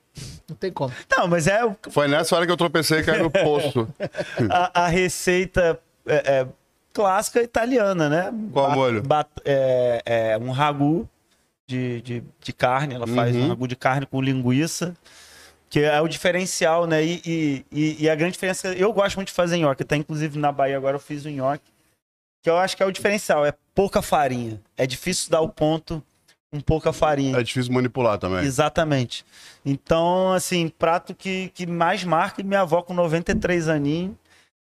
[0.48, 0.92] Não tem como.
[1.16, 3.88] Não, mas é o- Foi nessa hora que eu tropecei e caí no poço.
[4.50, 6.46] a, a receita é, é
[6.92, 8.32] clássica italiana, né?
[8.52, 9.02] Qual Ba- molho?
[9.02, 11.08] bat- é, é um ragu
[11.66, 13.44] de, de, de carne, ela faz Uhum.
[13.44, 14.96] um ragu de carne com linguiça,
[15.68, 17.04] que é o diferencial, né?
[17.04, 20.52] E, e, e- a grande diferença, eu gosto muito de fazer nhoque, até inclusive na
[20.52, 21.64] Bahia agora eu fiz o nhoque,
[22.42, 24.60] que eu acho que é o diferencial, é pouca farinha.
[24.76, 26.00] É difícil dar o ponto
[26.52, 27.36] com pouca farinha.
[27.38, 28.44] É difícil manipular também.
[28.44, 29.24] Exatamente.
[29.64, 34.14] Então, assim, prato que, que mais marca, minha avó com 93 aninhos,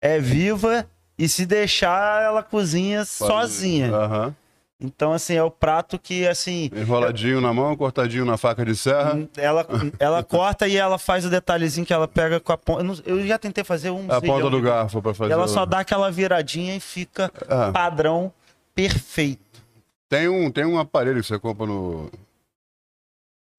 [0.00, 0.88] é viva
[1.18, 3.90] e se deixar, ela cozinha sozinha.
[3.92, 4.36] Aham.
[4.78, 9.18] Então, assim, é o prato que, assim, Enroladinho na mão, cortadinho na faca de serra.
[9.38, 9.66] ela,
[9.98, 12.84] ela corta e ela faz o detalhezinho que ela pega com a ponta.
[13.06, 14.06] Eu, já tentei fazer um.
[14.12, 15.32] a ponta do garfo pra fazer.
[15.32, 18.30] Ela só dá aquela viradinha e fica Ah, padrão
[18.74, 19.40] perfeito.
[20.10, 22.10] tem, um, tem um aparelho que você compra no.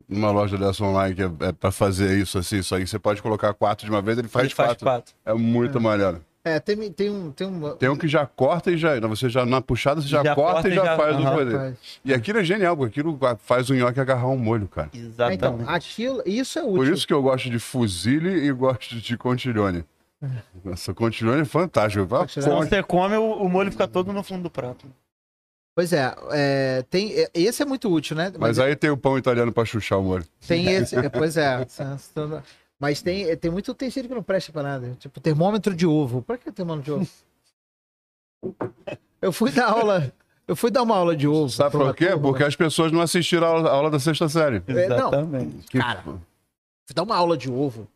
[0.07, 2.88] Numa loja dessa online que é, é pra fazer isso assim, isso aí.
[2.88, 4.85] Você pode colocar quatro de uma vez, ele faz, Ele faz quatro.
[4.85, 5.14] quatro.
[5.26, 6.23] É muito maneiro.
[6.48, 7.32] É, tem, tem um.
[7.32, 8.99] Tem um Tem um que já corta e já.
[9.02, 11.36] Você já na puxada, você já, Já corta, corta e já, já- faz o aham.
[11.36, 11.78] poder.
[12.06, 14.90] E aquilo é genial, porque aquilo faz o nhoque agarrar um molho, cara.
[14.94, 15.36] É, Exatamente.
[15.36, 16.76] Então, aquilo, isso é útil.
[16.76, 19.84] Por isso que eu gosto de fuzile e gosto de contiglione.
[20.65, 22.07] Essa contiglione é fantástico.
[22.07, 22.28] Quando
[22.68, 24.88] você come, o, o molho fica todo no fundo do prato.
[25.76, 28.34] Pois é, é, tem, é, esse é muito útil, né?
[28.40, 30.26] Mas aí tem o pão italiano pra chuchar o molho.
[30.48, 31.64] Tem esse, é, pois é.
[32.80, 34.95] Mas tem, tem muito utensílio que não presta pra nada.
[34.99, 36.22] Tipo, termômetro de ovo.
[36.22, 37.10] Pra que termômetro de ovo?
[39.22, 40.14] Eu fui dar aula.
[40.48, 41.49] Eu fui dar uma aula de ovo.
[41.49, 42.08] Sabe por quê?
[42.08, 42.22] turma.
[42.22, 44.62] Porque as pessoas não assistiram a aula, a aula da sexta série.
[44.68, 44.95] É, não.
[45.10, 45.68] Exatamente.
[45.68, 46.02] Que- Cara.
[46.04, 47.88] Fui dar uma aula de ovo.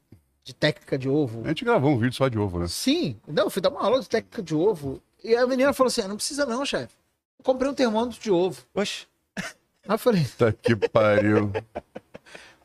[0.44, 1.44] De técnica de ovo.
[1.46, 2.68] A gente gravou um vídeo só de ovo, né?
[2.68, 3.16] Sim.
[3.28, 5.00] Não, eu fui dar uma aula de técnica de ovo.
[5.24, 6.96] E a menina falou assim: "Ah, não precisa não, chefe.
[7.40, 8.60] Eu comprei um termômetro de ovo.
[8.74, 9.06] Oxe.
[9.38, 9.46] Aí
[9.88, 11.52] eu falei, Tá que pariu.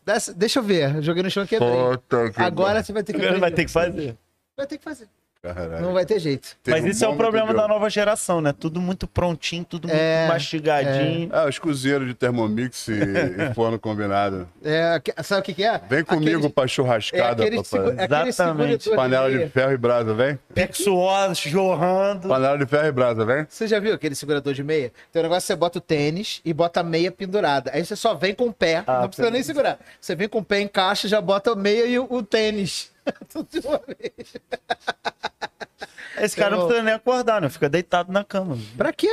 [0.06, 0.94] "Desce- deixa eu ver.
[0.96, 1.70] Eu joguei no chão e quebrei.
[1.70, 4.16] Puta que Agora você vai ter que Agora vai ter que fazer.
[4.56, 5.08] Vai ter que fazer.
[5.54, 5.82] Caralho.
[5.82, 6.48] Não vai ter jeito.
[6.62, 8.52] Teve Mas um isso é o problema da nova geração, né?
[8.58, 11.28] Tudo muito prontinho, tudo muito É, mastigadinho.
[11.32, 12.92] Ah, os cozeiros de Thermomix e,
[13.50, 14.48] e forno combinado.
[14.64, 15.80] É, sabe o que, que é?
[15.88, 17.64] Vem comigo Aquele- pra É churrascada, aquele, papai.
[17.64, 18.84] segura, aquele Exatamente.
[18.84, 20.38] segurador Panela de ferro e brasa, vem?
[20.72, 22.28] Suor jorrando.
[22.28, 23.46] Panela de ferro e brasa, vem?
[23.48, 24.92] Você já viu aquele segurador de meia?
[25.12, 27.70] Tem um negócio que você bota o tênis e bota a meia pendurada.
[27.72, 29.78] Aí você só vem com o pé, Ah, não precisa nem segurar.
[30.00, 32.90] Você vem com o pé em caixa, já bota a meia e o, o tênis.
[33.28, 34.34] Tudo de uma vez.
[36.18, 37.48] Esse cara não precisa nem acordar, né?
[37.48, 38.56] Fica deitado na cama.
[38.76, 39.08] Pra quê?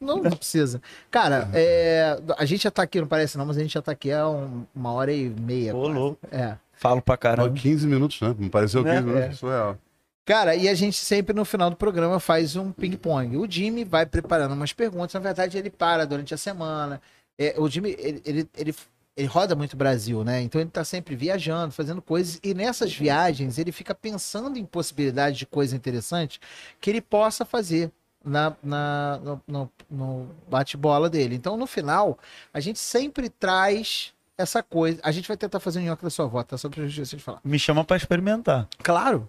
[0.00, 0.80] Não, não precisa.
[1.10, 3.92] Cara, é, a gente já tá aqui, não parece não, mas a gente já tá
[3.92, 5.74] aqui há um- uma hora e meia.
[5.74, 5.94] Ô, quase.
[5.98, 6.18] louco.
[6.30, 6.56] É.
[6.74, 7.50] Falo pra caramba.
[7.58, 8.34] 15 minutos, né?
[8.38, 9.00] Me pareceu 15 Né?
[9.02, 9.32] minutos, É.
[9.32, 9.78] surreal.
[10.26, 13.36] Cara, e a gente sempre no final do programa faz um ping-pong.
[13.36, 17.00] O Jimmy vai preparando umas perguntas, na verdade ele para durante a semana.
[17.38, 18.74] É, o Jimmy, ele, ele, ele,
[19.16, 20.42] ele roda muito o Brasil, né?
[20.42, 25.38] Então ele tá sempre viajando, fazendo coisas, e nessas viagens ele fica pensando em possibilidades
[25.38, 26.38] de coisa interessante
[26.80, 27.90] que ele possa fazer
[28.24, 31.34] na, na- no, no- no bate-bola dele.
[31.34, 32.18] Então no final,
[32.52, 35.00] a gente sempre traz essa coisa.
[35.02, 36.58] A gente vai tentar fazer um nhoque da sua avó, tá?
[36.58, 37.40] Só pra gente falar.
[37.42, 38.68] Me chama pra experimentar.
[38.82, 39.26] Claro.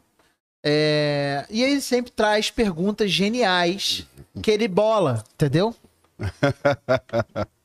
[0.65, 4.05] É, E ele sempre traz perguntas geniais
[4.41, 5.73] que ele bola, entendeu?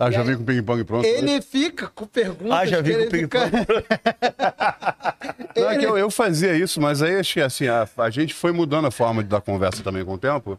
[0.00, 1.02] Ah, E já aí- vim com o ping-pong pronto.
[1.02, 1.08] né?
[1.08, 2.52] Ele fica com perguntas.
[2.52, 3.50] Ah, já que com ele ping-pong.
[5.56, 8.32] Não, é que eu, eu fazia isso, mas aí acho que assim, a, a gente
[8.32, 10.58] foi mudando a forma de dar conversa também com o tempo.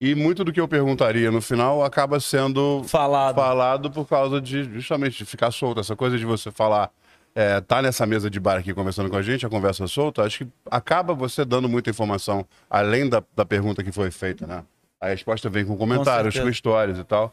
[0.00, 3.36] E muito do que eu perguntaria no final acaba sendo Falado.
[3.36, 5.80] falado por causa de justamente de ficar solto.
[5.80, 6.90] Essa coisa de você falar,
[7.34, 10.38] é, tá nessa mesa de bar aqui conversando com a gente, a conversa solta, acho
[10.44, 14.64] que acaba você dando muita informação além da, da pergunta que foi feita, né?
[15.00, 16.50] A resposta vem com comentários, com, certeza.
[16.50, 17.32] histórias e tal.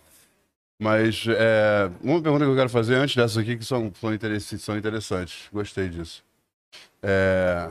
[0.80, 4.64] Mas é, uma pergunta que eu quero fazer antes dessas aqui, que são, são, interessantes,
[4.64, 5.50] são interessantes.
[5.52, 6.24] Gostei disso.
[7.04, 7.70] É...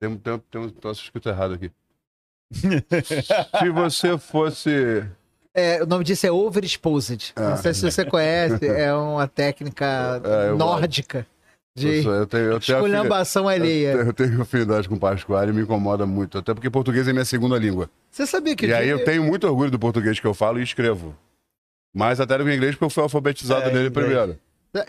[0.00, 1.70] Tem, tem, tem um troço escrito errado aqui.
[2.52, 5.04] Se você fosse.
[5.54, 7.32] É, o nome disso é overexposed.
[7.34, 7.50] Ah.
[7.50, 11.26] Não sei se você conhece, é uma técnica É, eu nórdica
[11.74, 13.92] de Eu, tenho, eu, tenho esculhambação alheia.
[13.92, 16.36] eu tenho afinidade com Pascoal e me incomoda muito.
[16.38, 17.88] Até porque português é minha segunda língua.
[18.10, 20.62] Você sabia que E aí eu tenho muito orgulho do português que eu falo e
[20.62, 21.14] escrevo.
[21.96, 23.92] Mais até do que inglês, porque eu fui alfabetizado É, nele inglês.
[23.92, 24.38] primeiro.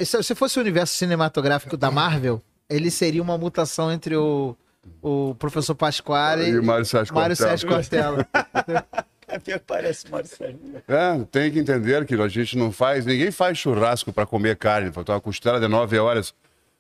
[0.04, 4.56] Se, se fosse o universo cinematográfico da Marvel, ele seria uma mutação entre o,
[5.02, 7.36] o professor Pasquale E e o Mário Sérgio Mário
[7.68, 8.28] Cortella.
[9.30, 10.58] É parece Mário Sérgio.
[10.88, 14.90] É, tem que entender que a gente não faz, ninguém faz churrasco pra comer carne.
[14.90, 16.34] Faltou uma costela de 9 horas.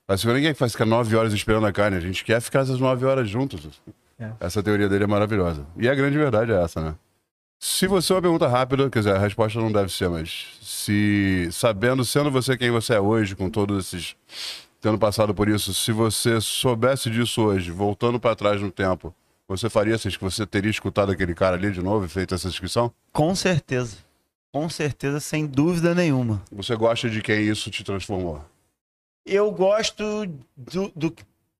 [0.07, 1.97] Mas ninguém faz ficar 9 horas esperando a carne.
[1.97, 3.81] A gente quer ficar essas 9 horas juntos.
[4.17, 4.29] É.
[4.39, 5.65] Essa teoria dele é maravilhosa.
[5.75, 6.95] E a grande verdade é essa, né?
[7.59, 11.49] Se você é uma pergunta rápida, quer dizer, a resposta não deve ser, mas se
[11.51, 14.15] sabendo, sendo você quem você é hoje, com todos esses.
[14.79, 19.13] tendo passado por isso, se você soubesse disso hoje, voltando pra trás no tempo,
[19.47, 22.93] você faria, você, você teria escutado aquele cara ali de novo e feito essa inscrição?
[23.11, 23.97] Com certeza.
[24.51, 26.41] Com certeza, sem dúvida nenhuma.
[26.51, 28.43] Você gosta de quem isso te transformou?
[29.25, 30.25] Eu gosto
[30.55, 31.13] do, do,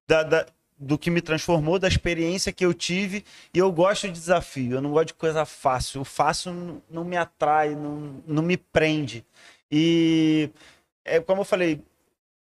[0.07, 0.45] da- da-
[0.80, 4.74] do que me transformou, da experiência que eu tive, e eu gosto de desafio.
[4.76, 6.02] Eu não gosto de coisa fácil.
[6.02, 9.26] O fácil não, me atrai, não, não me prende.
[9.72, 10.49] E,
[11.04, 11.82] é, como eu falei,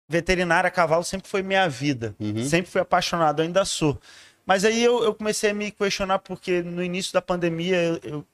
[0.10, 2.16] veterinária, cavalo sempre foi minha vida.
[2.20, 2.44] Uhum.
[2.44, 4.00] Sempre fui apaixonado, ainda sou.
[4.46, 8.26] Mas aí eu, eu comecei a me questionar, porque no início da pandemia eu, eu,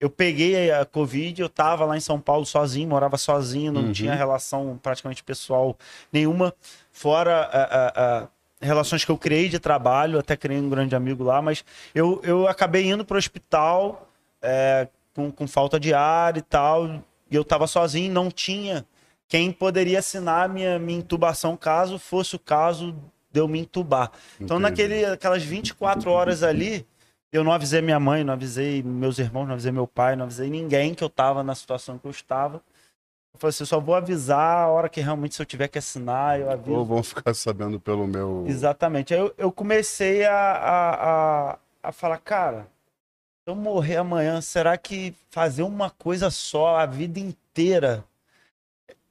[0.00, 3.92] eu peguei a Covid, eu tava lá em São Paulo sozinho, morava sozinho, não Uhum.
[3.92, 5.76] tinha relação praticamente pessoal
[6.12, 6.52] nenhuma,
[6.92, 8.28] fora a, a- a
[8.64, 11.64] relações que eu criei de trabalho, até criei um grande amigo lá, mas
[11.94, 14.08] eu, eu acabei indo pro hospital
[14.42, 16.86] é, com, com falta de ar e tal,
[17.30, 18.84] e eu tava sozinho, não tinha
[19.28, 22.94] quem poderia assinar minha, minha intubação caso fosse o caso
[23.32, 24.12] de eu me intubar.
[24.40, 26.86] Então, naquele, aquelas 24 horas ali,
[27.32, 30.48] eu não avisei minha mãe, não avisei meus irmãos, não avisei meu pai, não avisei
[30.48, 32.62] ninguém que eu tava na situação que eu estava.
[33.34, 35.76] Eu falei assim, eu só vou avisar a hora que realmente, se eu tiver que
[35.78, 36.70] assinar, eu aviso.
[36.78, 38.44] Ou vão ficar sabendo pelo meu.
[38.46, 39.12] Exatamente.
[39.12, 42.68] Aí eu, eu comecei a, a, a, a falar, cara,
[43.42, 48.04] se eu morrer amanhã, será que fazer uma coisa só a vida inteira,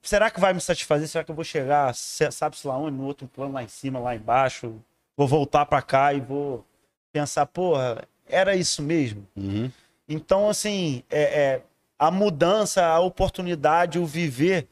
[0.02, 1.06] será que vai me satisfazer?
[1.06, 3.98] Será que eu vou chegar, se- sabe-se lá onde, no outro plano lá em cima,
[4.00, 4.74] lá embaixo?
[5.16, 6.64] Vou voltar pra cá e vou
[7.12, 9.26] pensar, porra, era isso mesmo?
[9.36, 9.70] Uhum.
[10.08, 11.62] Então, assim, é, é,
[11.98, 14.66] a mudança, a oportunidade, o viver,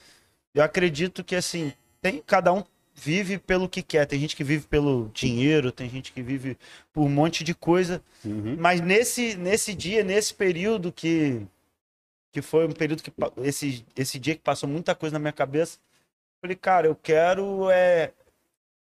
[0.55, 2.63] eu acredito que, assim, tem, cada um
[2.95, 4.07] vive pelo que quer.
[4.07, 6.59] Tem gente que vive pelo dinheiro, tem gente que vive
[6.93, 8.03] por um monte de coisa.
[8.25, 8.57] Uhum.
[8.59, 11.43] Mas nesse, nesse dia, nesse período que,
[12.31, 13.13] que foi um período que
[13.43, 17.71] esse, esse dia que passou muita coisa na minha cabeça, eu falei, cara, eu quero
[17.71, 18.13] é,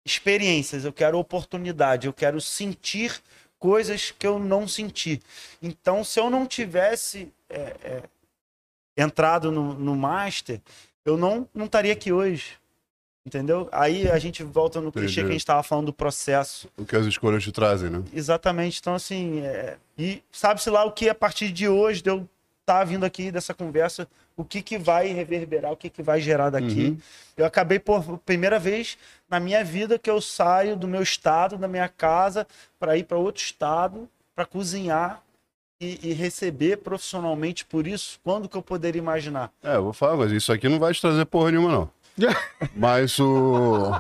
[0.05, 3.21] experiências, eu quero oportunidade, eu quero sentir
[3.57, 5.21] coisas que eu não senti.
[5.61, 8.03] Então, se eu não tivesse é, é,
[8.95, 10.61] entrado no, no Master,
[11.05, 12.59] eu não, não estaria aqui hoje.
[13.23, 13.69] Entendeu?
[13.71, 16.67] Aí a gente volta no clichê que a gente estava falando do processo.
[16.75, 18.03] O que as escolhas te trazem, né?
[18.11, 18.79] Exatamente.
[18.79, 22.27] Então, assim, é, e sabe-se lá o que a partir de hoje, de eu
[22.61, 26.49] estar vindo aqui dessa conversa, o que, que vai reverberar, o que, que vai gerar
[26.49, 26.85] daqui.
[26.85, 26.97] Uhum.
[27.37, 28.97] Eu acabei por primeira vez
[29.29, 32.47] na minha vida que eu saio do meu estado, da minha casa,
[32.79, 35.21] para ir para outro estado, para cozinhar
[35.81, 38.19] e, e receber profissionalmente por isso.
[38.23, 39.51] Quando que eu poderia imaginar?
[39.63, 41.89] É, eu vou falar, mas isso aqui não vai te trazer porra nenhuma, não.
[42.75, 43.91] Mas o.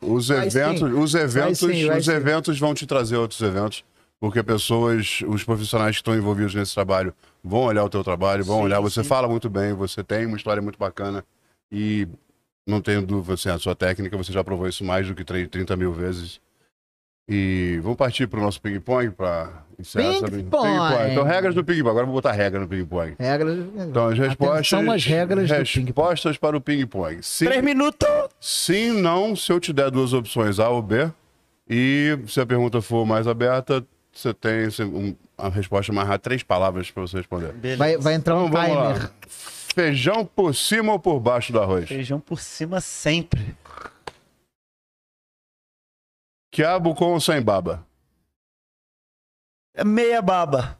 [0.00, 2.12] Os eventos, os eventos, sim, vai os sim.
[2.12, 3.84] eventos vão te trazer outros eventos,
[4.18, 7.12] porque pessoas, os profissionais que estão envolvidos nesse trabalho
[7.42, 8.80] vão olhar o teu trabalho, vão Sim, olhar.
[8.80, 11.24] Você fala muito bem, você tem uma história muito bacana
[11.70, 12.08] e
[12.66, 15.76] não tenho dúvida, assim, a sua técnica, você já provou isso mais do que 30
[15.76, 16.40] mil vezes.
[17.28, 21.10] E vamos partir para o nosso ping-pong para encerrar essa- Ping-pong.
[21.12, 21.90] Então, regras do ping-pong.
[21.90, 23.14] Agora eu vou botar regra no ping-pong.
[23.18, 23.58] Regras.
[23.88, 24.68] Então, as respostas.
[24.68, 25.86] São as regras do ping-pong.
[25.86, 27.18] Respostas para o ping-pong.
[27.22, 28.08] Sim, Três minutos!
[28.40, 31.10] sim, não, se eu te der duas opções, A ou B.
[31.68, 36.42] E se a pergunta for mais aberta, você tem um- a resposta mais rápida, três
[36.42, 37.76] palavras para você responder.
[37.76, 38.76] Vai, vai entrar um Então timer.
[38.76, 39.10] lá.
[39.74, 41.88] Feijão por cima ou por baixo do arroz?
[41.88, 43.54] Feijão por cima sempre.
[46.50, 47.86] Quiabo com ou sem baba?
[49.74, 50.78] É Meia baba.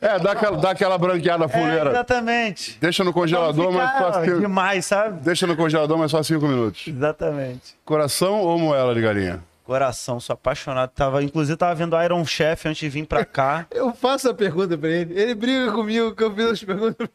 [0.00, 1.90] É, dá aquela, dá aquela branqueada É, fuleira.
[1.90, 2.78] exatamente.
[2.80, 4.40] Deixa no congelador, mas só cinco...
[4.40, 5.20] demais, sabe?
[5.20, 6.86] Deixa no congelador, mas só cinco minutos.
[6.86, 7.74] Exatamente.
[7.84, 9.42] Coração ou moela de galinha?
[9.64, 10.90] Coração, sou apaixonado.
[10.90, 13.66] Tava, inclusive, tava vendo Iron Chef antes de vir pra cá.
[13.70, 15.18] Eu faço a pergunta pra ele.
[15.20, 17.08] Ele briga comigo que eu fiz as perguntas.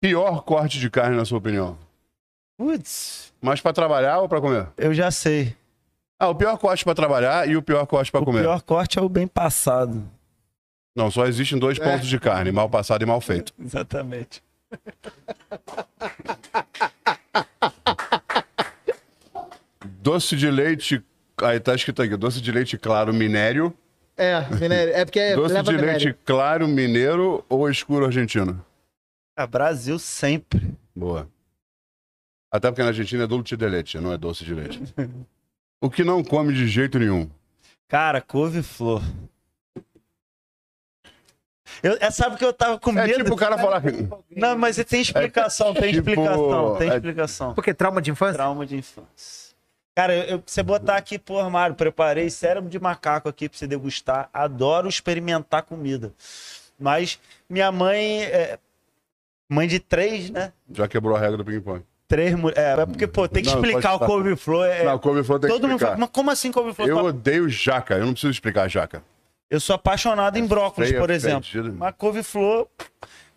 [0.00, 1.78] Pior corte de carne, na sua opinião?
[2.58, 4.68] Putz, Mais pra trabalhar ou pra comer?
[4.76, 5.56] eu já sei.
[6.24, 8.40] Ah, o pior corte pra trabalhar e o pior corte pra o comer.
[8.40, 10.08] pior corte é o bem passado.
[10.96, 13.52] Não, só existem dois pontos de carne, mal passado e mal feito.
[13.60, 14.42] Exatamente.
[20.00, 21.04] Doce de leite.
[21.42, 23.74] Aí tá escrito aqui: doce de leite claro minério.
[24.16, 24.94] É, minério.
[24.94, 26.04] É porque é, doce leva de minério.
[26.06, 28.64] leite claro mineiro ou escuro argentino?
[29.36, 30.74] Ah, Brasil sempre.
[30.94, 31.28] Boa.
[32.50, 34.80] Até porque na Argentina é dulce de leite, não é doce de leite.
[35.84, 37.28] o que não come de jeito nenhum?
[37.86, 39.02] Cara, couve-flor.
[41.82, 43.22] Eu, é, sabe que eu tava com É medo?
[43.24, 43.90] tipo o cara falar que.
[44.34, 47.54] Não, mas tem explicação, tem tipo, explicação, tem é- explicação.
[47.54, 48.34] Porque trauma de infância?
[48.34, 49.54] Trauma de infância.
[49.94, 54.30] Cara, eu, você botar aqui pro armário, preparei cérebro de macaco aqui pra você degustar.
[54.32, 56.12] Adoro experimentar comida.
[56.78, 58.58] Mas minha mãe, é,
[59.48, 60.52] mãe de três, né?
[60.72, 61.84] Já quebrou a regra do ping-pong.
[62.14, 62.62] Três mulheres.
[62.62, 64.66] É, é porque, pô, tem que Não, explicar o couve-flor.
[64.66, 65.98] É, Não, couve-flor tem que todo mundo fala, explicar.
[65.98, 66.88] mas como assim couve-flor?
[66.88, 69.02] Eu Eu, odeio jaca, eu não preciso explicar jaca.
[69.50, 71.42] eu sou apaixonado em brócolis, feia, por exemplo.
[71.44, 71.74] fedida.
[71.76, 72.68] Mas couve-flor,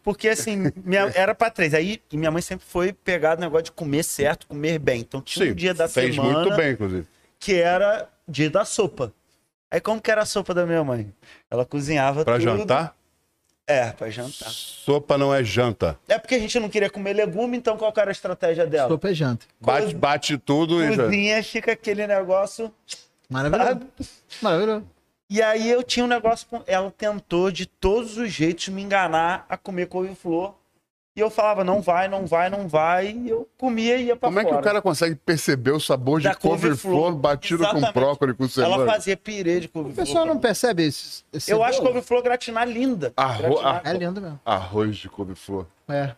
[0.04, 1.74] porque assim, minha- era pra três.
[1.74, 5.02] Aí minha mãe sempre foi pegada no negócio de comer certo, comer bem.
[5.02, 7.08] Então tinha Sim, um dia da fez semana muito bem, inclusive.
[7.40, 9.12] que era dia da sopa.
[9.72, 11.12] Aí como que era a sopa da minha mãe?
[11.52, 12.44] Ela cozinhava Pra tudo.
[12.44, 12.95] jantar,
[13.68, 14.49] É, pra jantar.
[14.49, 15.99] sopa não é janta.
[16.07, 18.88] É porque a gente não queria comer legume, então qual que era a estratégia dela?
[18.88, 19.45] Sopa é janta.
[19.60, 21.03] Bate, bate tudo e já...
[21.03, 22.73] Cozinha, fica aquele negócio...
[23.30, 23.81] Maravilhoso.
[24.41, 24.85] Maravilhoso.
[25.30, 26.64] E aí eu tinha um negócio com.
[26.65, 30.53] Ela tentou de todos os jeitos me enganar a comer couve-flor.
[31.18, 33.07] E eu falava, não vai, não vai, não vai.
[33.10, 34.61] E eu comia e ia pra Como é que fora.
[34.61, 37.15] o cara consegue perceber o sabor de couve-flor.
[37.15, 37.94] batido com Exatamente.
[37.95, 38.91] brócolis, com Ela cenoura?
[38.91, 40.06] fazia pirê de O couve-flor.
[40.06, 41.26] pessoal não percebe isso.
[41.34, 43.11] esse Eu acho couve-flor gratinar linda.
[43.18, 43.81] Arro- Gratinar.
[43.84, 44.39] É lindo mesmo.
[44.45, 45.65] Arroz de couve-flor.
[45.89, 46.14] É.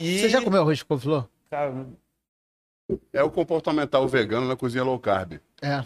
[0.00, 0.18] E...
[0.18, 1.28] Você já comeu arroz de couve-flor?
[1.48, 1.86] Cara,
[3.12, 5.34] É o comportamental vegano na cozinha low carb.
[5.62, 5.84] É.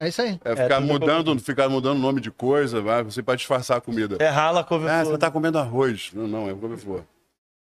[0.00, 0.38] É isso aí.
[0.44, 3.80] É ficar tudo mudando, ficar mudando o nome de coisa, vai, você para disfarçar a
[3.80, 4.16] comida.
[4.20, 5.04] É rala Ah, couve-flor.
[5.06, 6.10] você tá comendo arroz.
[6.14, 7.02] Não, não, é couve-flor.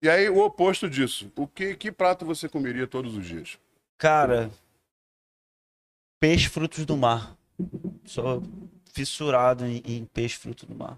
[0.02, 1.32] E aí, o oposto disso.
[1.36, 3.58] O que, que prato você comeria todos os dias?
[3.98, 4.52] Cara,
[6.20, 7.36] peixe frutos do mar.
[8.06, 8.44] Sou
[8.94, 10.98] fissurado em, em peixe frutos do mar.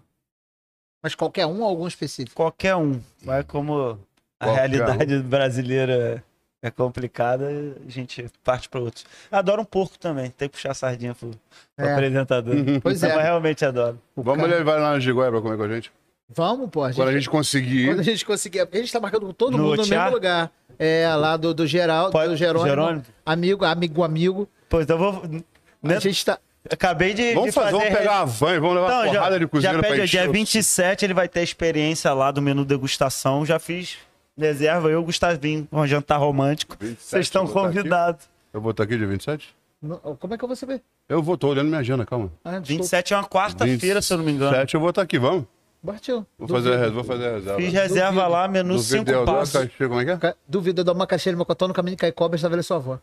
[1.02, 2.36] Mas qualquer um ou algum específico?
[2.36, 3.02] Qualquer um.
[3.24, 3.98] Mas como
[4.40, 6.22] a Qualquer realidade brasileira
[6.62, 7.48] é complicada,
[7.86, 9.06] a gente parte para outros.
[9.32, 10.30] Adoro um porco também.
[10.32, 11.32] Tem que puxar a sardinha pro,
[11.76, 11.94] pro É.
[11.94, 12.54] apresentador.
[12.84, 13.16] Pois Mas é.
[13.22, 13.98] realmente adoro.
[14.14, 15.90] O Vamos cara- levar lá na Gigóia pra comer com a gente?
[16.30, 16.84] Vamos, pô.
[16.84, 17.88] A gente, Quando a gente conseguir.
[17.88, 18.60] quando a gente conseguir.
[18.66, 20.52] Porque a gente tá marcando com todo No mundo no mesmo lugar.
[20.78, 22.70] É, lá do, do Geraldo, Pode- do Jerônimo.
[22.70, 23.04] Jerônimo?
[23.26, 24.48] Amigo, amigo, amigo.
[24.70, 25.24] Pois então eu vou.
[25.24, 26.38] A né, gente tá.
[26.72, 27.84] Acabei de, Vamos de fazer, fazer.
[27.86, 29.90] vamos pegar uma van e vamos levar uma Então, porrada já, de cozinheiro já pra
[29.90, 30.22] pede, encher.
[30.22, 33.46] dia o- 27 ele vai ter a experiência lá do menu degustação.
[33.46, 33.98] Já fiz
[34.38, 36.78] reserva, eu, Gustavinho, um jantar romântico.
[36.80, 37.60] 27, Vocês estão tá aqui.
[37.78, 38.26] convidados.
[38.54, 39.56] Eu vou estar aqui dia 27?
[39.82, 40.82] Não, Como é que eu vou saber?
[41.08, 42.32] Eu vou, tô olhando minha agenda, calma.
[42.44, 42.68] Ah, desculpa.
[42.84, 44.52] 27 é uma quarta-feira, se eu não me engano.
[44.52, 45.46] 27 eu vou estar aqui, vamos?
[45.86, 46.26] Partiu.
[46.38, 47.60] Vou fazer, a res- vou fazer a reserva.
[47.62, 48.30] Fiz reserva Duvido.
[48.32, 49.70] lá, menu No 5 vídeo, passos.
[49.78, 50.92] como é que é?
[50.92, 53.00] Uma caixinha de mocotó no caminho de Caicó, esta velha sua avó.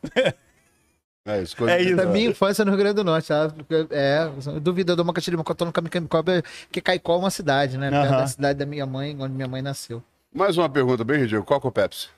[1.29, 1.57] É isso.
[1.57, 1.97] coisa É isso.
[1.97, 3.51] Da minha infância no Rio Grande do Norte, tá?
[3.91, 7.15] É, eu duvido, eu dou uma caixinha de mocotó no caminho de Caicó, porque Caicó
[7.15, 7.89] é uma cidade, né?
[7.89, 8.11] Aham.
[8.19, 10.03] da cidade da minha mãe, onde minha mãe nasceu.
[10.35, 11.45] Mais uma pergunta bem ridícula.
[11.47, 12.09] Coca ou Pepsi?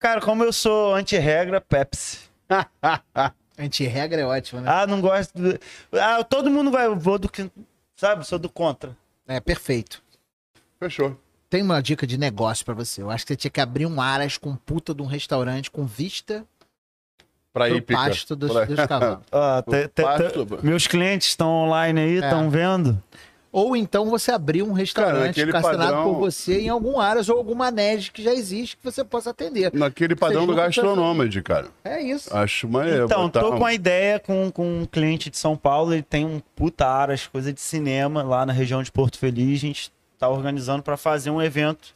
[0.00, 2.20] Cara, como eu sou anti-regra, Pepsi.
[3.58, 4.70] Anti-regra é ótimo, né?
[4.70, 5.36] Ah, não gosto.
[5.36, 5.58] do-
[5.92, 6.86] Ah, todo mundo vai.
[6.86, 7.50] Eu vou do que.
[7.96, 8.96] Sabe, sou do contra.
[9.28, 10.02] É, perfeito.
[10.80, 11.16] Fechou.
[11.50, 13.02] Tem uma dica de negócio pra você.
[13.02, 15.84] Eu acho que você tinha que abrir um Aras com puta de um restaurante com
[15.86, 16.44] vista
[17.52, 19.24] Pra pro ir pasto dos, Pra- dos cavalos.
[19.32, 22.24] Ó, te- te- te- meus clientes estão online aí, É.
[22.24, 23.02] estão vendo.
[23.50, 28.10] Ou então você abrir um restaurante padrão- por você em algum Aras ou alguma NED
[28.12, 29.72] que já existe que você possa atender.
[29.72, 31.68] Naquele padrão do gastronômade, cara.
[31.82, 32.34] É isso.
[32.36, 33.06] Acho maneiro.
[33.06, 36.02] Então, botar tô um- com a ideia com, com um cliente de São Paulo, ele
[36.02, 39.58] tem um puta aras, coisa de cinema lá na região de Porto Feliz.
[39.58, 41.94] A gente tá organizando para fazer um evento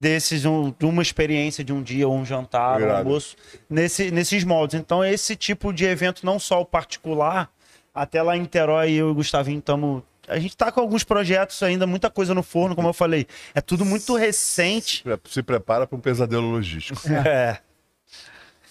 [0.00, 2.98] desses, um, de uma experiência de um dia, ou um jantar, um Irado.
[3.08, 3.36] almoço,
[3.68, 4.78] nesse, nesses moldes.
[4.80, 7.50] Então, esse tipo de evento, não só o particular,
[7.94, 10.02] até lá em Niterói, eu e o Gustavinho estamos.
[10.28, 13.26] A gente tá com alguns projetos ainda, muita coisa no forno, como eu falei.
[13.54, 15.04] É tudo muito recente.
[15.28, 17.00] Se prepara para um pesadelo logístico.
[17.26, 17.58] É.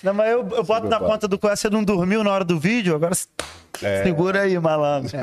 [0.04, 2.60] Não, mas eu, eu boto na conta do Coé, você não dormiu na hora do
[2.60, 2.96] vídeo?
[2.96, 3.14] Agora
[3.84, 4.04] É.
[4.04, 5.12] segura aí, malandro.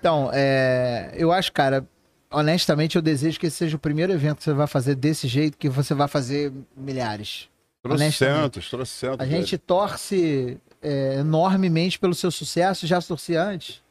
[0.00, 1.86] Então, é, eu acho, cara,
[2.30, 5.58] honestamente, eu desejo que esse seja o primeiro evento que você vai fazer desse jeito,
[5.58, 7.50] que você vai fazer milhares.
[7.82, 9.20] Trocentos, trocentos.
[9.20, 13.82] A gente torce é, enormemente pelo seu sucesso, já torci antes.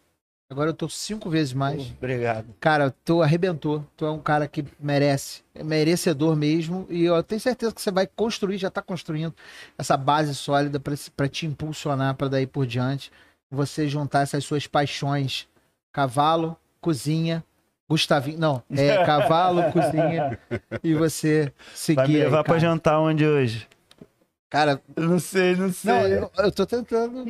[0.49, 1.91] Agora eu tô cinco vezes mais.
[1.97, 2.47] Obrigado.
[2.59, 3.85] Cara, tu arrebentou.
[3.95, 5.43] Tu é um cara que merece.
[5.53, 6.87] É merecedor mesmo.
[6.89, 9.33] E eu tenho certeza que você vai construir, já tá construindo
[9.77, 10.81] essa base sólida
[11.15, 13.11] pra te impulsionar pra daí por diante.
[13.51, 15.47] Você juntar essas suas paixões.
[15.93, 17.43] Cavalo, cozinha,
[17.89, 18.37] Gustavinho.
[18.37, 20.37] Não, é cavalo, cozinha.
[20.83, 21.95] E você seguir.
[21.95, 22.59] Vai me levar pra cara.
[22.59, 23.67] jantar onde hoje?
[24.49, 25.93] Cara, Eu não sei, não sei.
[25.93, 27.23] não, eu, eu tô tentando.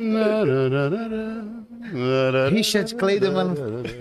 [2.50, 3.54] Richard Clayderman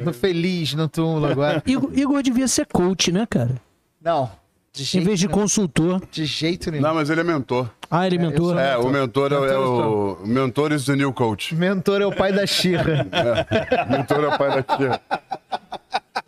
[0.03, 1.61] no Feliz no túmulo agora.
[1.67, 3.55] Igor, Igor devia ser coach, né, cara?
[4.01, 4.31] Não.
[4.71, 5.39] De Em vez de nenhum.
[5.39, 6.01] consultor.
[6.11, 6.83] de jeito nenhum.
[6.83, 7.69] Não, mas ele é mentor.
[7.89, 8.51] Ah, ele eu mentor.
[8.53, 10.17] sou- É, o mentor é, o- é o.
[10.25, 11.55] Mentor is the new coach.
[11.55, 13.05] Mentor é o pai da Xirra.
[13.89, 15.01] mentor é o pai da tia.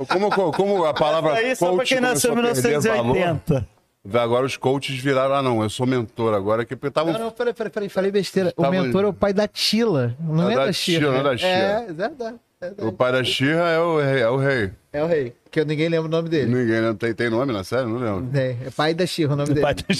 [0.09, 3.13] Como, como a palavra Aí só pra coach quem nasceu em começou a perder valor,
[3.15, 3.67] 1980.
[4.13, 7.53] Agora os coaches viraram, ah não, eu sou mentor agora, que estavam Não, não, peraí,
[7.53, 8.53] peraí, peraí, falei besteira.
[8.57, 11.11] O mentor é o pai da Tila, não É é, da da Tila, Xirra.
[11.11, 11.49] não é da Xirra.
[11.51, 12.35] É, é verdade.
[12.61, 12.85] é.
[12.85, 14.21] O pai da Xirra é o rei.
[14.21, 14.71] É o rei.
[14.93, 16.53] É o rei, que eu ninguém lembra o nome dele.
[16.53, 16.95] Ninguém né?
[16.97, 17.87] tem, tem nome na série?
[17.87, 18.37] Não lembro.
[18.37, 19.61] É, é pai da Xirra o nome dele.
[19.61, 19.93] Pai da.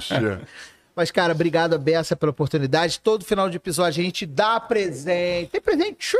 [0.00, 0.40] Xirra.
[0.94, 3.00] Mas, cara, obrigado a Bessa pela oportunidade.
[3.00, 5.50] Todo final de episódio a gente dá presente.
[5.50, 6.16] Tem presente.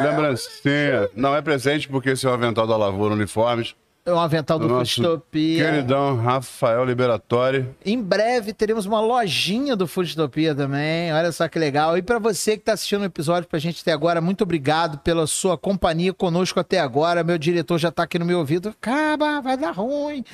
[0.00, 1.08] Lembrancinha.
[1.16, 3.74] Não é presente porque esse é o avental da Lavoura Uniformes.
[4.08, 5.64] É um avental do Nosso Foodtopia.
[5.64, 7.68] Queridão Rafael Liberatori.
[7.84, 11.12] Em breve teremos uma lojinha do Foodtopia também.
[11.12, 11.96] Olha só que legal.
[11.98, 15.26] E pra você que tá assistindo o episódio pra gente até agora, muito obrigado pela
[15.26, 17.22] sua companhia conosco até agora.
[17.22, 18.70] Meu diretor já tá aqui no meu ouvido.
[18.70, 20.24] Acaba, vai dar ruim.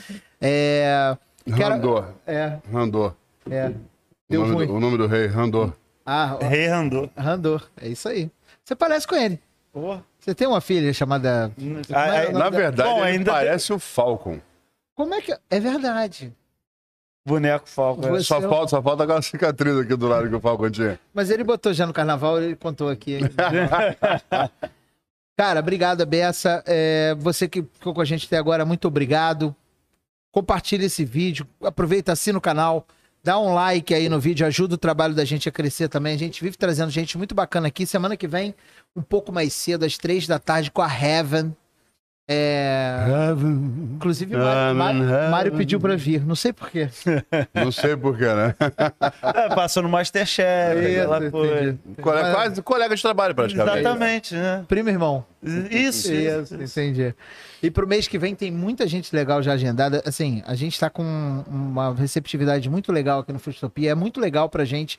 [0.41, 1.17] É.
[1.57, 2.05] quero- Randor.
[2.27, 3.15] É, Randor.
[3.51, 3.69] é.
[3.69, 3.75] O
[4.31, 4.67] Deu nome, ruim.
[4.67, 5.73] do, o nome do rei, Randor.
[6.07, 7.09] Ah, ó, Rei Randor.
[7.17, 7.63] Randor.
[7.81, 8.31] É isso aí.
[8.65, 9.39] Você parece com ele.
[9.73, 9.99] Pô.
[10.25, 11.53] Você tem uma filha chamada.
[11.93, 14.41] Ah, é é, o nome Na da- verdade, Bom, ele ainda parece o Falcon.
[14.97, 15.37] Como é que.
[15.51, 16.33] É verdade.
[17.27, 18.07] Boneco Falco.
[18.07, 18.11] é.
[18.11, 20.99] Você- Só falta, só falta aquela cicatriz aqui do lado que o Falcon tinha.
[21.13, 23.19] Mas ele botou já no carnaval, ele contou aqui.
[25.37, 26.63] Cara, obrigado, Bessa.
[26.67, 29.55] É, você que ficou com a gente até agora, muito obrigado.
[30.33, 32.87] Compartilha esse vídeo, aproveita, assina o canal,
[33.25, 36.15] dá um like aí no vídeo, ajuda o trabalho da gente a crescer também.
[36.15, 37.87] A gente vive trazendo gente muito bacana aqui.
[37.87, 38.55] Semana que vem,
[38.95, 41.57] um pouco mais cedo, às três da tarde, com a Heaven.
[42.27, 43.07] É,
[43.95, 46.89] inclusive, Mário, Mário- Mário pediu pra vir, não sei porquê.
[47.53, 48.55] Não sei porquê, né?
[49.35, 50.47] É, passou no Masterchef.
[50.87, 51.79] aquela coisa.
[52.01, 53.79] Cole- Quase colega de trabalho, praticamente.
[53.79, 54.65] Exatamente, né?
[54.67, 55.25] Primo irmão.
[55.43, 56.55] Isso, isso.
[56.63, 57.15] Isso, entendi.
[57.63, 60.03] E pro mês que vem tem muita gente legal já agendada.
[60.07, 61.03] Assim, a gente tá com
[61.47, 63.91] uma receptividade muito legal aqui no Futopia.
[63.91, 64.99] É muito legal pra gente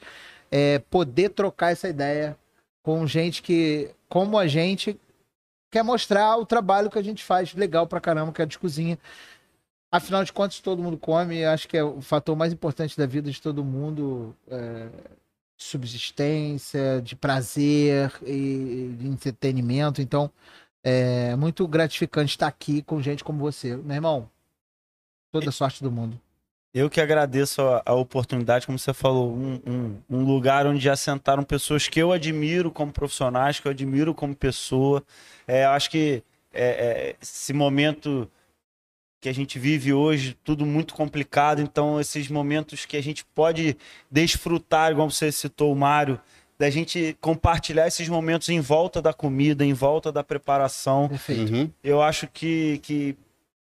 [0.51, 2.35] é, poder trocar essa ideia
[2.83, 4.95] com gente que, como a gente,
[5.71, 8.97] quer mostrar o trabalho que a gente faz legal pra caramba, que é de cozinha.
[9.91, 11.37] Afinal de contas, todo mundo come.
[11.37, 14.35] e Acho que é o fator mais importante da vida de todo mundo.
[14.49, 14.89] É,
[15.57, 20.01] de subsistência, de prazer e de entretenimento.
[20.01, 20.29] Então,
[20.83, 23.75] é muito gratificante estar aqui com gente como você.
[23.75, 24.29] Meu irmão,
[25.31, 26.19] toda sorte do mundo.
[26.75, 30.93] Eu que agradeço a, a oportunidade, como você falou, um, um- um lugar onde já
[30.97, 35.01] sentaram pessoas que eu admiro como profissionais, que eu admiro como pessoa.
[35.47, 36.21] É, eu acho que
[36.53, 38.29] é, é, esse momento
[39.21, 43.77] que a gente vive hoje, tudo muito complicado, então esses momentos que a gente pode
[44.11, 46.19] desfrutar, igual você citou o Mário,
[46.59, 51.07] da gente compartilhar esses momentos em volta da comida, em volta da preparação.
[51.07, 51.53] Perfeito.
[51.53, 51.71] Uhum.
[51.83, 53.15] Eu acho que, que,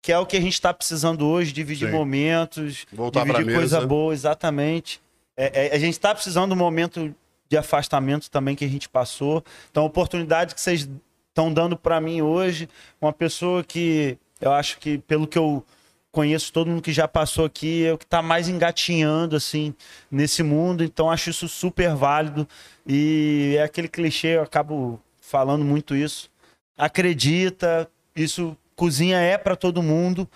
[0.03, 1.93] que é o que a gente está precisando hoje, dividir Sim.
[1.93, 3.87] momentos, Voltar dividir coisa mesa.
[3.87, 5.01] boa, exatamente.
[5.35, 7.15] É, é, a gente está precisando de um momento
[7.47, 9.41] de afastamento também que a gente passou.
[9.71, 10.89] Então, a oportunidade que vocês
[11.29, 12.67] estão dando para mim hoje,
[12.99, 15.65] uma pessoa que eu acho que, pelo que eu
[16.11, 19.73] conheço, todo mundo que já passou aqui, é o que está mais engatinhando, assim,
[20.11, 20.83] nesse mundo.
[20.83, 22.45] Então, acho isso super válido.
[22.85, 26.29] E é aquele clichê, eu acabo falando muito isso.
[26.77, 30.27] Acredita, isso, cozinha é para todo mundo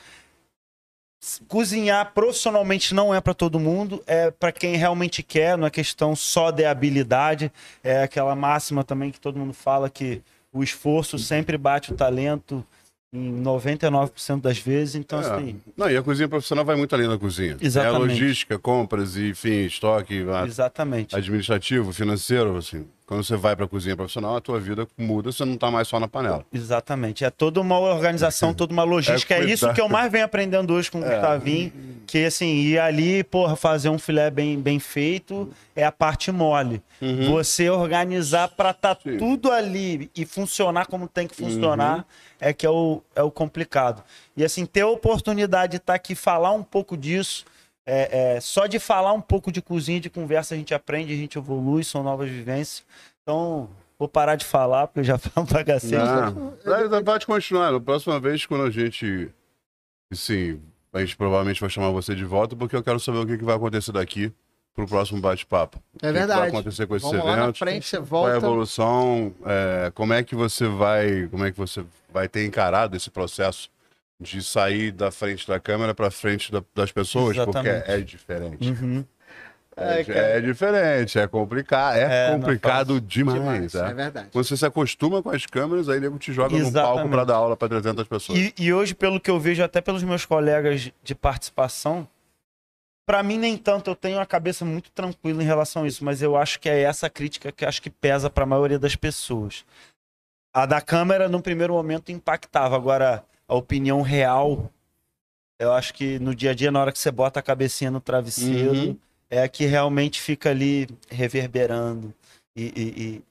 [1.47, 6.15] cozinhar profissionalmente não é para todo mundo, é para quem realmente quer, não é questão
[6.15, 7.51] só de habilidade,
[7.83, 10.21] é aquela máxima também que todo mundo fala que
[10.53, 12.63] o esforço sempre bate o talento
[13.11, 15.21] em 99% das vezes, então É.
[15.25, 17.57] assim, Não, e a cozinha profissional vai muito além da cozinha.
[17.59, 17.95] Exatamente.
[17.95, 21.15] É logística, compras, e, enfim, estoque, exatamente.
[21.15, 22.85] administrativo, financeiro, assim.
[23.07, 25.97] Quando você vai pra cozinha profissional, a tua vida muda, você não tá mais só
[25.97, 26.45] na panela.
[26.53, 27.23] Exatamente.
[27.23, 29.33] É toda uma organização, toda uma logística.
[29.33, 31.71] É, É isso que eu mais venho aprendendo hoje com o Gustavinho.
[32.05, 36.81] Que, assim, ir ali, porra, fazer um filé bem, bem feito é a parte mole.
[37.29, 39.17] Você organizar pra tá Sim.
[39.17, 42.05] tudo ali e funcionar como tem que funcionar
[42.41, 44.03] é que é o, é o complicado.
[44.35, 47.45] E, assim, ter a oportunidade de estar aqui falar um pouco disso.
[47.89, 51.15] É, é, só de falar um pouco de cozinha, de conversa, a gente aprende, a
[51.15, 52.83] gente evolui, são novas vivências.
[53.23, 55.95] Então, vou parar de falar, porque eu já falo pra cacete.
[55.95, 56.53] Não,
[56.89, 57.71] vai- pode continuar.
[57.71, 59.29] Na próxima vez, quando a gente.
[60.13, 60.59] Sim,
[60.93, 63.43] a gente provavelmente vai chamar você de volta, porque eu quero saber o que, que
[63.45, 64.31] vai acontecer daqui
[64.73, 65.81] pro próximo bate-papo.
[66.01, 66.39] É O que verdade.
[66.41, 67.59] vai acontecer com esses Vamos lá na eventos?
[67.59, 68.45] frente, você Qual é a volta.
[68.47, 69.33] evolução?
[69.45, 71.27] é, como é que você vai.
[71.29, 71.83] Como é que você
[72.13, 73.69] vai ter encarado esse processo
[74.19, 77.35] de sair da frente da câmera para frente da- das pessoas?
[77.37, 77.77] Exatamente.
[77.77, 78.69] Porque é diferente.
[78.69, 79.05] Uhum.
[79.79, 83.37] É, É, é diferente, é complicado, é, É, complicado é demais.
[83.39, 83.89] Demais, tá?
[83.89, 84.29] é verdade.
[84.31, 87.11] Quando você se acostuma com as câmeras, aí nego te joga no palco Exatamente.
[87.11, 88.39] para dar aula para 300 pessoas.
[88.39, 92.07] E, e hoje, pelo que eu vejo, até pelos meus colegas de participação,
[93.05, 96.23] pra mim nem tanto, eu tenho a cabeça muito tranquila em relação a isso, mas
[96.23, 99.63] eu acho que é essa crítica que acho que pesa pra maioria das pessoas.
[100.51, 102.75] A da câmera, no primeiro momento, impactava.
[102.75, 104.71] Agora, a opinião real,
[105.59, 107.99] eu acho que no dia a dia, na hora que você bota a cabecinha no
[108.01, 108.97] travesseiro, Uhum.
[109.29, 112.13] é a que realmente fica ali reverberando
[112.55, 113.21] e, e, e-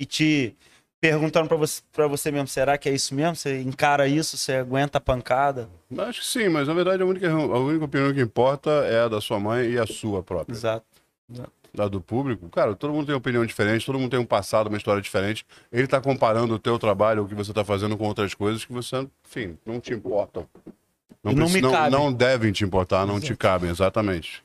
[0.00, 0.56] e te
[1.00, 3.34] perguntando pra você, pra você mesmo, será que é isso mesmo?
[3.36, 4.36] Você encara isso?
[4.36, 5.68] Você aguenta a pancada?
[5.98, 9.08] Acho que sim, mas na verdade a única, a única opinião que importa é a
[9.08, 10.54] da sua mãe e a sua própria.
[10.54, 10.86] Exato.
[11.74, 14.68] Da do público, cara, todo mundo tem uma opinião diferente, todo mundo tem um passado,
[14.68, 15.44] uma história diferente.
[15.70, 18.72] Ele tá comparando o teu trabalho, o que você tá fazendo com outras coisas que
[18.72, 20.46] você, enfim, não te importam.
[21.24, 21.90] E não me não, cabe.
[21.90, 24.42] não devem te importar, não te cabem, exatamente.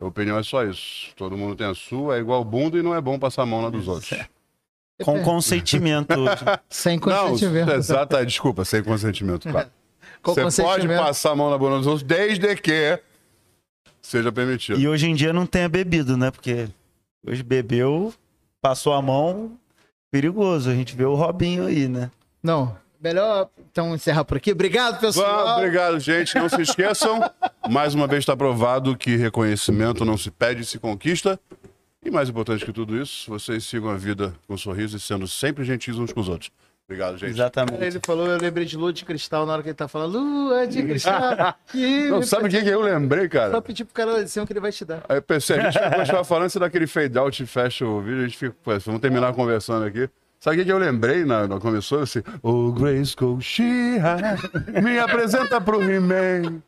[0.00, 1.14] A opinião é só isso.
[1.16, 3.62] Todo mundo tem a sua, é igual bunda e não é bom passar a mão
[3.62, 4.18] na dos outros.
[5.02, 6.14] Com consentimento.
[6.68, 7.70] Sem Não, consentimento.
[7.72, 9.68] exata, desculpa, sem consentimento, claro.
[10.22, 13.00] Com Você pode passar a mão na bunda dos outros desde que
[14.02, 14.78] seja permitido.
[14.78, 16.30] e hoje em dia não tenha bebido, né?
[16.30, 16.68] Porque
[17.26, 18.12] hoje bebeu,
[18.60, 19.52] passou a mão,
[20.10, 20.68] perigoso.
[20.68, 22.10] A gente vê o Robinho aí, né?
[22.42, 24.52] Não, melhor então encerrar por aqui.
[24.52, 25.44] Obrigado, pessoal.
[25.46, 26.34] Vamos, obrigado, gente.
[26.34, 27.20] Não se esqueçam.
[27.70, 31.38] Mais uma vez está provado que reconhecimento não se pede, se conquista.
[32.04, 35.62] E mais importante que tudo isso, vocês sigam a vida com sorriso e sendo sempre
[35.62, 36.50] gentis uns com os outros.
[36.92, 37.30] Obrigado, gente.
[37.30, 37.82] Exatamente.
[37.82, 40.12] Ele falou, eu lembrei de lua de cristal na hora que ele tá falando.
[40.18, 41.56] Lua de cristal.
[42.10, 43.62] Não, sabe o que, que eu lembrei, Só cara?
[43.62, 45.02] pedir pro cara dizer o que ele vai te dar.
[45.08, 48.00] Aí eu pensei, a gente vai continuar falando, se daquele fade out e fecha o
[48.02, 50.08] vídeo, a gente fica, pô, vamos terminar conversando aqui.
[50.38, 52.00] Sabe o que, que eu lembrei na, na começou?
[52.00, 53.62] Assim, o Grace She
[54.82, 56.60] me apresenta pro He-Man.